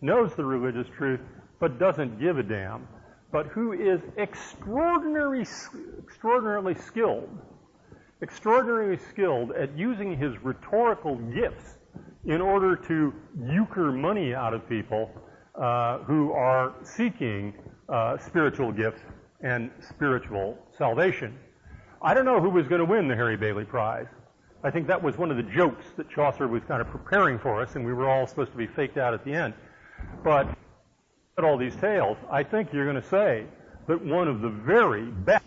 knows 0.00 0.34
the 0.34 0.44
religious 0.44 0.88
truth, 0.96 1.20
but 1.60 1.78
doesn't 1.78 2.18
give 2.18 2.38
a 2.38 2.42
damn, 2.42 2.88
but 3.30 3.46
who 3.46 3.72
is 3.72 4.00
extraordinarily, 4.18 5.46
extraordinarily 6.02 6.74
skilled, 6.74 7.28
extraordinarily 8.22 8.98
skilled 9.10 9.52
at 9.52 9.76
using 9.76 10.16
his 10.16 10.34
rhetorical 10.42 11.16
gifts 11.16 11.76
in 12.24 12.40
order 12.40 12.74
to 12.76 13.12
euchre 13.38 13.92
money 13.92 14.34
out 14.34 14.54
of 14.54 14.68
people 14.68 15.10
uh, 15.54 15.98
who 15.98 16.32
are 16.32 16.74
seeking 16.82 17.52
uh, 17.92 18.16
spiritual 18.18 18.72
gifts 18.72 19.02
and 19.42 19.70
spiritual 19.86 20.58
salvation. 20.76 21.38
I 22.00 22.14
don't 22.14 22.24
know 22.24 22.40
who 22.40 22.50
was 22.50 22.66
going 22.66 22.80
to 22.80 22.84
win 22.84 23.06
the 23.06 23.14
Harry 23.14 23.36
Bailey 23.36 23.64
Prize. 23.64 24.06
I 24.64 24.70
think 24.70 24.86
that 24.86 25.02
was 25.02 25.18
one 25.18 25.30
of 25.30 25.36
the 25.36 25.42
jokes 25.42 25.84
that 25.96 26.08
Chaucer 26.08 26.48
was 26.48 26.62
kind 26.64 26.80
of 26.80 26.88
preparing 26.88 27.38
for 27.38 27.60
us, 27.60 27.74
and 27.74 27.84
we 27.84 27.92
were 27.92 28.08
all 28.08 28.26
supposed 28.26 28.52
to 28.52 28.56
be 28.56 28.66
faked 28.66 28.96
out 28.96 29.12
at 29.12 29.24
the 29.24 29.32
end. 29.32 29.54
But 30.24 30.48
at 31.36 31.44
all 31.44 31.58
these 31.58 31.76
tales, 31.76 32.16
I 32.30 32.42
think 32.42 32.72
you're 32.72 32.84
going 32.90 33.00
to 33.00 33.08
say 33.08 33.46
that 33.88 34.02
one 34.04 34.28
of 34.28 34.40
the 34.40 34.48
very 34.48 35.04
best 35.04 35.44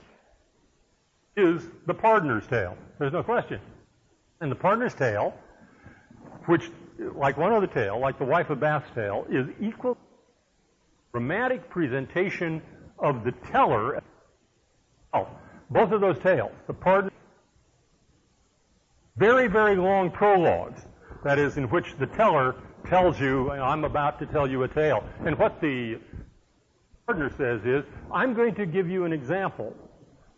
is 1.36 1.68
the 1.88 1.94
Pardoner's 1.94 2.46
Tale. 2.48 2.78
There's 3.00 3.14
no 3.14 3.24
question. 3.24 3.60
And 4.42 4.52
the 4.52 4.56
Pardoner's 4.56 4.94
Tale, 4.94 5.34
which, 6.46 6.70
like 7.16 7.38
one 7.38 7.54
other 7.54 7.68
tale, 7.68 8.00
like 8.00 8.20
the 8.20 8.26
Wife 8.26 8.50
of 8.50 8.60
Bath's 8.60 8.94
tale, 8.94 9.26
is 9.30 9.48
equal 9.62 9.98
dramatic 11.16 11.70
presentation 11.70 12.62
of 13.00 13.24
the 13.24 13.32
teller. 13.50 14.04
Oh, 15.14 15.30
both 15.70 15.94
of 15.94 16.02
those 16.02 16.20
tales, 16.20 16.52
the 16.68 16.74
Pardoner, 16.74 17.10
very, 19.16 19.48
very 19.48 19.78
long 19.78 20.12
prologues. 20.12 20.82
That 21.24 21.40
is, 21.40 21.56
in 21.56 21.70
which 21.70 21.96
the 22.00 22.06
teller 22.06 22.56
tells 22.90 23.18
you, 23.18 23.50
I'm 23.50 23.86
about 23.86 24.20
to 24.20 24.26
tell 24.26 24.46
you 24.46 24.64
a 24.64 24.68
tale. 24.68 25.06
And 25.26 25.40
what 25.40 25.62
the 25.62 26.02
partner 27.06 27.30
says 27.38 27.62
is, 27.64 27.86
I'm 28.14 28.34
going 28.34 28.56
to 28.56 28.66
give 28.66 28.90
you 28.90 29.06
an 29.06 29.14
example 29.14 29.74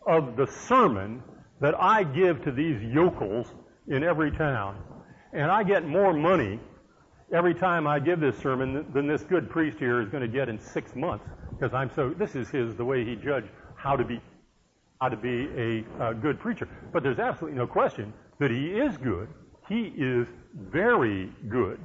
of 0.05 0.35
the 0.35 0.45
sermon 0.45 1.23
that 1.59 1.73
I 1.73 2.03
give 2.03 2.43
to 2.43 2.51
these 2.51 2.79
yokels 2.83 3.47
in 3.87 4.03
every 4.03 4.29
town. 4.29 4.77
And 5.33 5.49
I 5.49 5.63
get 5.63 5.87
more 5.87 6.13
money 6.13 6.59
every 7.31 7.53
time 7.53 7.87
I 7.87 7.99
give 7.99 8.19
this 8.19 8.37
sermon 8.37 8.85
than 8.93 9.07
this 9.07 9.23
good 9.23 9.49
priest 9.49 9.77
here 9.79 10.01
is 10.01 10.09
going 10.09 10.21
to 10.21 10.27
get 10.27 10.49
in 10.49 10.59
six 10.59 10.95
months. 10.95 11.25
Because 11.51 11.73
I'm 11.73 11.91
so, 11.93 12.11
this 12.11 12.35
is 12.35 12.49
his, 12.49 12.75
the 12.75 12.85
way 12.85 13.03
he 13.03 13.15
judged 13.15 13.47
how 13.75 13.95
to 13.95 14.03
be, 14.03 14.21
how 15.01 15.09
to 15.09 15.17
be 15.17 15.47
a, 15.57 16.09
a 16.09 16.13
good 16.13 16.39
preacher. 16.39 16.67
But 16.91 17.03
there's 17.03 17.19
absolutely 17.19 17.57
no 17.57 17.67
question 17.67 18.13
that 18.39 18.51
he 18.51 18.67
is 18.67 18.97
good. 18.97 19.27
He 19.67 19.93
is 19.97 20.27
very 20.55 21.31
good. 21.49 21.79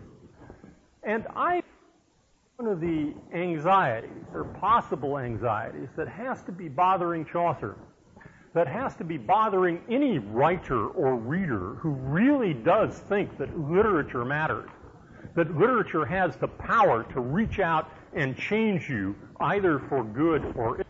And 1.03 1.27
I, 1.35 1.63
one 2.57 2.71
of 2.71 2.81
the 2.81 3.13
anxieties, 3.35 4.11
or 4.33 4.45
possible 4.45 5.19
anxieties, 5.19 5.89
that 5.97 6.09
has 6.09 6.43
to 6.45 6.53
be 6.53 6.69
bothering 6.69 7.25
Chaucer, 7.25 7.77
that 8.55 8.69
has 8.69 8.95
to 8.97 9.05
be 9.05 9.17
bothering 9.17 9.81
any 9.91 10.19
writer 10.19 10.89
or 10.89 11.17
reader 11.17 11.75
who 11.77 11.91
really 11.91 12.55
does 12.55 12.99
think 12.99 13.37
that 13.39 13.59
literature 13.59 14.25
matters, 14.25 14.71
that 15.35 15.57
literature 15.57 16.05
has 16.05 16.37
the 16.37 16.49
power 16.49 17.05
to 17.13 17.21
reach 17.21 17.59
out 17.59 17.91
and 18.15 18.37
change 18.37 18.89
you 18.89 19.15
either 19.41 19.79
for 19.89 20.05
good 20.05 20.53
or 20.57 20.83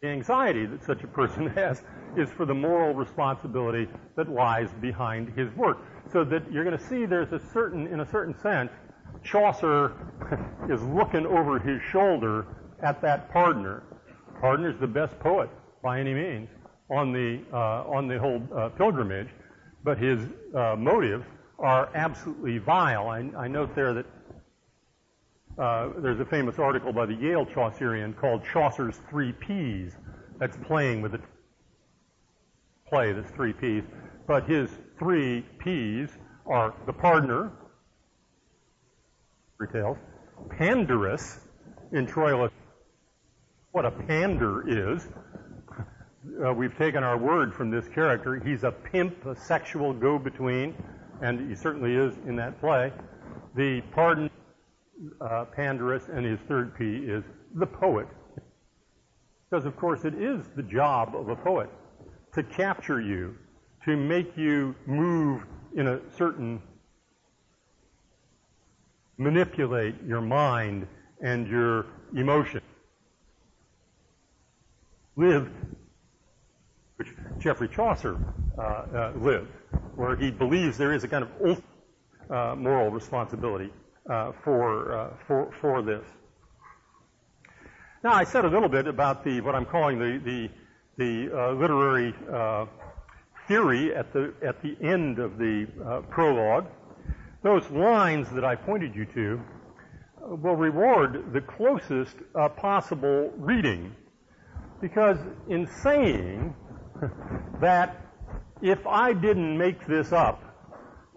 the 0.00 0.08
anxiety 0.08 0.66
that 0.66 0.82
such 0.84 1.04
a 1.04 1.06
person 1.06 1.46
has 1.54 1.82
is 2.16 2.28
for 2.30 2.44
the 2.44 2.54
moral 2.54 2.94
responsibility 2.94 3.88
that 4.16 4.28
lies 4.28 4.68
behind 4.80 5.32
his 5.36 5.50
work. 5.54 5.78
So 6.12 6.24
that 6.24 6.50
you're 6.52 6.64
going 6.64 6.76
to 6.76 6.84
see 6.84 7.06
there's 7.06 7.32
a 7.32 7.40
certain, 7.52 7.86
in 7.86 8.00
a 8.00 8.10
certain 8.10 8.38
sense, 8.40 8.70
Chaucer 9.22 9.92
is 10.70 10.82
looking 10.82 11.24
over 11.26 11.58
his 11.58 11.80
shoulder 11.90 12.46
at 12.82 13.00
that 13.02 13.32
Pardoner. 13.32 13.82
Pardoner's 14.40 14.78
the 14.80 14.86
best 14.86 15.18
poet 15.20 15.48
by 15.82 16.00
any 16.00 16.14
means 16.14 16.48
on 16.90 17.12
the 17.12 17.40
uh, 17.52 17.84
on 17.86 18.08
the 18.08 18.18
whole 18.18 18.42
uh, 18.54 18.68
pilgrimage, 18.70 19.28
but 19.84 19.98
his 19.98 20.20
uh, 20.54 20.74
motives 20.76 21.24
are 21.62 21.88
absolutely 21.94 22.58
vile. 22.58 23.08
I, 23.08 23.30
I 23.38 23.48
note 23.48 23.74
there 23.74 23.94
that 23.94 24.06
uh, 25.58 25.90
there's 25.98 26.18
a 26.18 26.24
famous 26.24 26.58
article 26.58 26.92
by 26.92 27.06
the 27.06 27.14
Yale 27.14 27.46
Chaucerian 27.46 28.14
called 28.14 28.42
Chaucer's 28.52 29.00
Three 29.08 29.32
Ps. 29.32 29.94
That's 30.38 30.56
playing 30.66 31.02
with 31.02 31.12
the 31.12 31.20
play 32.88 33.12
that's 33.12 33.30
three 33.30 33.52
Ps. 33.52 33.86
But 34.26 34.48
his 34.48 34.70
three 34.98 35.42
Ps 35.60 36.12
are 36.46 36.74
the 36.86 36.92
pardoner, 36.92 37.50
tales, 39.72 39.96
Pandarus 40.48 41.38
in 41.92 42.06
Troilus. 42.06 42.50
What 43.70 43.86
a 43.86 43.92
pander 43.92 44.94
is. 44.94 45.08
Uh, 46.44 46.52
we've 46.52 46.76
taken 46.76 47.04
our 47.04 47.16
word 47.16 47.54
from 47.54 47.70
this 47.70 47.86
character. 47.88 48.42
He's 48.44 48.64
a 48.64 48.72
pimp, 48.72 49.24
a 49.26 49.36
sexual 49.36 49.92
go-between, 49.92 50.74
and 51.22 51.48
he 51.48 51.56
certainly 51.56 51.94
is 51.94 52.14
in 52.26 52.36
that 52.36 52.60
play. 52.60 52.92
The 53.54 53.80
pardon 53.92 54.28
uh, 55.20 55.46
Pandarus, 55.56 56.08
and 56.14 56.26
his 56.26 56.38
third 56.48 56.76
P 56.76 56.84
is 56.84 57.24
the 57.54 57.66
poet. 57.66 58.08
Because, 59.48 59.64
of 59.64 59.76
course, 59.76 60.04
it 60.04 60.14
is 60.14 60.48
the 60.56 60.62
job 60.62 61.14
of 61.14 61.28
a 61.28 61.36
poet 61.36 61.70
to 62.34 62.42
capture 62.42 63.00
you, 63.00 63.36
to 63.84 63.96
make 63.96 64.36
you 64.36 64.74
move 64.86 65.42
in 65.76 65.86
a 65.86 66.00
certain 66.16 66.60
manipulate 69.18 69.94
your 70.06 70.20
mind 70.20 70.86
and 71.22 71.46
your 71.46 71.86
emotion. 72.16 72.60
Live, 75.16 75.50
which 76.96 77.08
Geoffrey 77.38 77.68
Chaucer 77.68 78.18
uh, 78.58 78.62
uh, 78.62 79.12
lived, 79.16 79.52
where 79.96 80.16
he 80.16 80.30
believes 80.30 80.78
there 80.78 80.92
is 80.92 81.04
a 81.04 81.08
kind 81.08 81.24
of 81.24 81.62
uh, 82.30 82.54
moral 82.56 82.90
responsibility 82.90 83.70
uh, 84.08 84.32
for, 84.44 84.96
uh, 84.96 85.10
for, 85.26 85.52
for 85.60 85.82
this. 85.82 86.04
Now, 88.02 88.12
I 88.14 88.24
said 88.24 88.44
a 88.44 88.48
little 88.48 88.68
bit 88.68 88.88
about 88.88 89.24
the 89.24 89.40
what 89.42 89.54
I'm 89.54 89.66
calling 89.66 89.98
the 89.98 90.18
the, 90.18 90.50
the 90.96 91.38
uh, 91.38 91.52
literary 91.52 92.12
theory 93.46 93.94
at 93.94 94.12
the 94.12 94.34
at 94.44 94.60
the 94.62 94.76
end 94.82 95.18
of 95.18 95.38
the 95.38 95.66
prologue 96.10 96.66
those 97.42 97.68
lines 97.70 98.30
that 98.30 98.44
I 98.44 98.54
pointed 98.54 98.94
you 98.94 99.04
to 99.06 99.40
will 100.20 100.54
reward 100.54 101.32
the 101.32 101.40
closest 101.40 102.16
uh, 102.34 102.48
possible 102.48 103.32
reading. 103.36 103.94
Because 104.80 105.18
in 105.48 105.66
saying 105.66 106.54
that 107.60 108.01
if 108.62 108.86
I 108.86 109.12
didn't 109.12 109.58
make 109.58 109.86
this 109.86 110.12
up, 110.12 110.42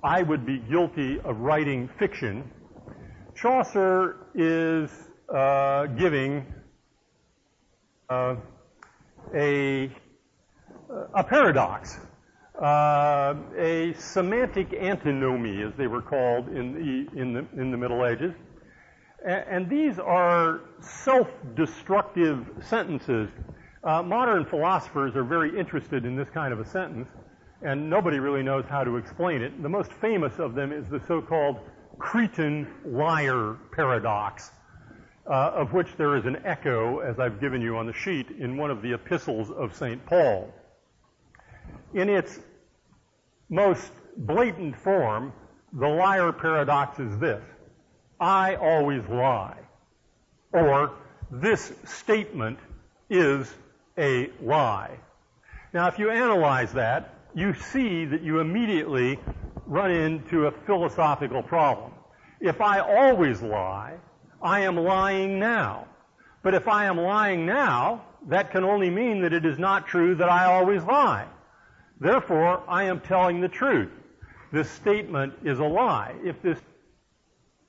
I 0.04 0.24
would 0.24 0.46
be 0.46 0.58
guilty 0.58 1.20
of 1.22 1.40
writing 1.40 1.90
fiction, 2.00 2.52
Chaucer 3.36 4.28
is 4.34 4.90
uh, 5.34 5.88
giving 5.88 6.46
uh, 8.10 8.36
a, 9.34 9.92
a 11.14 11.24
paradox 11.24 12.00
uh, 12.62 13.36
a 13.58 13.94
semantic 13.98 14.74
antinomy, 14.74 15.62
as 15.62 15.74
they 15.78 15.88
were 15.88 16.02
called 16.02 16.48
in 16.50 16.74
the, 16.74 17.20
in 17.20 17.34
the, 17.34 17.46
in 17.60 17.72
the 17.72 17.78
Middle 17.78 18.06
Ages. 18.06 18.34
And, 19.26 19.68
these 19.68 19.98
are 19.98 20.62
self-destructive 20.80 22.46
sentences. 22.62 23.30
Uh, 23.84 24.04
modern 24.04 24.46
philosophers 24.46 25.16
are 25.16 25.24
very 25.24 25.58
interested 25.60 26.06
in 26.06 26.16
this 26.16 26.30
kind 26.30 26.54
of 26.54 26.60
a 26.60 26.66
sentence, 26.66 27.10
and 27.65 27.89
nobody 27.89 28.19
really 28.19 28.43
knows 28.43 28.65
how 28.69 28.84
to 28.84 28.97
explain 28.97 29.41
it. 29.41 29.62
The 29.62 29.69
most 29.69 29.91
famous 29.91 30.39
of 30.39 30.56
them 30.56 30.71
is 30.71 30.88
the 30.88 31.01
so-called 31.08 31.60
Cretan 31.97 32.67
liar 32.86 33.58
paradox, 33.71 34.51
uh, 35.30 35.51
of 35.56 35.73
which 35.73 35.95
there 35.97 36.15
is 36.15 36.25
an 36.25 36.38
echo, 36.45 36.99
as 36.99 37.19
I've 37.19 37.41
given 37.41 37.62
you 37.62 37.78
on 37.78 37.88
the 37.88 37.93
sheet, 37.93 38.30
in 38.30 38.56
one 38.56 38.71
of 38.71 38.82
the 38.82 38.93
epistles 38.93 39.49
of 39.51 39.75
St. 39.75 40.06
Paul 40.06 40.54
in 41.95 42.10
its 42.10 42.39
most 43.49 43.91
blatant 44.17 44.75
form, 44.75 45.34
the 45.73 45.88
liar 45.88 46.32
paradox 46.32 46.99
is 46.99 47.17
this. 47.19 47.43
I 48.19 48.56
always 48.56 49.04
lie. 49.08 49.58
Or, 50.51 50.93
this 51.32 51.71
statement 51.86 52.60
is 53.10 53.54
a 53.97 54.30
lie. 54.41 54.99
Now, 55.73 55.88
if 55.88 55.99
you 55.99 56.10
analyze 56.10 56.73
that, 56.73 57.13
you 57.36 57.54
see 57.54 58.06
that 58.06 58.21
you 58.24 58.39
immediately 58.39 59.19
run 59.67 59.91
into 59.91 60.48
a 60.48 60.52
philosophical 60.52 61.43
problem. 61.43 61.91
If 62.39 62.62
I 62.62 62.80
always 62.80 63.41
lie, 63.41 63.95
I 64.41 64.62
am 64.62 64.78
lying 64.78 65.38
now. 65.38 65.88
But 66.43 66.54
if 66.54 66.67
I 66.67 66.86
am 66.86 66.98
lying 66.98 67.45
now, 67.45 68.04
that 68.28 68.52
can 68.52 68.63
only 68.63 68.89
mean 68.89 69.21
that 69.21 69.34
it 69.34 69.45
is 69.45 69.60
not 69.60 69.88
true 69.88 70.15
that 70.15 70.30
I 70.30 70.45
always 70.45 70.84
lie. 70.84 71.28
Therefore, 72.00 72.63
I 72.67 72.84
am 72.84 73.02
telling 73.02 73.41
the 73.41 73.48
truth. 73.48 73.89
This 74.52 74.69
statement 74.69 75.34
is 75.43 75.60
a 75.60 75.65
lie. 75.65 76.15
If 76.24 76.41
this 76.41 76.60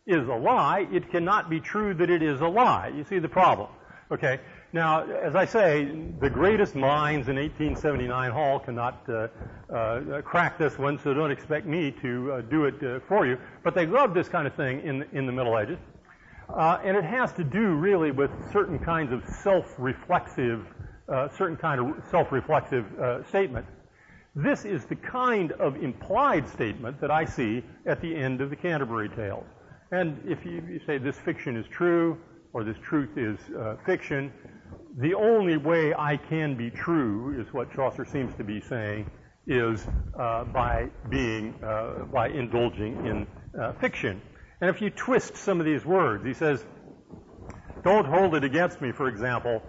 is 0.07 0.29
a 0.29 0.35
lie, 0.35 0.87
it 0.93 1.11
cannot 1.11 1.51
be 1.51 1.59
true 1.61 1.95
that 1.95 2.11
it 2.11 2.23
is 2.23 2.41
a 2.41 2.49
lie. 2.49 2.93
You 2.95 3.05
see 3.05 3.19
the 3.19 3.29
problem. 3.29 3.71
Okay? 4.11 4.41
Now, 4.73 5.05
as 5.05 5.37
I 5.37 5.45
say, 5.45 5.85
the 6.21 6.29
greatest 6.29 6.75
minds 6.75 7.29
in 7.29 7.37
1879 7.37 8.31
Hall 8.33 8.59
cannot 8.59 9.09
uh, 9.09 9.29
uh, 9.73 10.23
crack 10.23 10.59
this 10.59 10.77
one, 10.77 10.99
so 10.99 11.15
don't 11.15 11.31
expect 11.31 11.67
me 11.67 11.93
to 12.03 12.33
uh, 12.33 12.41
do 12.43 12.65
it 12.65 12.83
uh, 12.83 12.99
for 13.07 13.27
you. 13.27 13.39
But 13.63 13.75
they 13.75 13.87
love 13.87 14.13
this 14.13 14.29
kind 14.29 14.47
of 14.47 14.55
thing 14.55 14.81
in, 14.81 15.05
in 15.13 15.27
the 15.27 15.33
Middle 15.33 15.59
Ages. 15.59 15.79
Uh, 16.49 16.79
and 16.85 16.97
it 16.97 17.05
has 17.05 17.33
to 17.35 17.45
do 17.45 17.75
really 17.75 18.11
with 18.11 18.31
certain 18.53 18.79
kinds 18.79 19.13
of 19.13 19.23
self-reflexive, 19.43 20.67
uh, 21.09 21.29
certain 21.29 21.57
kind 21.57 21.81
of 21.81 22.05
self-reflexive 22.11 23.25
statements. 23.29 23.71
This 24.35 24.65
is 24.65 24.85
the 24.85 24.97
kind 24.97 25.53
of 25.53 25.83
implied 25.83 26.47
statement 26.49 27.01
that 27.01 27.11
I 27.11 27.25
see 27.25 27.63
at 27.87 28.01
the 28.01 28.15
end 28.15 28.41
of 28.41 28.51
the 28.51 28.57
Canterbury 28.57 29.09
Tales. 29.09 29.47
And 29.93 30.21
if 30.27 30.45
you, 30.45 30.63
you 30.69 30.81
say 30.87 30.99
this 30.99 31.17
fiction 31.19 31.57
is 31.57 31.67
true, 31.69 32.19
or 32.57 32.65
this 32.65 32.79
truth 32.83 33.19
is 33.19 33.39
uh, 33.55 33.77
fiction, 33.85 34.33
the 34.97 35.15
only 35.15 35.59
way 35.59 35.93
I 35.95 36.17
can 36.17 36.57
be 36.57 36.71
true 36.71 37.39
is 37.39 37.53
what 37.53 37.73
Chaucer 37.75 38.07
seems 38.07 38.35
to 38.37 38.45
be 38.45 38.63
saying 38.63 39.11
is 39.47 39.87
uh, 40.19 40.45
by 40.45 40.89
being 41.11 41.55
uh, 41.63 42.05
by 42.13 42.29
indulging 42.29 43.07
in 43.07 43.27
uh, 43.61 43.73
fiction. 43.75 44.23
And 44.61 44.71
if 44.71 44.81
you 44.81 44.91
twist 44.91 45.37
some 45.37 45.61
of 45.61 45.67
these 45.67 45.85
words, 45.85 46.25
he 46.25 46.33
says, 46.33 46.65
"Don't 47.85 48.07
hold 48.07 48.35
it 48.35 48.45
against 48.45 48.81
me." 48.81 48.91
For 48.93 49.09
example, 49.09 49.63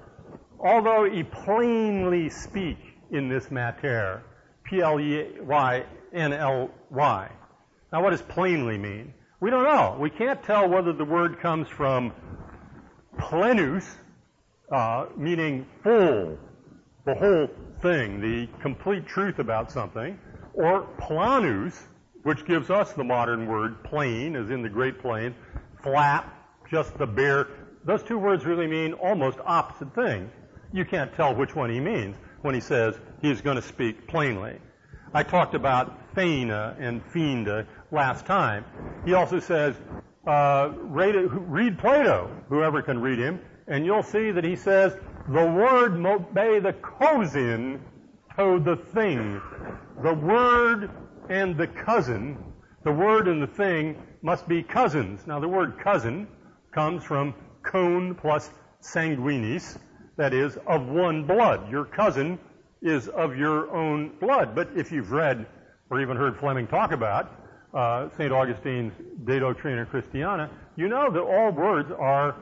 although 0.59 1.03
he 1.03 1.23
plainly 1.23 2.29
speak 2.29 2.77
in 3.11 3.27
this 3.27 3.51
matter, 3.51 4.23
P 4.63 4.81
L 4.81 4.99
E 4.99 5.39
Y 5.41 5.83
N 6.13 6.31
L 6.31 6.69
Y. 6.89 7.29
Now, 7.91 8.01
what 8.01 8.11
does 8.11 8.21
plainly 8.21 8.77
mean? 8.77 9.13
We 9.39 9.49
don't 9.49 9.63
know. 9.63 9.97
We 9.99 10.09
can't 10.09 10.41
tell 10.43 10.67
whether 10.67 10.93
the 10.93 11.05
word 11.05 11.39
comes 11.41 11.67
from 11.67 12.13
plenus, 13.19 13.85
uh, 14.71 15.05
meaning 15.15 15.65
full, 15.83 16.37
the 17.05 17.15
whole 17.15 17.49
thing, 17.81 18.19
the 18.19 18.47
complete 18.61 19.07
truth 19.07 19.39
about 19.39 19.71
something, 19.71 20.19
or 20.53 20.87
planus, 20.99 21.79
which 22.23 22.45
gives 22.45 22.69
us 22.69 22.91
the 22.93 23.03
modern 23.03 23.47
word 23.47 23.83
plain, 23.83 24.35
as 24.35 24.49
in 24.49 24.61
the 24.61 24.69
Great 24.69 24.99
Plain, 24.99 25.33
flat, 25.81 26.27
just 26.69 26.97
the 26.97 27.07
bare. 27.07 27.47
Those 27.85 28.03
two 28.03 28.17
words 28.17 28.45
really 28.45 28.67
mean 28.67 28.93
almost 28.93 29.37
opposite 29.45 29.93
things. 29.95 30.29
You 30.73 30.83
can't 30.83 31.13
tell 31.13 31.33
which 31.33 31.55
one 31.55 31.69
he 31.69 31.79
means 31.79 32.17
when 32.41 32.53
he 32.53 32.59
says 32.59 32.99
he's 33.21 33.39
going 33.41 33.55
to 33.55 33.61
speak 33.61 34.07
plainly. 34.07 34.59
I 35.13 35.23
talked 35.23 35.55
about 35.55 36.13
feina 36.13 36.75
and 36.79 37.01
fienda 37.13 37.65
last 37.91 38.25
time. 38.25 38.65
He 39.05 39.13
also 39.13 39.39
says 39.39 39.75
uh, 40.25 40.71
read, 40.75 41.15
read 41.15 41.79
Plato, 41.79 42.29
whoever 42.49 42.81
can 42.81 42.99
read 42.99 43.19
him, 43.19 43.39
and 43.67 43.85
you'll 43.85 44.03
see 44.03 44.31
that 44.31 44.43
he 44.43 44.55
says 44.55 44.95
the 45.27 45.45
word 45.45 45.93
mobe 45.93 46.63
the 46.63 46.73
cousin 46.73 47.81
to 48.37 48.59
the 48.59 48.77
thing. 48.77 49.41
The 50.01 50.13
word 50.13 50.89
and 51.29 51.57
the 51.57 51.67
cousin, 51.67 52.37
the 52.83 52.91
word 52.91 53.27
and 53.27 53.41
the 53.41 53.47
thing 53.47 54.01
must 54.21 54.47
be 54.47 54.63
cousins. 54.63 55.25
Now 55.27 55.39
the 55.39 55.47
word 55.47 55.79
cousin 55.79 56.27
comes 56.71 57.03
from 57.03 57.33
con 57.63 58.15
plus 58.15 58.49
sanguinis, 58.81 59.77
that 60.15 60.33
is, 60.33 60.57
of 60.67 60.87
one 60.87 61.25
blood. 61.25 61.69
Your 61.69 61.85
cousin 61.85 62.39
is 62.81 63.07
of 63.09 63.35
your 63.35 63.75
own 63.75 64.17
blood. 64.19 64.55
But 64.55 64.69
if 64.75 64.91
you've 64.91 65.11
read 65.11 65.45
or 65.89 66.01
even 66.01 66.15
heard 66.15 66.37
Fleming 66.37 66.67
talk 66.67 66.91
about 66.91 67.31
uh, 67.73 68.09
St. 68.17 68.31
Augustine's 68.31 68.93
De 69.25 69.39
Doctrina 69.39 69.85
Christiana, 69.89 70.49
you 70.75 70.87
know 70.87 71.11
that 71.11 71.21
all 71.21 71.51
words 71.51 71.91
are 71.91 72.35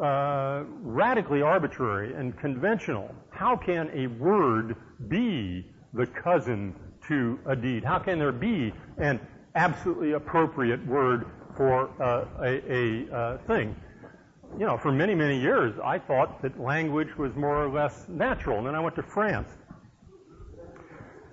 uh, 0.00 0.64
radically 0.82 1.42
arbitrary 1.42 2.14
and 2.14 2.36
conventional. 2.38 3.14
How 3.30 3.56
can 3.56 3.90
a 3.92 4.06
word 4.06 4.76
be 5.08 5.66
the 5.92 6.06
cousin 6.06 6.74
to 7.08 7.38
a 7.46 7.54
deed? 7.54 7.84
How 7.84 7.98
can 7.98 8.18
there 8.18 8.32
be 8.32 8.72
an 8.98 9.20
absolutely 9.54 10.12
appropriate 10.12 10.84
word 10.86 11.26
for 11.56 11.90
uh, 12.02 12.24
a, 12.42 12.72
a 12.72 13.14
uh, 13.14 13.38
thing? 13.46 13.76
You 14.58 14.66
know, 14.66 14.76
for 14.76 14.90
many, 14.90 15.14
many 15.14 15.38
years, 15.38 15.78
I 15.84 15.98
thought 15.98 16.42
that 16.42 16.58
language 16.58 17.16
was 17.16 17.34
more 17.36 17.64
or 17.64 17.68
less 17.68 18.06
natural. 18.08 18.58
And 18.58 18.66
then 18.66 18.74
I 18.74 18.80
went 18.80 18.96
to 18.96 19.02
France. 19.02 19.50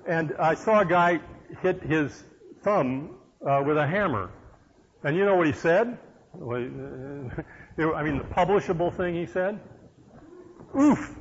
And 0.08 0.34
I 0.40 0.54
saw 0.54 0.82
a 0.82 0.86
guy 0.86 1.20
hit 1.62 1.82
his 1.84 2.24
thumb 2.64 3.16
uh, 3.46 3.64
with 3.66 3.78
a 3.78 3.88
hammer. 3.88 4.30
And 5.04 5.16
you 5.16 5.26
know 5.26 5.36
what 5.36 5.48
he 5.48 5.54
said? 5.54 5.98
I 7.80 8.04
mean, 8.04 8.18
the 8.18 8.24
publishable 8.24 8.96
thing 8.96 9.16
he 9.16 9.26
said? 9.26 9.60
Oof. 10.80 11.16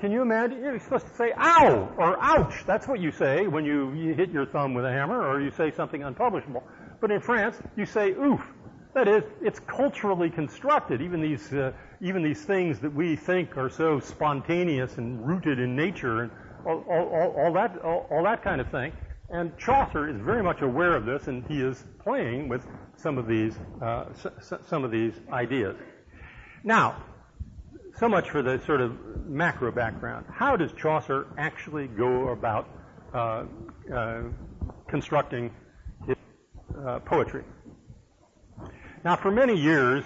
Can 0.00 0.10
you 0.10 0.22
imagine? 0.22 0.62
You're 0.62 0.80
supposed 0.80 1.06
to 1.06 1.14
say 1.14 1.32
ow 1.36 1.92
or 1.98 2.16
ouch. 2.18 2.64
That's 2.66 2.88
what 2.88 2.98
you 2.98 3.10
say 3.12 3.46
when 3.46 3.64
you, 3.64 3.92
you 3.92 4.14
hit 4.14 4.30
your 4.30 4.46
thumb 4.46 4.72
with 4.72 4.86
a 4.86 4.90
hammer 4.90 5.20
or 5.20 5.40
you 5.40 5.50
say 5.50 5.70
something 5.70 6.02
unpublishable. 6.02 6.62
But 7.00 7.10
in 7.10 7.20
France, 7.20 7.56
you 7.76 7.84
say 7.84 8.10
oof. 8.10 8.40
That 8.94 9.08
is, 9.08 9.24
it's 9.42 9.60
culturally 9.60 10.30
constructed. 10.30 11.02
Even 11.02 11.20
these, 11.20 11.52
uh, 11.52 11.72
even 12.00 12.22
these 12.22 12.42
things 12.42 12.80
that 12.80 12.94
we 12.94 13.14
think 13.14 13.58
are 13.58 13.68
so 13.68 14.00
spontaneous 14.00 14.96
and 14.96 15.26
rooted 15.26 15.58
in 15.58 15.76
nature 15.76 16.22
and 16.22 16.30
all, 16.66 16.82
all, 16.88 17.34
all 17.36 17.52
that, 17.52 17.78
all, 17.84 18.06
all 18.10 18.24
that 18.24 18.42
kind 18.42 18.58
of 18.58 18.70
thing. 18.70 18.92
And 19.28 19.56
Chaucer 19.58 20.08
is 20.08 20.18
very 20.20 20.42
much 20.42 20.62
aware 20.62 20.96
of 20.96 21.04
this, 21.04 21.26
and 21.26 21.44
he 21.46 21.60
is 21.60 21.84
playing 22.02 22.48
with 22.48 22.64
some 22.96 23.18
of 23.18 23.26
these 23.26 23.54
uh, 23.82 24.06
some 24.68 24.84
of 24.84 24.90
these 24.90 25.14
ideas. 25.32 25.76
Now, 26.64 26.96
so 27.98 28.08
much 28.08 28.30
for 28.30 28.42
the 28.42 28.60
sort 28.66 28.80
of 28.80 29.26
macro 29.26 29.72
background. 29.72 30.26
How 30.30 30.56
does 30.56 30.72
Chaucer 30.72 31.26
actually 31.38 31.86
go 31.86 32.28
about 32.28 32.68
uh, 33.14 33.44
uh, 33.94 34.22
constructing 34.88 35.50
his 36.06 36.16
uh, 36.86 37.00
poetry? 37.00 37.44
Now, 39.04 39.16
for 39.16 39.30
many 39.30 39.56
years, 39.56 40.04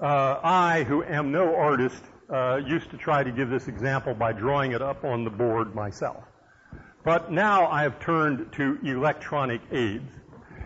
uh, 0.00 0.38
I, 0.42 0.84
who 0.84 1.02
am 1.02 1.32
no 1.32 1.54
artist, 1.54 2.02
uh, 2.28 2.56
used 2.56 2.90
to 2.90 2.96
try 2.96 3.22
to 3.22 3.30
give 3.30 3.50
this 3.50 3.68
example 3.68 4.14
by 4.14 4.32
drawing 4.32 4.72
it 4.72 4.82
up 4.82 5.04
on 5.04 5.24
the 5.24 5.30
board 5.30 5.74
myself. 5.74 6.24
But 7.04 7.32
now 7.32 7.66
I 7.66 7.82
have 7.82 7.98
turned 8.00 8.52
to 8.52 8.78
electronic 8.84 9.60
aids. 9.72 10.10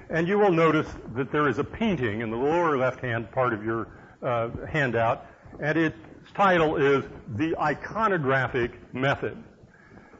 And 0.08 0.28
you 0.28 0.38
will 0.38 0.52
notice 0.52 0.88
that 1.14 1.32
there 1.32 1.48
is 1.48 1.58
a 1.58 1.64
painting 1.64 2.20
in 2.20 2.30
the 2.30 2.36
lower 2.36 2.76
left-hand 2.76 3.30
part 3.32 3.52
of 3.52 3.64
your 3.64 3.88
uh, 4.22 4.50
handout, 4.68 5.26
and 5.60 5.76
its 5.76 5.96
title 6.34 6.76
is 6.76 7.04
The 7.36 7.56
Iconographic 7.58 8.72
Method. 8.92 9.42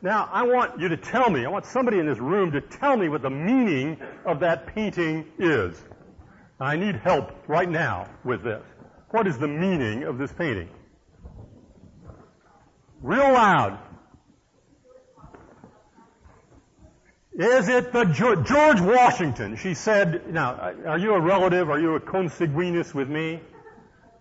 Now, 0.03 0.29
I 0.33 0.43
want 0.43 0.81
you 0.81 0.89
to 0.89 0.97
tell 0.97 1.31
me, 1.31 1.45
I 1.45 1.49
want 1.49 1.67
somebody 1.67 1.99
in 1.99 2.07
this 2.07 2.19
room 2.19 2.53
to 2.53 2.61
tell 2.61 2.97
me 2.97 3.09
what 3.09 3.23
the 3.23 3.31
meaning 3.31 3.97
of 4.25 4.41
that 4.41 4.67
painting 4.67 5.27
is. 5.39 5.83
I 6.61 6.77
need 6.77 6.97
help 6.97 7.33
right 7.49 7.69
now 7.69 8.09
with 8.25 8.43
this. 8.43 8.63
What 9.11 9.27
is 9.27 9.39
the 9.39 9.49
meaning 9.49 10.05
of 10.05 10.19
this 10.19 10.33
painting? 10.33 10.69
Real 13.03 13.33
loud. 13.33 13.79
Is 17.39 17.69
it 17.69 17.93
the 17.93 18.05
George 18.05 18.81
Washington? 18.81 19.57
She 19.57 19.75
said, 19.75 20.33
now, 20.33 20.73
are 20.87 20.99
you 20.99 21.13
a 21.13 21.21
relative? 21.21 21.69
Are 21.69 21.79
you 21.79 21.95
a 21.95 22.01
consanguineous 22.01 22.95
with 22.95 23.11
me? 23.11 23.41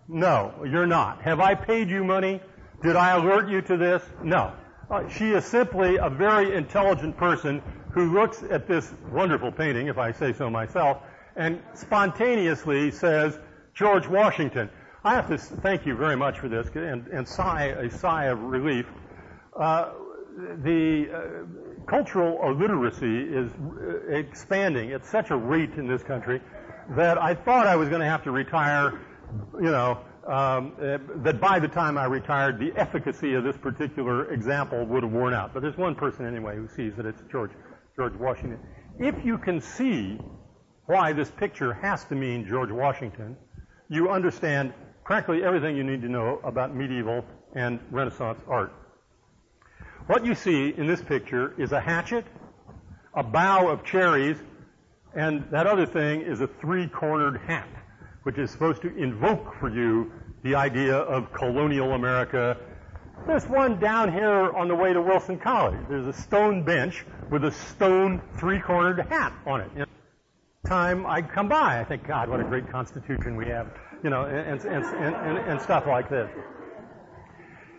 No, 0.06 0.52
you're 0.70 0.86
not. 0.86 1.22
Have 1.22 1.40
I 1.40 1.54
paid 1.54 1.88
you 1.88 2.04
money? 2.04 2.42
Did 2.82 2.94
I 2.94 3.16
alert 3.16 3.48
you 3.48 3.62
to 3.62 3.76
this? 3.78 4.02
No. 4.22 4.52
Uh, 4.90 5.08
she 5.08 5.30
is 5.30 5.46
simply 5.46 5.96
a 5.96 6.10
very 6.10 6.54
intelligent 6.54 7.16
person 7.16 7.62
who 7.90 8.12
looks 8.12 8.42
at 8.50 8.68
this 8.68 8.92
wonderful 9.10 9.50
painting, 9.50 9.86
if 9.86 9.96
I 9.96 10.12
say 10.12 10.34
so 10.34 10.50
myself, 10.50 10.98
and 11.36 11.62
spontaneously 11.72 12.90
says, 12.90 13.38
George 13.72 14.06
Washington. 14.06 14.68
I 15.04 15.14
have 15.14 15.28
to 15.28 15.38
thank 15.38 15.86
you 15.86 15.96
very 15.96 16.16
much 16.16 16.38
for 16.38 16.50
this 16.50 16.68
and, 16.74 17.06
and 17.06 17.26
sigh 17.26 17.64
a 17.64 17.90
sigh 17.90 18.26
of 18.26 18.42
relief. 18.42 18.84
Uh, 19.58 19.92
the 20.62 21.08
uh, 21.10 21.20
cultural 21.86 22.38
illiteracy 22.42 23.22
is 23.22 23.50
uh, 23.52 24.12
expanding 24.12 24.92
at 24.92 25.04
such 25.06 25.30
a 25.30 25.36
rate 25.36 25.72
in 25.74 25.86
this 25.86 26.02
country 26.02 26.40
that 26.96 27.18
I 27.18 27.34
thought 27.34 27.66
I 27.66 27.76
was 27.76 27.88
going 27.88 28.00
to 28.00 28.06
have 28.06 28.22
to 28.24 28.30
retire, 28.30 29.00
you 29.54 29.70
know, 29.70 29.98
um, 30.26 30.72
uh, 30.80 30.98
that 31.22 31.40
by 31.40 31.58
the 31.58 31.68
time 31.68 31.96
I 31.96 32.06
retired, 32.06 32.58
the 32.58 32.72
efficacy 32.76 33.34
of 33.34 33.44
this 33.44 33.56
particular 33.56 34.32
example 34.32 34.84
would 34.84 35.04
have 35.04 35.12
worn 35.12 35.34
out. 35.34 35.54
But 35.54 35.62
there's 35.62 35.76
one 35.76 35.94
person 35.94 36.26
anyway 36.26 36.56
who 36.56 36.68
sees 36.68 36.96
that 36.96 37.06
it's 37.06 37.22
George, 37.30 37.52
George 37.94 38.14
Washington. 38.14 38.58
If 38.98 39.24
you 39.24 39.38
can 39.38 39.60
see 39.60 40.18
why 40.86 41.12
this 41.12 41.30
picture 41.30 41.74
has 41.74 42.04
to 42.06 42.14
mean 42.14 42.46
George 42.48 42.70
Washington, 42.70 43.36
you 43.88 44.10
understand 44.10 44.72
practically 45.04 45.44
everything 45.44 45.76
you 45.76 45.84
need 45.84 46.02
to 46.02 46.08
know 46.08 46.40
about 46.42 46.74
medieval 46.74 47.24
and 47.54 47.78
Renaissance 47.90 48.40
art. 48.48 48.72
What 50.06 50.24
you 50.24 50.36
see 50.36 50.72
in 50.76 50.86
this 50.86 51.02
picture 51.02 51.52
is 51.58 51.72
a 51.72 51.80
hatchet, 51.80 52.24
a 53.12 53.24
bough 53.24 53.66
of 53.66 53.82
cherries, 53.84 54.36
and 55.16 55.44
that 55.50 55.66
other 55.66 55.84
thing 55.84 56.20
is 56.20 56.40
a 56.40 56.46
three-cornered 56.46 57.40
hat, 57.40 57.68
which 58.22 58.38
is 58.38 58.52
supposed 58.52 58.82
to 58.82 58.96
invoke 58.96 59.58
for 59.58 59.68
you 59.68 60.12
the 60.44 60.54
idea 60.54 60.94
of 60.96 61.32
colonial 61.32 61.94
America. 61.94 62.56
There's 63.26 63.48
one 63.48 63.80
down 63.80 64.12
here 64.12 64.52
on 64.52 64.68
the 64.68 64.76
way 64.76 64.92
to 64.92 65.02
Wilson 65.02 65.40
College. 65.40 65.80
There's 65.88 66.06
a 66.06 66.12
stone 66.12 66.62
bench 66.62 67.04
with 67.28 67.44
a 67.44 67.50
stone 67.50 68.22
three-cornered 68.38 69.08
hat 69.08 69.32
on 69.44 69.62
it. 69.62 69.88
Time 70.68 71.04
I 71.04 71.20
come 71.20 71.48
by, 71.48 71.80
I 71.80 71.84
think, 71.84 72.06
God, 72.06 72.28
what 72.28 72.38
a 72.38 72.44
great 72.44 72.70
Constitution 72.70 73.34
we 73.34 73.46
have, 73.46 73.72
you 74.04 74.10
know, 74.10 74.22
and, 74.22 74.60
and, 74.60 74.84
and, 74.84 75.38
and, 75.38 75.60
stuff 75.60 75.84
like 75.88 76.08
this. 76.08 76.30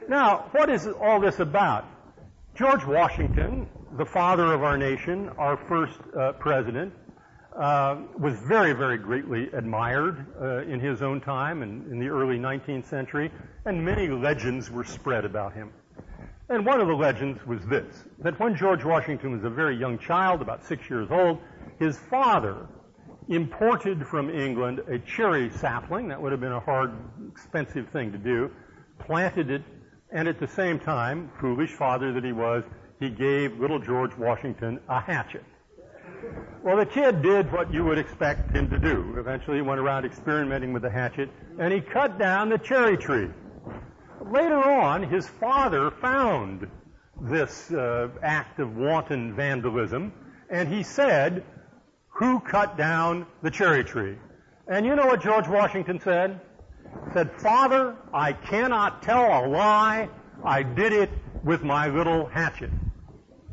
Now, 0.09 0.49
what 0.51 0.69
is 0.69 0.87
all 0.87 1.21
this 1.21 1.39
about? 1.39 1.85
George 2.57 2.85
Washington, 2.85 3.67
the 3.97 4.05
father 4.05 4.51
of 4.51 4.63
our 4.63 4.79
nation, 4.79 5.29
our 5.37 5.55
first 5.55 5.99
uh, 6.17 6.31
president, 6.31 6.91
uh, 7.55 7.97
was 8.17 8.33
very, 8.47 8.73
very 8.73 8.97
greatly 8.97 9.47
admired 9.53 10.25
uh, 10.41 10.63
in 10.63 10.79
his 10.79 11.03
own 11.03 11.21
time 11.21 11.61
and 11.61 11.91
in 11.91 11.99
the 11.99 12.07
early 12.07 12.39
19th 12.39 12.85
century, 12.85 13.31
and 13.65 13.85
many 13.85 14.07
legends 14.07 14.71
were 14.71 14.83
spread 14.83 15.23
about 15.23 15.53
him. 15.53 15.71
And 16.49 16.65
one 16.65 16.81
of 16.81 16.87
the 16.87 16.95
legends 16.95 17.45
was 17.45 17.63
this, 17.67 18.05
that 18.23 18.39
when 18.39 18.55
George 18.55 18.83
Washington 18.83 19.33
was 19.33 19.43
a 19.43 19.51
very 19.51 19.77
young 19.77 19.99
child, 19.99 20.41
about 20.41 20.65
six 20.65 20.89
years 20.89 21.09
old, 21.11 21.37
his 21.77 21.99
father 22.09 22.65
imported 23.29 24.07
from 24.07 24.31
England 24.31 24.81
a 24.87 24.97
cherry 24.97 25.51
sapling, 25.51 26.07
that 26.07 26.19
would 26.19 26.31
have 26.31 26.41
been 26.41 26.53
a 26.53 26.59
hard, 26.59 26.91
expensive 27.29 27.87
thing 27.89 28.11
to 28.11 28.17
do, 28.17 28.49
planted 28.97 29.51
it, 29.51 29.61
and 30.11 30.27
at 30.27 30.39
the 30.39 30.47
same 30.47 30.79
time, 30.79 31.29
foolish 31.39 31.71
father 31.71 32.13
that 32.13 32.23
he 32.23 32.31
was, 32.31 32.63
he 32.99 33.09
gave 33.09 33.59
little 33.59 33.79
George 33.79 34.15
Washington 34.17 34.79
a 34.89 34.99
hatchet. 34.99 35.43
Well, 36.63 36.77
the 36.77 36.85
kid 36.85 37.21
did 37.21 37.51
what 37.51 37.73
you 37.73 37.83
would 37.85 37.97
expect 37.97 38.51
him 38.51 38.69
to 38.69 38.79
do. 38.79 39.15
Eventually, 39.17 39.57
he 39.57 39.61
went 39.61 39.79
around 39.79 40.05
experimenting 40.05 40.73
with 40.73 40.81
the 40.81 40.89
hatchet, 40.89 41.29
and 41.59 41.73
he 41.73 41.81
cut 41.81 42.17
down 42.17 42.49
the 42.49 42.57
cherry 42.57 42.97
tree. 42.97 43.29
Later 44.25 44.57
on, 44.57 45.03
his 45.03 45.27
father 45.27 45.91
found 45.91 46.67
this 47.21 47.71
uh, 47.71 48.09
act 48.21 48.59
of 48.59 48.75
wanton 48.75 49.35
vandalism, 49.35 50.11
and 50.49 50.67
he 50.67 50.83
said, 50.83 51.43
who 52.09 52.39
cut 52.39 52.77
down 52.77 53.27
the 53.43 53.51
cherry 53.51 53.83
tree? 53.83 54.17
And 54.67 54.85
you 54.85 54.95
know 54.95 55.05
what 55.05 55.21
George 55.21 55.47
Washington 55.47 55.99
said? 55.99 56.41
Said, 57.13 57.31
Father, 57.39 57.95
I 58.13 58.33
cannot 58.33 59.01
tell 59.01 59.23
a 59.23 59.47
lie. 59.47 60.09
I 60.43 60.63
did 60.63 60.93
it 60.93 61.09
with 61.43 61.63
my 61.63 61.87
little 61.87 62.25
hatchet. 62.27 62.69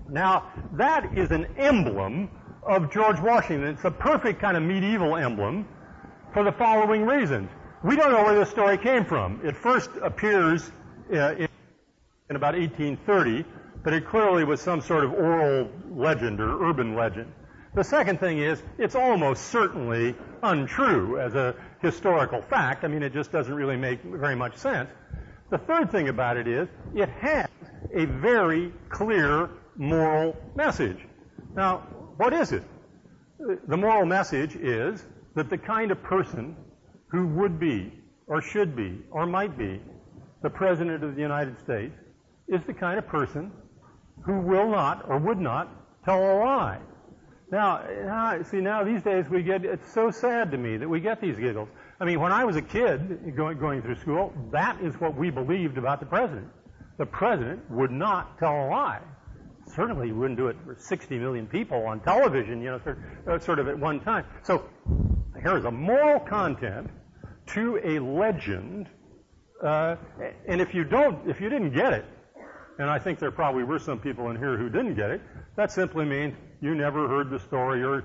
Now, 0.09 0.53
that 0.73 1.17
is 1.17 1.31
an 1.31 1.47
emblem 1.57 2.31
of 2.63 2.93
George 2.93 3.21
Washington. 3.21 3.69
It's 3.69 3.85
a 3.85 3.91
perfect 3.91 4.41
kind 4.41 4.57
of 4.57 4.63
medieval 4.63 5.17
emblem 5.17 5.67
for 6.33 6.45
the 6.45 6.53
following 6.53 7.05
reasons. 7.07 7.51
We 7.83 7.97
don't 7.97 8.13
know 8.13 8.25
where 8.25 8.35
this 8.35 8.51
story 8.51 8.79
came 8.79 9.05
from. 9.05 9.41
It 9.45 9.57
first 9.57 9.91
appears 10.03 10.71
uh, 11.13 11.35
in, 11.35 11.49
in 12.31 12.37
about 12.37 12.55
1830, 12.55 13.45
but 13.83 13.93
it 13.93 14.07
clearly 14.07 14.45
was 14.45 14.61
some 14.61 14.81
sort 14.81 15.05
of 15.05 15.13
oral 15.13 15.71
legend 15.91 16.41
or 16.41 16.69
urban 16.69 16.95
legend. 16.95 17.31
The 17.75 17.83
second 17.83 18.21
thing 18.21 18.39
is, 18.39 18.63
it's 18.79 18.95
almost 18.95 19.49
certainly 19.49 20.15
untrue 20.45 21.19
as 21.19 21.35
a 21.35 21.57
historical 21.83 22.41
fact. 22.41 22.85
I 22.85 22.89
mean, 22.89 23.03
it 23.03 23.13
just 23.13 23.33
doesn't 23.33 23.53
really 23.53 23.77
make 23.77 24.01
very 24.05 24.37
much 24.37 24.57
sense. 24.57 24.89
The 25.51 25.59
third 25.59 25.91
thing 25.91 26.09
about 26.09 26.37
it 26.37 26.47
is, 26.47 26.69
it 26.95 27.09
has 27.09 27.49
a 27.93 28.05
very 28.05 28.73
clear 28.91 29.51
moral 29.77 30.37
message. 30.55 30.99
Now, 31.57 31.79
what 32.17 32.33
is 32.33 32.53
it? 32.53 32.63
The 33.67 33.77
moral 33.77 34.07
message 34.07 34.55
is 34.55 35.05
that 35.35 35.51
the 35.51 35.59
kind 35.59 35.91
of 35.91 36.01
person 36.01 36.57
who 37.09 37.27
would 37.27 37.59
be, 37.59 37.93
or 38.29 38.41
should 38.41 38.77
be, 38.77 39.01
or 39.11 39.27
might 39.27 39.59
be 39.59 39.81
the 40.43 40.51
President 40.51 41.03
of 41.03 41.17
the 41.17 41.21
United 41.21 41.59
States 41.59 41.95
is 42.47 42.63
the 42.67 42.75
kind 42.75 42.99
of 42.99 43.07
person 43.09 43.51
who 44.25 44.39
will 44.41 44.71
not 44.71 45.09
or 45.09 45.19
would 45.19 45.41
not 45.41 46.05
tell 46.05 46.21
a 46.21 46.35
lie. 46.39 46.79
Now, 47.55 48.43
see, 48.43 48.61
now 48.61 48.83
these 48.83 49.05
days 49.05 49.27
we 49.31 49.45
get, 49.45 49.65
it's 49.65 49.93
so 49.93 50.11
sad 50.11 50.51
to 50.51 50.59
me 50.59 50.77
that 50.77 50.89
we 50.89 50.99
get 50.99 51.21
these 51.21 51.37
giggles. 51.37 51.69
I 52.01 52.05
mean, 52.05 52.19
when 52.19 52.33
I 52.33 52.45
was 52.45 52.57
a 52.57 52.63
kid 52.63 53.37
going, 53.37 53.59
going 53.59 53.81
through 53.81 53.95
school, 54.01 54.33
that 54.51 54.81
is 54.81 55.01
what 55.01 55.17
we 55.17 55.31
believed 55.31 55.79
about 55.79 56.01
the 56.01 56.07
president. 56.07 56.49
The 56.99 57.07
president 57.07 57.71
would 57.71 57.93
not 57.93 58.41
tell 58.41 58.51
a 58.51 58.67
lie. 58.69 59.03
Certainly 59.69 60.09
he 60.09 60.13
wouldn't 60.13 60.37
do 60.37 60.49
it 60.49 60.57
for 60.65 60.75
60 60.77 61.17
million 61.17 61.47
people 61.47 61.87
on 61.87 62.01
television, 62.01 62.61
you 62.61 62.73
know, 62.73 62.81
sort, 62.83 62.99
uh, 63.31 63.39
sort 63.39 63.61
of 63.61 63.69
at 63.69 63.79
one 63.79 64.01
time. 64.01 64.25
So 64.43 64.69
here 65.41 65.57
is 65.57 65.65
a 65.65 65.71
moral 65.71 66.19
content 66.19 66.91
to 67.55 67.79
a 67.85 68.01
legend, 68.01 68.89
uh, 69.63 69.95
and 70.49 70.61
if 70.61 70.75
you 70.75 70.83
don't, 70.83 71.31
if 71.31 71.41
you 71.41 71.49
didn't 71.49 71.73
get 71.73 71.93
it, 71.93 72.05
and 72.81 72.91
I 72.91 72.99
think 72.99 73.21
there 73.21 73.31
probably 73.31 73.63
were 73.63 73.79
some 73.79 74.01
people 74.01 74.31
in 74.31 74.37
here 74.37 74.57
who 74.57 74.69
didn't 74.69 74.97
get 74.97 75.11
it, 75.11 75.21
that 75.57 75.71
simply 75.71 76.05
means 76.05 76.35
you 76.61 76.75
never 76.75 77.09
heard 77.09 77.31
the 77.31 77.39
story 77.39 77.83
or 77.83 78.05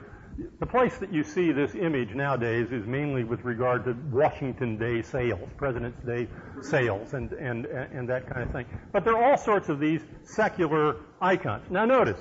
the 0.59 0.65
place 0.65 0.97
that 0.99 1.11
you 1.11 1.23
see 1.23 1.51
this 1.51 1.75
image 1.75 2.13
nowadays 2.13 2.71
is 2.71 2.85
mainly 2.85 3.23
with 3.23 3.43
regard 3.43 3.83
to 3.85 3.95
Washington 4.11 4.77
Day 4.77 5.01
sales, 5.01 5.49
President's 5.57 6.01
Day 6.05 6.27
sales, 6.61 7.13
and, 7.13 7.31
and, 7.33 7.65
and 7.65 8.07
that 8.07 8.29
kind 8.29 8.43
of 8.43 8.51
thing. 8.51 8.65
But 8.93 9.03
there 9.03 9.17
are 9.17 9.31
all 9.31 9.37
sorts 9.37 9.69
of 9.69 9.79
these 9.79 10.01
secular 10.23 10.97
icons. 11.21 11.69
Now 11.69 11.85
notice, 11.85 12.19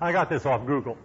I 0.00 0.12
got 0.12 0.28
this 0.28 0.46
off 0.46 0.66
Google, 0.66 0.96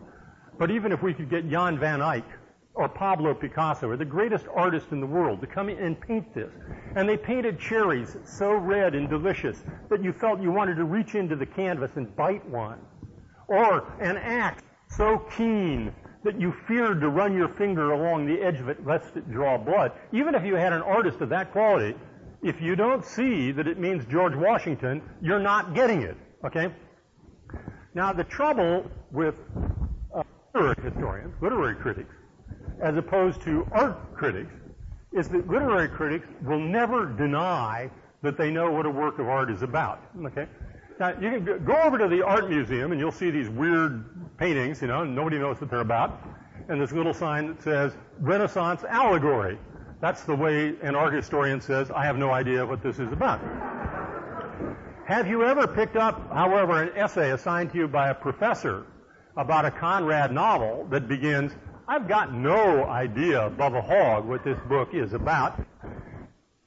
but 0.57 0.71
even 0.71 0.91
if 0.91 1.03
we 1.03 1.13
could 1.13 1.29
get 1.29 1.49
Jan 1.49 1.77
van 1.77 2.01
Eyck 2.01 2.25
or 2.73 2.89
Pablo 2.89 3.33
Picasso 3.33 3.89
or 3.89 3.97
the 3.97 4.05
greatest 4.05 4.45
artist 4.53 4.87
in 4.91 4.99
the 4.99 5.07
world 5.07 5.41
to 5.41 5.47
come 5.47 5.69
in 5.69 5.77
and 5.77 5.99
paint 5.99 6.33
this, 6.33 6.51
and 6.95 7.07
they 7.07 7.17
painted 7.17 7.59
cherries 7.59 8.15
so 8.23 8.53
red 8.53 8.95
and 8.95 9.09
delicious 9.09 9.63
that 9.89 10.03
you 10.03 10.11
felt 10.11 10.41
you 10.41 10.51
wanted 10.51 10.75
to 10.75 10.85
reach 10.85 11.13
into 11.15 11.35
the 11.35 11.45
canvas 11.45 11.91
and 11.95 12.15
bite 12.15 12.47
one 12.49 12.79
or 13.47 13.91
an 13.99 14.17
axe 14.17 14.63
so 14.89 15.19
keen 15.35 15.93
that 16.23 16.39
you 16.41 16.53
feared 16.67 16.99
to 17.01 17.09
run 17.09 17.35
your 17.35 17.47
finger 17.49 17.91
along 17.91 18.25
the 18.25 18.41
edge 18.41 18.59
of 18.59 18.67
it 18.69 18.85
lest 18.85 19.15
it 19.15 19.29
draw 19.31 19.57
blood. 19.57 19.91
Even 20.11 20.33
if 20.33 20.43
you 20.43 20.55
had 20.55 20.73
an 20.73 20.81
artist 20.81 21.21
of 21.21 21.29
that 21.29 21.51
quality, 21.51 21.95
if 22.41 22.61
you 22.61 22.75
don't 22.75 23.05
see 23.05 23.51
that 23.51 23.67
it 23.67 23.79
means 23.79 24.05
George 24.05 24.35
Washington, 24.35 25.01
you're 25.21 25.39
not 25.39 25.73
getting 25.75 26.01
it. 26.01 26.17
Okay? 26.43 26.71
Now, 27.93 28.11
the 28.11 28.23
trouble 28.23 28.89
with 29.11 29.35
uh, 30.13 30.23
literary 30.53 30.75
historians, 30.83 31.33
literary 31.41 31.75
critics, 31.75 32.13
as 32.81 32.97
opposed 32.97 33.41
to 33.43 33.67
art 33.71 34.15
critics, 34.15 34.53
is 35.13 35.29
that 35.29 35.47
literary 35.47 35.87
critics 35.87 36.27
will 36.43 36.59
never 36.59 37.05
deny 37.05 37.89
that 38.21 38.37
they 38.37 38.51
know 38.51 38.71
what 38.71 38.85
a 38.85 38.89
work 38.89 39.19
of 39.19 39.27
art 39.27 39.49
is 39.49 39.61
about. 39.61 40.01
Okay? 40.25 40.47
Now, 40.97 41.09
you 41.19 41.29
can 41.29 41.65
go 41.65 41.75
over 41.83 41.97
to 41.97 42.07
the 42.07 42.21
art 42.21 42.49
museum 42.49 42.91
and 42.93 43.01
you'll 43.01 43.11
see 43.11 43.29
these 43.29 43.49
weird 43.49 44.37
paintings, 44.37 44.81
you 44.81 44.87
know, 44.87 45.01
and 45.01 45.13
nobody 45.13 45.37
knows 45.37 45.59
what 45.59 45.69
they're 45.69 45.81
about. 45.81 46.21
And 46.69 46.79
this 46.79 46.93
little 46.93 47.13
sign 47.13 47.47
that 47.47 47.61
says 47.61 47.97
Renaissance 48.19 48.83
allegory. 48.85 49.57
That's 49.99 50.23
the 50.23 50.35
way 50.35 50.75
an 50.81 50.95
art 50.95 51.13
historian 51.13 51.59
says, 51.59 51.91
I 51.91 52.05
have 52.05 52.17
no 52.17 52.31
idea 52.31 52.65
what 52.65 52.81
this 52.81 52.99
is 52.99 53.11
about. 53.11 53.41
have 55.05 55.27
you 55.27 55.43
ever 55.43 55.67
picked 55.67 55.97
up, 55.97 56.31
however, 56.33 56.83
an 56.83 56.97
essay 56.97 57.31
assigned 57.31 57.71
to 57.71 57.77
you 57.77 57.87
by 57.87 58.09
a 58.09 58.13
professor 58.13 58.85
about 59.35 59.65
a 59.65 59.71
Conrad 59.71 60.31
novel 60.31 60.87
that 60.91 61.09
begins, 61.09 61.51
I've 61.87 62.07
got 62.07 62.33
no 62.33 62.85
idea 62.85 63.45
above 63.45 63.75
a 63.75 63.81
hog 63.81 64.25
what 64.25 64.43
this 64.43 64.57
book 64.69 64.93
is 64.93 65.13
about. 65.13 65.59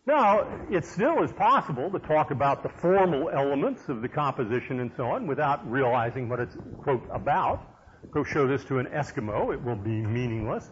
Now, 0.08 0.48
it 0.70 0.86
still 0.86 1.22
is 1.22 1.30
possible 1.32 1.90
to 1.90 1.98
talk 1.98 2.30
about 2.30 2.62
the 2.62 2.70
formal 2.70 3.28
elements 3.28 3.90
of 3.90 4.00
the 4.00 4.08
composition 4.08 4.80
and 4.80 4.90
so 4.96 5.04
on 5.04 5.26
without 5.26 5.70
realizing 5.70 6.30
what 6.30 6.40
it's, 6.40 6.56
quote, 6.82 7.06
about. 7.12 7.60
Go 8.10 8.24
show 8.24 8.46
this 8.46 8.64
to 8.64 8.78
an 8.78 8.86
Eskimo, 8.86 9.52
it 9.52 9.62
will 9.62 9.76
be 9.76 10.00
meaningless. 10.00 10.66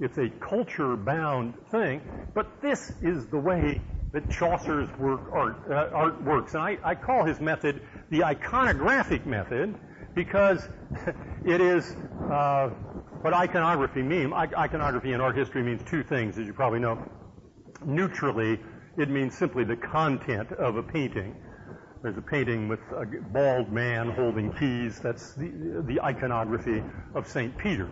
It's 0.00 0.18
a 0.18 0.28
culture-bound 0.28 1.54
thing, 1.70 2.00
but 2.34 2.60
this 2.60 2.92
is 3.00 3.28
the 3.28 3.38
way 3.38 3.80
that 4.12 4.28
Chaucer's 4.28 4.90
work 4.98 5.20
art, 5.32 5.70
uh, 5.70 5.94
art 5.94 6.24
works. 6.24 6.54
And 6.54 6.62
I, 6.64 6.78
I 6.82 6.96
call 6.96 7.24
his 7.24 7.38
method 7.38 7.82
the 8.10 8.22
iconographic 8.22 9.24
method 9.24 9.72
because 10.16 10.68
it 11.46 11.60
is 11.60 11.94
uh, 12.28 12.70
what 13.20 13.34
iconography 13.34 14.02
means. 14.02 14.32
Iconography 14.32 15.12
in 15.12 15.20
art 15.20 15.36
history 15.36 15.62
means 15.62 15.80
two 15.88 16.02
things, 16.02 16.38
as 16.38 16.46
you 16.48 16.54
probably 16.54 16.80
know. 16.80 16.98
Neutrally, 17.86 18.58
it 19.00 19.08
means 19.08 19.36
simply 19.36 19.64
the 19.64 19.76
content 19.76 20.52
of 20.52 20.76
a 20.76 20.82
painting. 20.82 21.34
There's 22.02 22.16
a 22.16 22.22
painting 22.22 22.68
with 22.68 22.80
a 22.94 23.06
bald 23.32 23.72
man 23.72 24.10
holding 24.10 24.52
keys. 24.52 25.00
That's 25.00 25.34
the, 25.34 25.82
the 25.86 26.00
iconography 26.00 26.82
of 27.14 27.26
St. 27.26 27.56
Peter. 27.56 27.90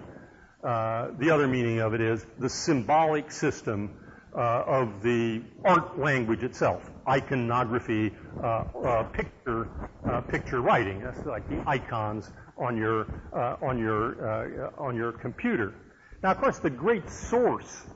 Uh, 0.63 1.09
the 1.19 1.31
other 1.31 1.47
meaning 1.47 1.81
of 1.81 1.95
it 1.95 2.01
is 2.01 2.27
the 2.39 2.49
symbolic 2.49 3.31
system 3.31 3.91
uh, 4.35 4.65
of 4.67 5.03
the 5.03 5.43
art 5.65 5.99
language 5.99 6.43
itself. 6.43 6.91
Iconography, 7.09 8.13
uh, 8.43 8.65
uh 8.85 9.03
picture, 9.05 9.69
uh, 10.07 10.21
picture 10.23 10.61
writing. 10.61 11.01
That's 11.01 11.25
like 11.25 11.49
the 11.49 11.63
icons 11.67 12.31
on 12.59 12.77
your 12.77 13.07
uh, 13.33 13.57
on 13.65 13.79
your 13.79 14.73
on 14.79 14.97
your 14.97 15.13
computer. 15.13 15.75
Now, 16.23 16.33
of 16.33 16.39
course, 16.39 16.59
the 16.59 16.71
great 16.71 17.09
source 17.09 17.87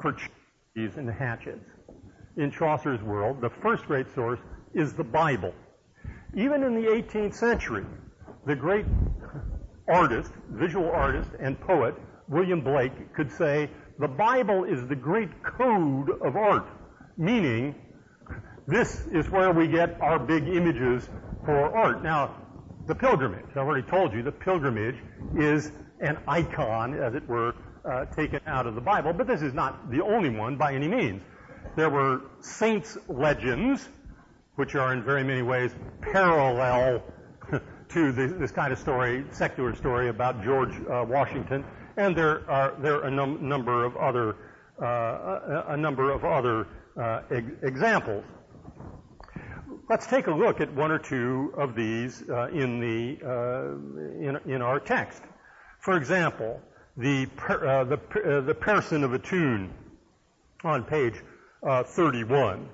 for 0.00 0.16
keys 0.74 0.96
and 0.96 1.10
hatchets 1.10 1.71
in 2.36 2.50
Chaucer's 2.50 3.02
world, 3.02 3.40
the 3.40 3.50
first 3.50 3.84
great 3.86 4.12
source, 4.14 4.40
is 4.74 4.94
the 4.94 5.04
Bible. 5.04 5.54
Even 6.34 6.62
in 6.62 6.74
the 6.74 6.88
18th 6.88 7.34
century, 7.34 7.84
the 8.46 8.56
great 8.56 8.86
artist, 9.88 10.32
visual 10.50 10.90
artist, 10.90 11.30
and 11.40 11.60
poet, 11.60 11.94
William 12.28 12.60
Blake, 12.60 13.14
could 13.14 13.30
say, 13.30 13.68
the 13.98 14.08
Bible 14.08 14.64
is 14.64 14.86
the 14.88 14.96
great 14.96 15.42
code 15.42 16.10
of 16.22 16.36
art, 16.36 16.66
meaning 17.18 17.74
this 18.66 19.06
is 19.12 19.28
where 19.30 19.52
we 19.52 19.68
get 19.68 20.00
our 20.00 20.18
big 20.18 20.48
images 20.48 21.08
for 21.44 21.76
art. 21.76 22.02
Now, 22.02 22.34
the 22.86 22.94
pilgrimage, 22.94 23.44
I've 23.50 23.58
already 23.58 23.86
told 23.86 24.12
you, 24.12 24.22
the 24.22 24.32
pilgrimage 24.32 24.96
is 25.36 25.70
an 26.00 26.18
icon, 26.26 26.94
as 26.94 27.14
it 27.14 27.28
were, 27.28 27.54
uh, 27.84 28.06
taken 28.06 28.40
out 28.46 28.66
of 28.66 28.74
the 28.74 28.80
Bible, 28.80 29.12
but 29.12 29.26
this 29.26 29.42
is 29.42 29.52
not 29.52 29.90
the 29.90 30.02
only 30.02 30.30
one 30.30 30.56
by 30.56 30.74
any 30.74 30.88
means. 30.88 31.22
There 31.76 31.90
were 31.90 32.22
saints' 32.40 32.98
legends, 33.08 33.88
which 34.56 34.74
are 34.74 34.92
in 34.92 35.02
very 35.02 35.24
many 35.24 35.42
ways 35.42 35.74
parallel 36.00 37.02
to 37.88 38.12
the, 38.12 38.26
this 38.38 38.50
kind 38.50 38.72
of 38.72 38.78
story, 38.78 39.24
secular 39.30 39.74
story 39.74 40.08
about 40.08 40.42
George 40.42 40.74
uh, 40.90 41.04
Washington, 41.08 41.64
and 41.96 42.16
there 42.16 42.48
are 42.50 42.74
there 42.80 42.96
are 42.96 43.06
a 43.06 43.10
num- 43.10 43.48
number 43.48 43.84
of 43.84 43.96
other 43.96 44.36
uh, 44.80 44.84
a, 44.86 45.64
a, 45.68 45.76
number 45.76 46.10
of 46.10 46.24
other 46.24 46.66
uh, 47.00 47.22
examples. 47.62 48.24
Let's 49.88 50.06
take 50.06 50.26
a 50.26 50.30
look 50.30 50.60
at 50.60 50.72
one 50.74 50.90
or 50.90 50.98
two 50.98 51.52
of 51.56 51.74
these 51.74 52.28
uh, 52.28 52.48
in 52.48 52.80
the 52.80 53.18
uh, 53.24 54.28
in, 54.28 54.54
in 54.54 54.62
our 54.62 54.80
text. 54.80 55.22
For 55.80 55.96
example, 55.96 56.60
the 56.96 57.28
uh, 57.48 57.84
the 57.84 58.42
the 58.46 58.54
person 58.54 59.04
of 59.04 59.12
a 59.12 59.18
tune 59.18 59.72
on 60.64 60.84
page 60.84 61.22
31. 61.62 62.68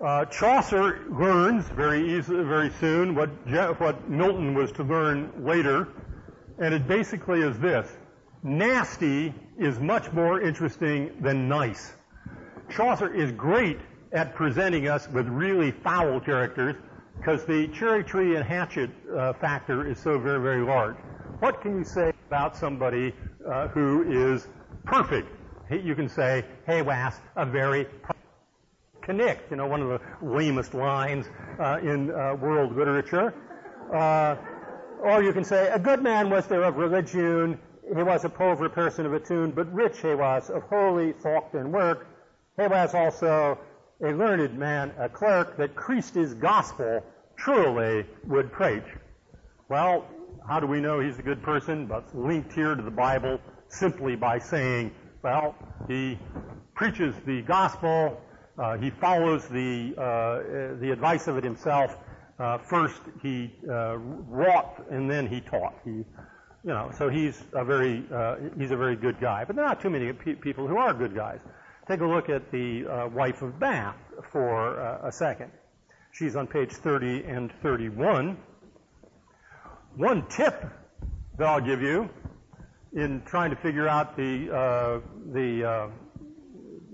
Uh, 0.00 0.24
Chaucer 0.26 1.06
learns 1.10 1.66
very 1.68 2.16
easily, 2.16 2.42
very 2.44 2.70
soon 2.80 3.14
what, 3.14 3.28
what 3.78 4.08
Milton 4.08 4.54
was 4.54 4.72
to 4.72 4.82
learn 4.82 5.32
later, 5.38 5.88
and 6.58 6.74
it 6.74 6.86
basically 6.88 7.40
is 7.40 7.58
this. 7.58 7.88
Nasty 8.42 9.32
is 9.58 9.78
much 9.78 10.12
more 10.12 10.40
interesting 10.40 11.10
than 11.20 11.48
nice. 11.48 11.94
Chaucer 12.70 13.14
is 13.14 13.32
great 13.32 13.78
at 14.12 14.34
presenting 14.34 14.88
us 14.88 15.08
with 15.08 15.26
really 15.28 15.70
foul 15.70 16.20
characters 16.20 16.76
because 17.18 17.44
the 17.44 17.68
cherry 17.68 18.02
tree 18.02 18.36
and 18.36 18.44
hatchet 18.44 18.90
uh, 19.16 19.32
factor 19.34 19.88
is 19.88 19.98
so 19.98 20.18
very, 20.18 20.40
very 20.40 20.64
large. 20.64 20.96
What 21.38 21.60
can 21.60 21.78
you 21.78 21.84
say 21.84 22.12
about 22.28 22.56
somebody 22.56 23.14
uh, 23.46 23.68
who 23.68 24.32
is 24.32 24.48
perfect? 24.84 25.28
You 25.82 25.94
can 25.94 26.08
say, 26.08 26.44
hey, 26.66 26.82
Was, 26.82 27.20
a 27.36 27.46
very 27.46 27.86
Connect, 29.04 29.50
you 29.50 29.58
know, 29.58 29.66
one 29.66 29.82
of 29.82 29.88
the 29.88 30.00
lamest 30.22 30.72
lines 30.72 31.26
uh, 31.60 31.78
in 31.82 32.10
uh, 32.10 32.34
world 32.40 32.74
literature. 32.74 33.34
Uh, 33.94 34.36
or 35.02 35.22
you 35.22 35.32
can 35.34 35.44
say, 35.44 35.68
a 35.68 35.78
good 35.78 36.02
man 36.02 36.30
was 36.30 36.46
there 36.46 36.62
of 36.62 36.78
religion, 36.78 37.58
he 37.94 38.02
was 38.02 38.24
a 38.24 38.30
poor 38.30 38.56
person 38.70 39.04
of 39.04 39.12
a 39.12 39.20
tune, 39.20 39.50
but 39.50 39.70
rich 39.74 40.00
he 40.00 40.14
was 40.14 40.48
of 40.48 40.62
holy 40.62 41.12
thought 41.12 41.52
and 41.52 41.70
work. 41.70 42.06
He 42.58 42.66
was 42.66 42.94
also 42.94 43.58
a 44.02 44.10
learned 44.10 44.58
man, 44.58 44.92
a 44.98 45.08
clerk, 45.10 45.58
that 45.58 45.74
Christ's 45.74 46.32
gospel 46.32 47.04
truly 47.36 48.06
would 48.26 48.52
preach. 48.52 48.84
Well, 49.68 50.06
how 50.48 50.60
do 50.60 50.66
we 50.66 50.80
know 50.80 51.00
he's 51.00 51.18
a 51.18 51.22
good 51.22 51.42
person? 51.42 51.86
But 51.86 52.16
linked 52.16 52.54
here 52.54 52.74
to 52.74 52.82
the 52.82 52.90
Bible 52.90 53.38
simply 53.68 54.16
by 54.16 54.38
saying, 54.38 54.92
well, 55.24 55.54
he 55.88 56.18
preaches 56.74 57.14
the 57.24 57.40
gospel, 57.40 58.20
uh, 58.58 58.76
he 58.76 58.90
follows 58.90 59.48
the 59.48 59.94
uh, 59.96 60.78
the 60.80 60.90
advice 60.92 61.26
of 61.26 61.38
it 61.38 61.44
himself. 61.44 61.96
Uh, 62.38 62.58
first, 62.58 63.00
he 63.22 63.50
uh, 63.68 63.96
wrought 63.96 64.84
and 64.90 65.10
then 65.10 65.26
he 65.26 65.40
taught. 65.40 65.74
He, 65.84 65.90
you 65.90 66.04
know, 66.64 66.90
so 66.98 67.08
he's 67.08 67.42
a 67.54 67.64
very 67.64 68.04
uh, 68.14 68.36
he's 68.58 68.70
a 68.70 68.76
very 68.76 68.96
good 68.96 69.18
guy. 69.18 69.44
But 69.44 69.56
there 69.56 69.64
are 69.64 69.68
not 69.68 69.80
too 69.80 69.90
many 69.90 70.12
pe- 70.12 70.34
people 70.34 70.68
who 70.68 70.76
are 70.76 70.92
good 70.92 71.14
guys. 71.14 71.40
Take 71.88 72.00
a 72.00 72.06
look 72.06 72.28
at 72.28 72.52
the 72.52 72.86
uh, 72.86 73.08
wife 73.08 73.40
of 73.40 73.58
Bath 73.58 73.96
for 74.30 74.78
a 74.78 75.12
second. 75.12 75.50
She's 76.12 76.36
on 76.36 76.46
page 76.46 76.72
30 76.72 77.24
and 77.24 77.50
31. 77.62 78.36
One 79.96 80.26
tip 80.28 80.64
that 81.38 81.46
I'll 81.46 81.60
give 81.60 81.82
you 81.82 82.08
in 82.94 83.22
trying 83.26 83.50
to 83.50 83.56
figure 83.56 83.88
out 83.88 84.16
the 84.16 85.02
the 85.32 85.90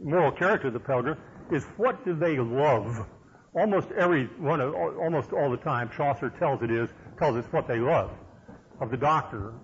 moral 0.02 0.32
character 0.32 0.68
of 0.68 0.72
the 0.72 0.80
pilgrim 0.80 1.18
is 1.52 1.64
what 1.76 2.04
do 2.04 2.14
they 2.14 2.38
love? 2.38 3.06
Almost 3.54 3.88
every 3.98 4.26
one 4.38 4.60
of, 4.60 4.74
almost 4.74 5.32
all 5.32 5.50
the 5.50 5.56
time, 5.56 5.90
Chaucer 5.94 6.30
tells 6.30 6.62
it 6.62 6.70
is, 6.70 6.88
tells 7.18 7.36
us 7.36 7.44
what 7.50 7.66
they 7.66 7.78
love. 7.78 8.10
Of 8.80 8.90
the 8.90 8.96
doctor, 8.96 9.54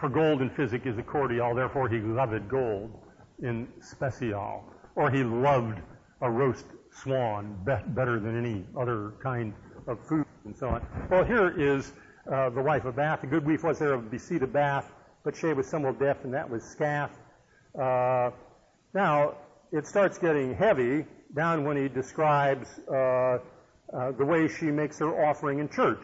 for 0.00 0.08
gold 0.08 0.40
in 0.40 0.50
physic 0.50 0.86
is 0.86 0.96
a 0.98 1.02
cordial, 1.02 1.54
therefore 1.54 1.88
he 1.88 1.98
loved 1.98 2.48
gold 2.48 2.90
in 3.42 3.68
special. 3.80 4.64
Or 4.96 5.10
he 5.10 5.22
loved 5.22 5.80
a 6.22 6.30
roast 6.30 6.66
swan 6.90 7.58
better 7.64 8.18
than 8.18 8.38
any 8.38 8.64
other 8.80 9.12
kind 9.22 9.52
of 9.86 9.98
food 10.06 10.24
and 10.44 10.56
so 10.56 10.68
on. 10.68 10.86
Well, 11.10 11.24
here 11.24 11.52
is 11.58 11.92
uh, 12.32 12.50
the 12.50 12.62
wife 12.62 12.84
of 12.84 12.96
Bath. 12.96 13.20
The 13.20 13.26
good 13.26 13.46
wife 13.46 13.62
was 13.62 13.78
there 13.78 13.92
of 13.92 14.12
of 14.12 14.52
Bath, 14.52 14.90
but 15.24 15.34
she 15.34 15.52
was 15.52 15.66
somewhat 15.66 15.98
deaf, 15.98 16.24
and 16.24 16.34
that 16.34 16.48
was 16.48 16.62
Scath. 16.62 17.18
Uh, 17.78 18.30
now, 18.92 19.34
it 19.72 19.86
starts 19.86 20.18
getting 20.18 20.54
heavy 20.54 21.04
down 21.34 21.64
when 21.64 21.76
he 21.76 21.88
describes 21.88 22.68
uh, 22.88 22.94
uh, 22.94 23.38
the 24.12 24.24
way 24.24 24.46
she 24.48 24.66
makes 24.66 24.98
her 24.98 25.26
offering 25.26 25.58
in 25.58 25.68
church. 25.68 26.00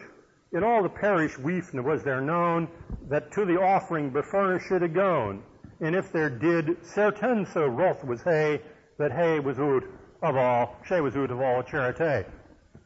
In 0.53 0.63
all 0.63 0.83
the 0.83 0.89
parish 0.89 1.35
weefne 1.35 1.81
was 1.81 2.03
there 2.03 2.19
known 2.19 2.67
that 3.09 3.31
to 3.33 3.45
the 3.45 3.61
offering 3.61 4.09
befurnished 4.09 4.71
a 4.71 4.87
gone, 4.87 5.43
and 5.79 5.95
if 5.95 6.11
there 6.11 6.29
did 6.29 6.85
certain 6.85 7.45
so 7.45 7.67
wroth 7.67 8.03
was 8.03 8.21
hay, 8.21 8.61
that 8.97 9.11
hay 9.11 9.39
was 9.39 9.57
out 9.59 9.83
of 10.21 10.35
all, 10.35 10.75
she 10.87 10.99
was 10.99 11.15
out 11.15 11.31
of 11.31 11.39
all 11.39 11.63
charity. 11.63 12.27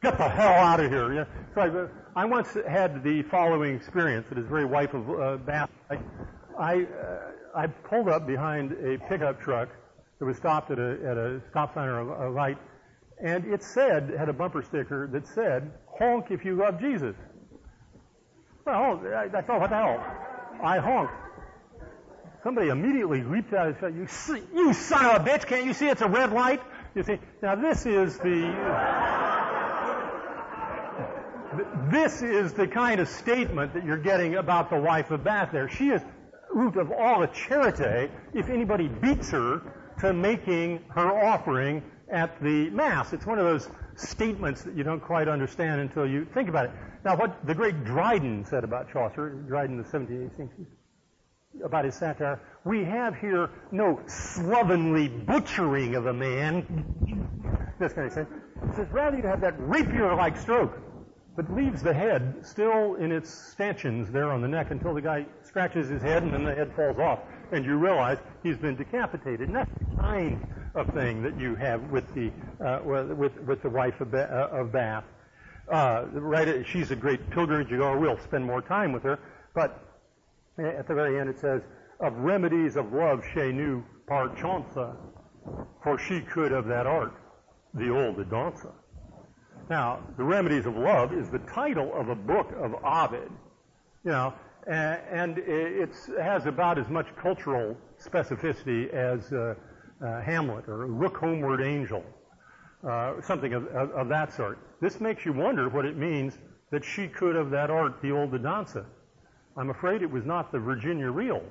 Get 0.06 0.18
the 0.18 0.28
hell 0.28 0.52
out 0.52 0.78
of 0.78 0.88
here. 0.88 1.12
Yeah? 1.12 1.84
I, 2.14 2.26
once 2.26 2.56
had 2.68 3.02
the 3.02 3.24
following 3.24 3.74
experience. 3.74 4.24
It 4.30 4.38
is 4.38 4.46
very 4.46 4.64
wife 4.64 4.94
of 4.94 5.10
uh, 5.10 5.36
Bath. 5.38 5.68
I, 5.90 5.98
I, 6.56 6.82
uh, 6.84 6.86
I 7.56 7.66
pulled 7.66 8.08
up 8.08 8.24
behind 8.24 8.70
a 8.70 8.98
pickup 9.08 9.40
truck 9.40 9.68
that 10.20 10.24
was 10.24 10.36
stopped 10.36 10.70
at 10.70 10.78
a, 10.78 10.92
at 11.04 11.16
a 11.16 11.40
stop 11.50 11.74
sign 11.74 11.88
or 11.88 12.02
a, 12.02 12.28
a 12.28 12.30
light, 12.30 12.56
and 13.20 13.52
it 13.52 13.64
said, 13.64 14.14
had 14.16 14.28
a 14.28 14.32
bumper 14.32 14.62
sticker 14.62 15.08
that 15.08 15.26
said, 15.26 15.72
honk 15.98 16.26
if 16.30 16.44
you 16.44 16.54
love 16.54 16.78
Jesus. 16.80 17.16
Well, 18.64 19.02
I, 19.12 19.24
I 19.36 19.42
thought, 19.42 19.58
what 19.60 19.70
the 19.70 19.76
hell? 19.76 20.06
I 20.62 20.78
honked. 20.78 21.14
Somebody 22.44 22.68
immediately 22.68 23.24
leaped 23.24 23.52
out 23.54 23.66
and 23.66 23.76
said, 23.80 23.94
you, 23.96 24.06
you 24.54 24.72
son 24.72 25.04
of 25.06 25.26
a 25.26 25.28
bitch, 25.28 25.46
can't 25.48 25.66
you 25.66 25.72
see 25.72 25.88
it's 25.88 26.00
a 26.00 26.08
red 26.08 26.32
light? 26.32 26.60
You 26.94 27.02
see, 27.02 27.18
now 27.42 27.56
this 27.56 27.84
is 27.86 28.16
the, 28.18 29.15
this 31.90 32.22
is 32.22 32.52
the 32.52 32.66
kind 32.66 33.00
of 33.00 33.08
statement 33.08 33.74
that 33.74 33.84
you're 33.84 33.96
getting 33.96 34.36
about 34.36 34.70
the 34.70 34.80
wife 34.80 35.10
of 35.10 35.24
Bath 35.24 35.50
there. 35.52 35.68
She 35.68 35.88
is 35.88 36.02
root 36.52 36.76
of 36.76 36.90
all 36.90 37.20
the 37.20 37.26
charity. 37.28 38.10
If 38.34 38.48
anybody 38.48 38.88
beats 38.88 39.30
her, 39.30 39.62
to 40.00 40.12
making 40.12 40.84
her 40.88 41.10
offering 41.10 41.82
at 42.12 42.40
the 42.42 42.70
Mass. 42.70 43.12
It's 43.12 43.26
one 43.26 43.38
of 43.38 43.44
those 43.44 43.68
statements 43.96 44.62
that 44.62 44.76
you 44.76 44.84
don't 44.84 45.00
quite 45.00 45.28
understand 45.28 45.80
until 45.80 46.06
you 46.06 46.26
think 46.34 46.48
about 46.48 46.66
it. 46.66 46.70
Now, 47.04 47.16
what 47.16 47.46
the 47.46 47.54
great 47.54 47.84
Dryden 47.84 48.44
said 48.44 48.64
about 48.64 48.92
Chaucer, 48.92 49.30
Dryden, 49.48 49.78
the 49.78 49.84
17th 49.84 50.36
century, 50.36 50.66
about 51.64 51.84
his 51.84 51.94
satire, 51.94 52.40
we 52.64 52.84
have 52.84 53.16
here 53.16 53.50
no 53.72 54.00
slovenly 54.06 55.08
butchering 55.08 55.94
of 55.94 56.06
a 56.06 56.12
man. 56.12 56.84
this 57.78 57.92
kind 57.92 58.06
of 58.08 58.12
thing. 58.12 58.26
He 58.68 58.76
says, 58.76 58.88
rather 58.90 59.16
you 59.16 59.22
have 59.22 59.40
that 59.40 59.54
rapier-like 59.58 60.36
stroke, 60.36 60.78
but 61.36 61.52
leaves 61.54 61.82
the 61.82 61.92
head 61.92 62.34
still 62.42 62.94
in 62.94 63.12
its 63.12 63.30
stanchions 63.30 64.10
there 64.10 64.32
on 64.32 64.40
the 64.40 64.48
neck 64.48 64.70
until 64.70 64.94
the 64.94 65.02
guy 65.02 65.26
scratches 65.42 65.88
his 65.88 66.02
head 66.02 66.22
and 66.22 66.32
then 66.32 66.44
the 66.44 66.54
head 66.54 66.74
falls 66.74 66.98
off 66.98 67.20
and 67.52 67.64
you 67.64 67.76
realize 67.76 68.18
he's 68.42 68.56
been 68.56 68.74
decapitated. 68.74 69.48
And 69.48 69.56
that's 69.56 69.70
the 69.78 70.02
kind 70.02 70.44
of 70.74 70.88
thing 70.94 71.22
that 71.22 71.38
you 71.38 71.54
have 71.56 71.82
with 71.90 72.12
the 72.14 72.32
uh, 72.64 72.80
with 72.82 73.36
with 73.40 73.62
the 73.62 73.70
wife 73.70 74.00
of, 74.00 74.10
ba- 74.10 74.50
uh, 74.52 74.60
of 74.60 74.72
Bath. 74.72 75.04
Uh, 75.70 76.06
right, 76.12 76.64
she's 76.66 76.90
a 76.90 76.96
great 76.96 77.30
pilgrimage. 77.30 77.70
You 77.70 77.78
go, 77.78 77.96
we'll 77.96 78.18
spend 78.18 78.44
more 78.44 78.62
time 78.62 78.92
with 78.92 79.02
her. 79.02 79.18
But 79.54 79.80
at 80.58 80.86
the 80.86 80.94
very 80.94 81.18
end, 81.18 81.28
it 81.28 81.38
says, 81.38 81.62
"Of 82.00 82.14
remedies 82.14 82.76
of 82.76 82.92
love 82.92 83.24
she 83.34 83.52
knew 83.52 83.82
par 84.06 84.34
chance, 84.36 84.74
for 85.82 85.98
she 85.98 86.20
could 86.20 86.52
of 86.52 86.66
that 86.66 86.86
art, 86.86 87.14
the 87.74 87.90
old 87.90 88.30
dancer." 88.30 88.72
Now, 89.68 90.00
the 90.16 90.24
remedies 90.24 90.66
of 90.66 90.76
love 90.76 91.12
is 91.12 91.28
the 91.28 91.40
title 91.40 91.92
of 91.94 92.08
a 92.08 92.14
book 92.14 92.52
of 92.56 92.74
Ovid. 92.84 93.30
You 94.04 94.12
know, 94.12 94.34
and 94.66 95.38
it 95.38 95.90
has 96.20 96.46
about 96.46 96.78
as 96.78 96.88
much 96.88 97.06
cultural 97.20 97.76
specificity 98.00 98.88
as 98.92 99.32
uh, 99.32 99.54
uh, 100.04 100.20
Hamlet 100.20 100.68
or 100.68 100.86
Look 100.88 101.16
Homeward 101.16 101.62
Angel. 101.62 102.04
uh, 102.86 103.20
something 103.22 103.54
of, 103.54 103.66
of, 103.68 103.90
of, 103.92 104.08
that 104.08 104.32
sort. 104.32 104.58
This 104.80 105.00
makes 105.00 105.24
you 105.24 105.32
wonder 105.32 105.68
what 105.68 105.84
it 105.84 105.96
means 105.96 106.38
that 106.70 106.84
she 106.84 107.08
could 107.08 107.34
have 107.34 107.50
that 107.50 107.70
art, 107.70 108.00
the 108.02 108.12
old 108.12 108.30
danza. 108.42 108.84
I'm 109.56 109.70
afraid 109.70 110.02
it 110.02 110.10
was 110.10 110.24
not 110.24 110.52
the 110.52 110.58
Virginia 110.58 111.10
reel 111.10 111.42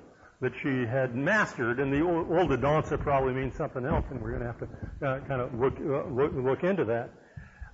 that 0.41 0.53
she 0.61 0.85
had 0.85 1.15
mastered, 1.15 1.79
and 1.79 1.91
the 1.91 2.01
old 2.01 2.61
danza 2.61 2.97
probably 2.97 3.33
means 3.33 3.55
something 3.55 3.85
else, 3.85 4.05
and 4.11 4.21
we're 4.21 4.37
going 4.37 4.41
to 4.41 4.47
have 4.47 4.59
to 4.59 5.05
uh, 5.05 5.19
kind 5.27 5.41
of 5.41 5.53
look, 5.59 5.73
uh, 5.79 6.07
look, 6.09 6.31
look 6.35 6.63
into 6.63 6.85
that. 6.85 7.09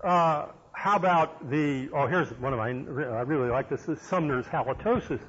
Uh, 0.03 0.47
how 0.73 0.95
about 0.95 1.49
the, 1.51 1.89
oh, 1.93 2.07
here's 2.07 2.29
one 2.39 2.53
of 2.53 2.59
my, 2.59 2.69
I 2.69 3.21
really 3.21 3.49
like 3.49 3.69
this, 3.69 3.87
is 3.87 4.01
Summoner's 4.01 4.47
halitosis. 4.47 5.19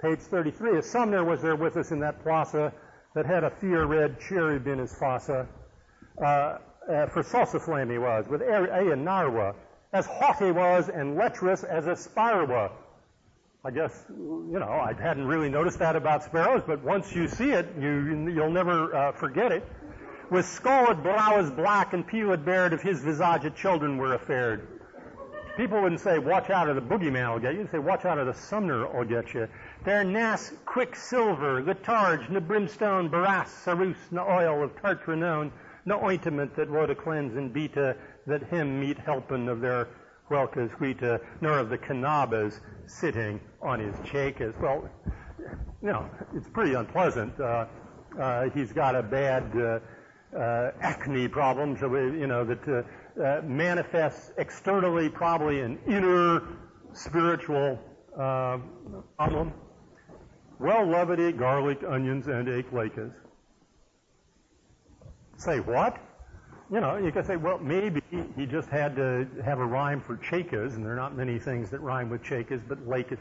Page 0.00 0.18
33. 0.18 0.78
As 0.78 0.90
Summoner 0.90 1.24
was 1.24 1.40
there 1.40 1.54
with 1.54 1.76
us 1.76 1.92
in 1.92 2.00
that 2.00 2.20
plaza 2.24 2.72
that 3.14 3.24
had 3.26 3.44
a 3.44 3.50
fear 3.50 3.84
red 3.84 4.18
cherub 4.18 4.66
in 4.66 4.78
his 4.78 4.92
fossa, 4.92 5.46
uh, 6.20 6.24
uh, 6.24 6.58
for 7.06 7.22
salsiflame 7.22 7.92
he 7.92 7.98
was, 7.98 8.26
with 8.28 8.42
A 8.42 8.90
and 8.90 9.06
Narwa, 9.06 9.54
as 9.92 10.04
haughty 10.06 10.50
was 10.50 10.88
and 10.88 11.16
lecherous 11.16 11.62
as 11.62 11.86
a 11.86 11.94
sparrow. 11.94 12.72
I 13.64 13.70
guess, 13.70 14.04
you 14.08 14.58
know, 14.58 14.68
I 14.68 14.94
hadn't 15.00 15.28
really 15.28 15.48
noticed 15.48 15.78
that 15.78 15.94
about 15.94 16.24
sparrows, 16.24 16.64
but 16.66 16.82
once 16.82 17.14
you 17.14 17.28
see 17.28 17.50
it, 17.50 17.68
you, 17.78 18.28
you'll 18.34 18.50
never 18.50 18.92
uh, 18.92 19.12
forget 19.12 19.52
it 19.52 19.64
with 20.32 20.46
scalded 20.46 21.02
brows 21.02 21.50
black 21.50 21.92
and 21.92 22.06
peeled 22.06 22.42
bared, 22.42 22.72
if 22.72 22.80
his 22.80 23.00
visage 23.00 23.54
children 23.54 23.98
were 23.98 24.14
affared. 24.14 24.66
People 25.58 25.82
wouldn't 25.82 26.00
say, 26.00 26.18
watch 26.18 26.48
out 26.48 26.66
or 26.70 26.72
the 26.72 26.80
boogeyman 26.80 27.34
will 27.34 27.38
get 27.38 27.52
you. 27.52 27.60
You'd 27.60 27.70
say, 27.70 27.78
watch 27.78 28.06
out 28.06 28.16
or 28.16 28.24
the 28.24 28.32
Summoner 28.32 28.88
will 28.88 29.04
get 29.04 29.34
you. 29.34 29.46
Their 29.84 30.02
nass, 30.02 30.50
quicksilver, 30.64 31.62
the 31.62 31.74
targe, 31.74 32.30
na 32.30 32.40
brimstone, 32.40 33.10
barass, 33.10 33.48
sarus, 33.48 33.98
na 34.10 34.24
oil 34.26 34.64
of 34.64 34.80
tart 34.80 35.06
renown, 35.06 35.52
na 35.84 36.02
ointment 36.02 36.56
that 36.56 36.70
would 36.70 36.96
cleanse 36.96 37.36
and 37.36 37.52
beta, 37.52 37.94
that 38.26 38.42
him 38.44 38.80
meet 38.80 38.96
helping 38.96 39.50
of 39.50 39.60
their 39.60 39.88
welkas 40.30 40.70
wheata, 40.78 41.20
nor 41.42 41.58
of 41.58 41.68
the 41.68 41.76
canabas 41.76 42.58
sitting 42.86 43.38
on 43.60 43.80
his 43.80 43.94
chakas. 43.96 44.58
Well, 44.58 44.88
you 45.82 45.88
know, 45.88 46.08
it's 46.34 46.48
pretty 46.48 46.72
unpleasant. 46.72 47.38
Uh, 47.38 47.66
uh, 48.18 48.48
he's 48.50 48.72
got 48.72 48.94
a 48.94 49.02
bad, 49.02 49.54
uh, 49.54 49.80
acne 50.80 51.28
problems, 51.28 51.80
you 51.80 52.26
know, 52.26 52.44
that 52.44 52.68
uh, 52.68 53.22
uh, 53.22 53.42
manifests 53.44 54.32
externally 54.38 55.08
probably 55.08 55.60
an 55.60 55.78
inner 55.86 56.42
spiritual 56.92 57.78
uh, 58.18 58.58
problem. 59.16 59.52
Well, 60.58 60.86
levity, 60.86 61.32
garlic, 61.32 61.82
onions, 61.86 62.28
and 62.28 62.46
achlekas. 62.46 63.12
Say 65.36 65.60
what? 65.60 65.98
You 66.70 66.80
know, 66.80 66.96
you 66.96 67.12
could 67.12 67.26
say, 67.26 67.36
well, 67.36 67.58
maybe 67.58 68.00
he 68.36 68.46
just 68.46 68.68
had 68.68 68.96
to 68.96 69.26
have 69.44 69.58
a 69.58 69.66
rhyme 69.66 70.00
for 70.00 70.16
chakas, 70.16 70.74
and 70.74 70.84
there 70.84 70.92
are 70.92 70.96
not 70.96 71.16
many 71.16 71.38
things 71.38 71.68
that 71.70 71.80
rhyme 71.80 72.08
with 72.08 72.22
chakas, 72.22 72.62
but 72.66 72.86
lakas. 72.88 73.18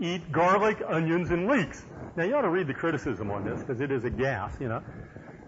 Eat 0.00 0.30
garlic, 0.30 0.80
onions, 0.86 1.30
and 1.30 1.48
leeks. 1.48 1.84
Now, 2.14 2.24
you 2.24 2.36
ought 2.36 2.42
to 2.42 2.50
read 2.50 2.68
the 2.68 2.74
criticism 2.74 3.30
on 3.30 3.44
this, 3.44 3.60
because 3.60 3.80
it 3.80 3.90
is 3.90 4.04
a 4.04 4.10
gas, 4.10 4.52
you 4.60 4.68
know. 4.68 4.82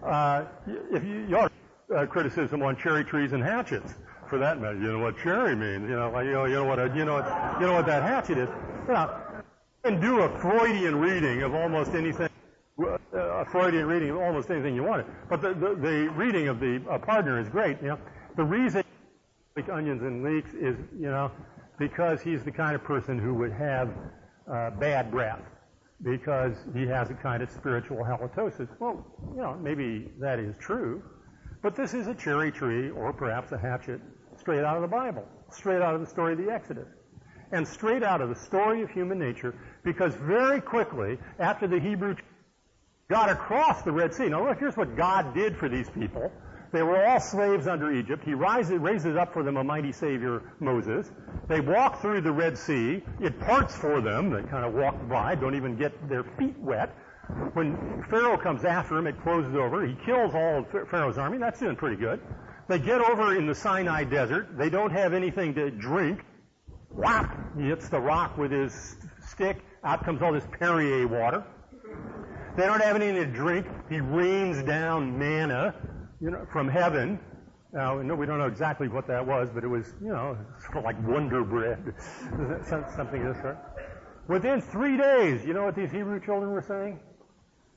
Uh, 0.03 0.45
if 0.91 1.03
you, 1.03 1.25
you 1.29 1.49
uh, 1.95 2.05
criticism 2.05 2.61
on 2.61 2.75
cherry 2.75 3.03
trees 3.03 3.33
and 3.33 3.43
hatchets, 3.43 3.95
for 4.33 4.39
that 4.39 4.59
matter. 4.59 4.77
You 4.77 4.93
know 4.93 4.99
what 4.99 5.17
cherry 5.19 5.55
means. 5.55 5.87
You 5.87 5.95
know, 5.95 6.19
you 6.19 6.31
know, 6.31 6.45
you 6.45 6.55
know 6.55 6.65
what, 6.65 6.79
a, 6.79 6.91
you 6.95 7.05
know, 7.05 7.13
what, 7.21 7.61
you 7.61 7.67
know 7.67 7.73
what 7.73 7.85
that 7.85 8.01
hatchet 8.01 8.37
is. 8.37 8.49
You 8.87 8.93
know, 8.93 9.11
you 9.85 9.91
can 9.91 10.01
do 10.01 10.21
a 10.21 10.39
Freudian 10.39 10.95
reading 10.95 11.43
of 11.43 11.53
almost 11.53 11.93
anything, 11.93 12.29
uh, 12.81 12.97
a 13.13 13.45
Freudian 13.45 13.85
reading 13.85 14.09
of 14.09 14.17
almost 14.17 14.49
anything 14.49 14.75
you 14.75 14.83
wanted. 14.83 15.05
But 15.29 15.41
the, 15.41 15.53
the, 15.53 15.75
the 15.75 16.11
reading 16.15 16.47
of 16.47 16.59
the 16.59 16.81
uh, 16.89 16.97
partner 16.97 17.39
is 17.39 17.47
great. 17.47 17.79
You 17.81 17.89
know, 17.89 17.99
the 18.35 18.43
reason 18.43 18.83
like 19.55 19.69
onions 19.69 20.01
and 20.01 20.23
leeks 20.23 20.53
is, 20.53 20.77
you 20.97 21.11
know, 21.11 21.31
because 21.77 22.21
he's 22.21 22.43
the 22.43 22.51
kind 22.51 22.73
of 22.73 22.83
person 22.83 23.19
who 23.19 23.35
would 23.35 23.51
have 23.51 23.91
uh, 24.51 24.71
bad 24.71 25.11
breath 25.11 25.41
because 26.03 26.55
he 26.73 26.85
has 26.85 27.09
a 27.09 27.13
kind 27.13 27.41
of 27.41 27.49
spiritual 27.49 27.97
halitosis. 27.97 28.67
Well, 28.79 29.05
you 29.35 29.41
know, 29.41 29.57
maybe 29.61 30.11
that 30.19 30.39
is 30.39 30.55
true, 30.59 31.01
but 31.61 31.75
this 31.75 31.93
is 31.93 32.07
a 32.07 32.13
cherry 32.13 32.51
tree 32.51 32.89
or 32.89 33.13
perhaps 33.13 33.51
a 33.51 33.57
hatchet 33.57 34.01
straight 34.37 34.63
out 34.63 34.75
of 34.75 34.81
the 34.81 34.87
Bible, 34.87 35.25
straight 35.49 35.81
out 35.81 35.95
of 35.95 36.01
the 36.01 36.07
story 36.07 36.33
of 36.33 36.39
the 36.39 36.51
Exodus, 36.51 36.87
and 37.51 37.67
straight 37.67 38.03
out 38.03 38.21
of 38.21 38.29
the 38.29 38.35
story 38.35 38.81
of 38.81 38.89
human 38.89 39.17
nature 39.17 39.55
because 39.83 40.13
very 40.15 40.59
quickly 40.59 41.17
after 41.39 41.67
the 41.67 41.79
Hebrew 41.79 42.15
got 43.09 43.29
across 43.29 43.83
the 43.83 43.91
Red 43.91 44.13
Sea, 44.13 44.27
now 44.27 44.47
look, 44.47 44.59
here's 44.59 44.75
what 44.75 44.97
God 44.97 45.33
did 45.33 45.57
for 45.57 45.69
these 45.69 45.89
people. 45.89 46.31
They 46.73 46.81
were 46.81 47.05
all 47.05 47.19
slaves 47.19 47.67
under 47.67 47.91
Egypt. 47.91 48.23
He 48.25 48.33
rises, 48.33 48.79
raises 48.79 49.15
up 49.15 49.31
for 49.31 49.43
them 49.43 49.57
a 49.57 49.63
mighty 49.63 49.91
Savior, 49.91 50.41
Moses. 50.59 51.11
They 51.47 51.59
walk 51.59 52.01
through 52.01 52.21
the 52.21 52.31
Red 52.31 52.57
Sea. 52.57 53.03
It 53.21 53.39
parts 53.39 53.75
for 53.75 54.01
them. 54.01 54.31
They 54.31 54.41
kind 54.49 54.65
of 54.65 54.73
walk 54.73 55.07
by, 55.07 55.35
don't 55.35 55.53
even 55.53 55.77
get 55.77 56.09
their 56.09 56.23
feet 56.23 56.57
wet. 56.57 56.89
When 57.53 58.03
Pharaoh 58.09 58.37
comes 58.37 58.65
after 58.65 58.95
them, 58.95 59.05
it 59.05 59.21
closes 59.21 59.55
over. 59.55 59.85
He 59.85 59.95
kills 60.03 60.33
all 60.33 60.59
of 60.59 60.89
Pharaoh's 60.89 61.19
army. 61.19 61.37
That's 61.37 61.59
doing 61.59 61.75
pretty 61.75 61.95
good. 61.95 62.19
They 62.67 62.79
get 62.79 63.01
over 63.01 63.35
in 63.35 63.45
the 63.45 63.55
Sinai 63.55 64.03
desert. 64.05 64.57
They 64.57 64.71
don't 64.71 64.91
have 64.91 65.13
anything 65.13 65.53
to 65.53 65.69
drink. 65.69 66.25
Whap! 66.89 67.55
He 67.55 67.65
hits 67.65 67.87
the 67.87 67.99
rock 67.99 68.35
with 68.35 68.51
his 68.51 68.97
stick. 69.27 69.63
Out 69.83 70.03
comes 70.03 70.23
all 70.23 70.33
this 70.33 70.47
Perrier 70.59 71.07
water. 71.07 71.43
They 72.57 72.65
don't 72.65 72.81
have 72.81 72.95
anything 72.95 73.15
to 73.15 73.25
drink. 73.25 73.67
He 73.89 73.99
rains 73.99 74.63
down 74.63 75.19
manna 75.19 75.75
you 76.23 76.31
know, 76.31 76.47
from 76.51 76.69
heaven. 76.69 77.19
Now, 77.73 78.01
no, 78.01 78.15
we 78.15 78.25
don't 78.25 78.37
know 78.37 78.47
exactly 78.47 78.87
what 78.87 79.07
that 79.07 79.25
was, 79.25 79.49
but 79.53 79.63
it 79.63 79.67
was, 79.67 79.93
you 80.01 80.09
know, 80.09 80.37
sort 80.61 80.77
of 80.77 80.83
like 80.85 80.95
Wonder 81.05 81.43
Bread, 81.43 81.93
something 82.65 83.27
of 83.27 83.33
this 83.33 83.41
sort. 83.41 83.57
Within 84.29 84.61
three 84.61 84.95
days, 84.95 85.43
you 85.45 85.53
know 85.53 85.63
what 85.65 85.75
these 85.75 85.91
Hebrew 85.91 86.23
children 86.23 86.51
were 86.51 86.61
saying? 86.61 86.99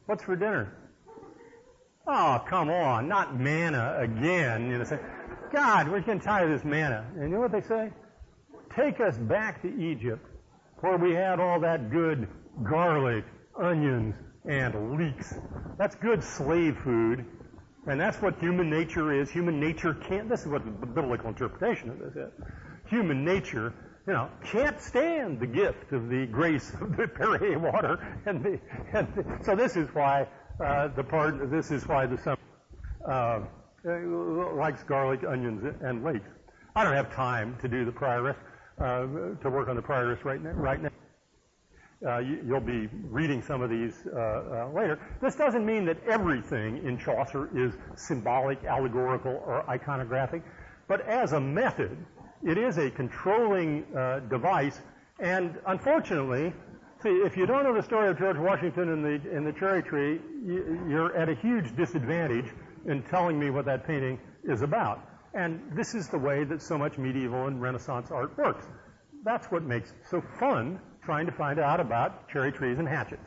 What's 0.04 0.22
for 0.22 0.36
dinner? 0.36 0.72
Oh, 2.06 2.40
come 2.48 2.70
on, 2.70 3.08
not 3.08 3.36
manna 3.40 3.96
again. 3.98 4.70
You 4.70 4.78
know, 4.78 4.84
say, 4.84 5.00
God, 5.52 5.88
we're 5.88 6.00
getting 6.00 6.20
tired 6.20 6.52
of 6.52 6.56
this 6.56 6.64
manna. 6.64 7.04
And 7.14 7.22
you 7.22 7.28
know 7.34 7.40
what 7.40 7.50
they 7.50 7.62
say? 7.62 7.90
Take 8.76 9.00
us 9.00 9.18
back 9.18 9.60
to 9.62 9.82
Egypt, 9.82 10.24
where 10.80 10.98
we 10.98 11.14
had 11.14 11.40
all 11.40 11.58
that 11.60 11.90
good 11.90 12.28
garlic, 12.62 13.24
onions, 13.60 14.14
and 14.44 14.96
leeks. 14.96 15.34
That's 15.78 15.96
good 15.96 16.22
slave 16.22 16.76
food. 16.84 17.24
And 17.86 18.00
that's 18.00 18.20
what 18.20 18.38
human 18.40 18.68
nature 18.68 19.12
is. 19.12 19.30
Human 19.30 19.60
nature 19.60 19.94
can't, 19.94 20.28
this 20.28 20.40
is 20.40 20.48
what 20.48 20.64
the 20.64 20.86
biblical 20.86 21.28
interpretation 21.28 21.90
of 21.90 21.98
this 22.00 22.16
is. 22.16 22.32
Human 22.88 23.24
nature, 23.24 23.72
you 24.06 24.12
know, 24.12 24.28
can't 24.44 24.80
stand 24.80 25.38
the 25.38 25.46
gift 25.46 25.92
of 25.92 26.08
the 26.08 26.26
grace 26.26 26.72
of 26.80 26.96
the 26.96 27.06
Perrier 27.06 27.58
water. 27.58 28.20
And, 28.26 28.42
the, 28.42 28.60
and 28.92 29.06
the, 29.14 29.44
so 29.44 29.54
this 29.54 29.76
is 29.76 29.88
why, 29.94 30.26
uh, 30.64 30.88
the 30.88 31.04
part, 31.04 31.50
this 31.50 31.70
is 31.70 31.86
why 31.86 32.06
the 32.06 32.18
son, 32.18 32.36
uh, 33.08 33.40
likes 33.84 34.82
garlic, 34.82 35.20
onions, 35.22 35.62
and 35.80 36.02
leeks. 36.02 36.28
I 36.74 36.82
don't 36.82 36.94
have 36.94 37.14
time 37.14 37.56
to 37.62 37.68
do 37.68 37.84
the 37.84 37.92
prioress, 37.92 38.36
uh, 38.80 39.06
to 39.42 39.50
work 39.50 39.68
on 39.68 39.76
the 39.76 39.82
prioress 39.82 40.24
right 40.24 40.42
now, 40.42 40.50
right 40.50 40.82
now. 40.82 40.90
Uh, 42.04 42.18
you, 42.18 42.40
will 42.44 42.60
be 42.60 42.88
reading 43.08 43.40
some 43.40 43.62
of 43.62 43.70
these 43.70 44.06
uh, 44.14 44.18
uh, 44.18 44.70
later. 44.74 44.98
This 45.22 45.34
doesn't 45.34 45.64
mean 45.64 45.86
that 45.86 45.96
everything 46.06 46.84
in 46.86 46.98
Chaucer 46.98 47.48
is 47.56 47.72
symbolic, 47.94 48.62
allegorical, 48.64 49.42
or 49.46 49.64
iconographic, 49.66 50.42
but 50.88 51.00
as 51.08 51.32
a 51.32 51.40
method, 51.40 51.96
it 52.42 52.58
is 52.58 52.76
a 52.76 52.90
controlling 52.90 53.86
uh, 53.96 54.20
device. 54.28 54.78
And 55.20 55.58
unfortunately, 55.66 56.52
see, 57.02 57.08
if 57.08 57.34
you 57.34 57.46
don't 57.46 57.64
know 57.64 57.74
the 57.74 57.82
story 57.82 58.10
of 58.10 58.18
George 58.18 58.36
Washington 58.36 58.90
and 58.90 59.02
the 59.02 59.34
in 59.34 59.44
the 59.44 59.52
cherry 59.52 59.82
tree, 59.82 60.20
you, 60.44 60.86
you're 60.90 61.16
at 61.16 61.30
a 61.30 61.34
huge 61.34 61.74
disadvantage 61.76 62.52
in 62.84 63.02
telling 63.04 63.38
me 63.38 63.48
what 63.48 63.64
that 63.64 63.86
painting 63.86 64.20
is 64.44 64.60
about. 64.60 65.00
And 65.32 65.62
this 65.74 65.94
is 65.94 66.08
the 66.08 66.18
way 66.18 66.44
that 66.44 66.60
so 66.60 66.76
much 66.76 66.98
medieval 66.98 67.46
and 67.46 67.60
Renaissance 67.60 68.10
art 68.10 68.36
works. 68.36 68.66
That's 69.24 69.46
what 69.46 69.62
makes 69.62 69.90
it 69.90 69.96
so 70.10 70.22
fun 70.38 70.78
trying 71.06 71.24
to 71.24 71.32
find 71.32 71.60
out 71.60 71.78
about 71.78 72.28
cherry 72.28 72.50
trees 72.50 72.78
and 72.78 72.88
hatchets. 72.88 73.22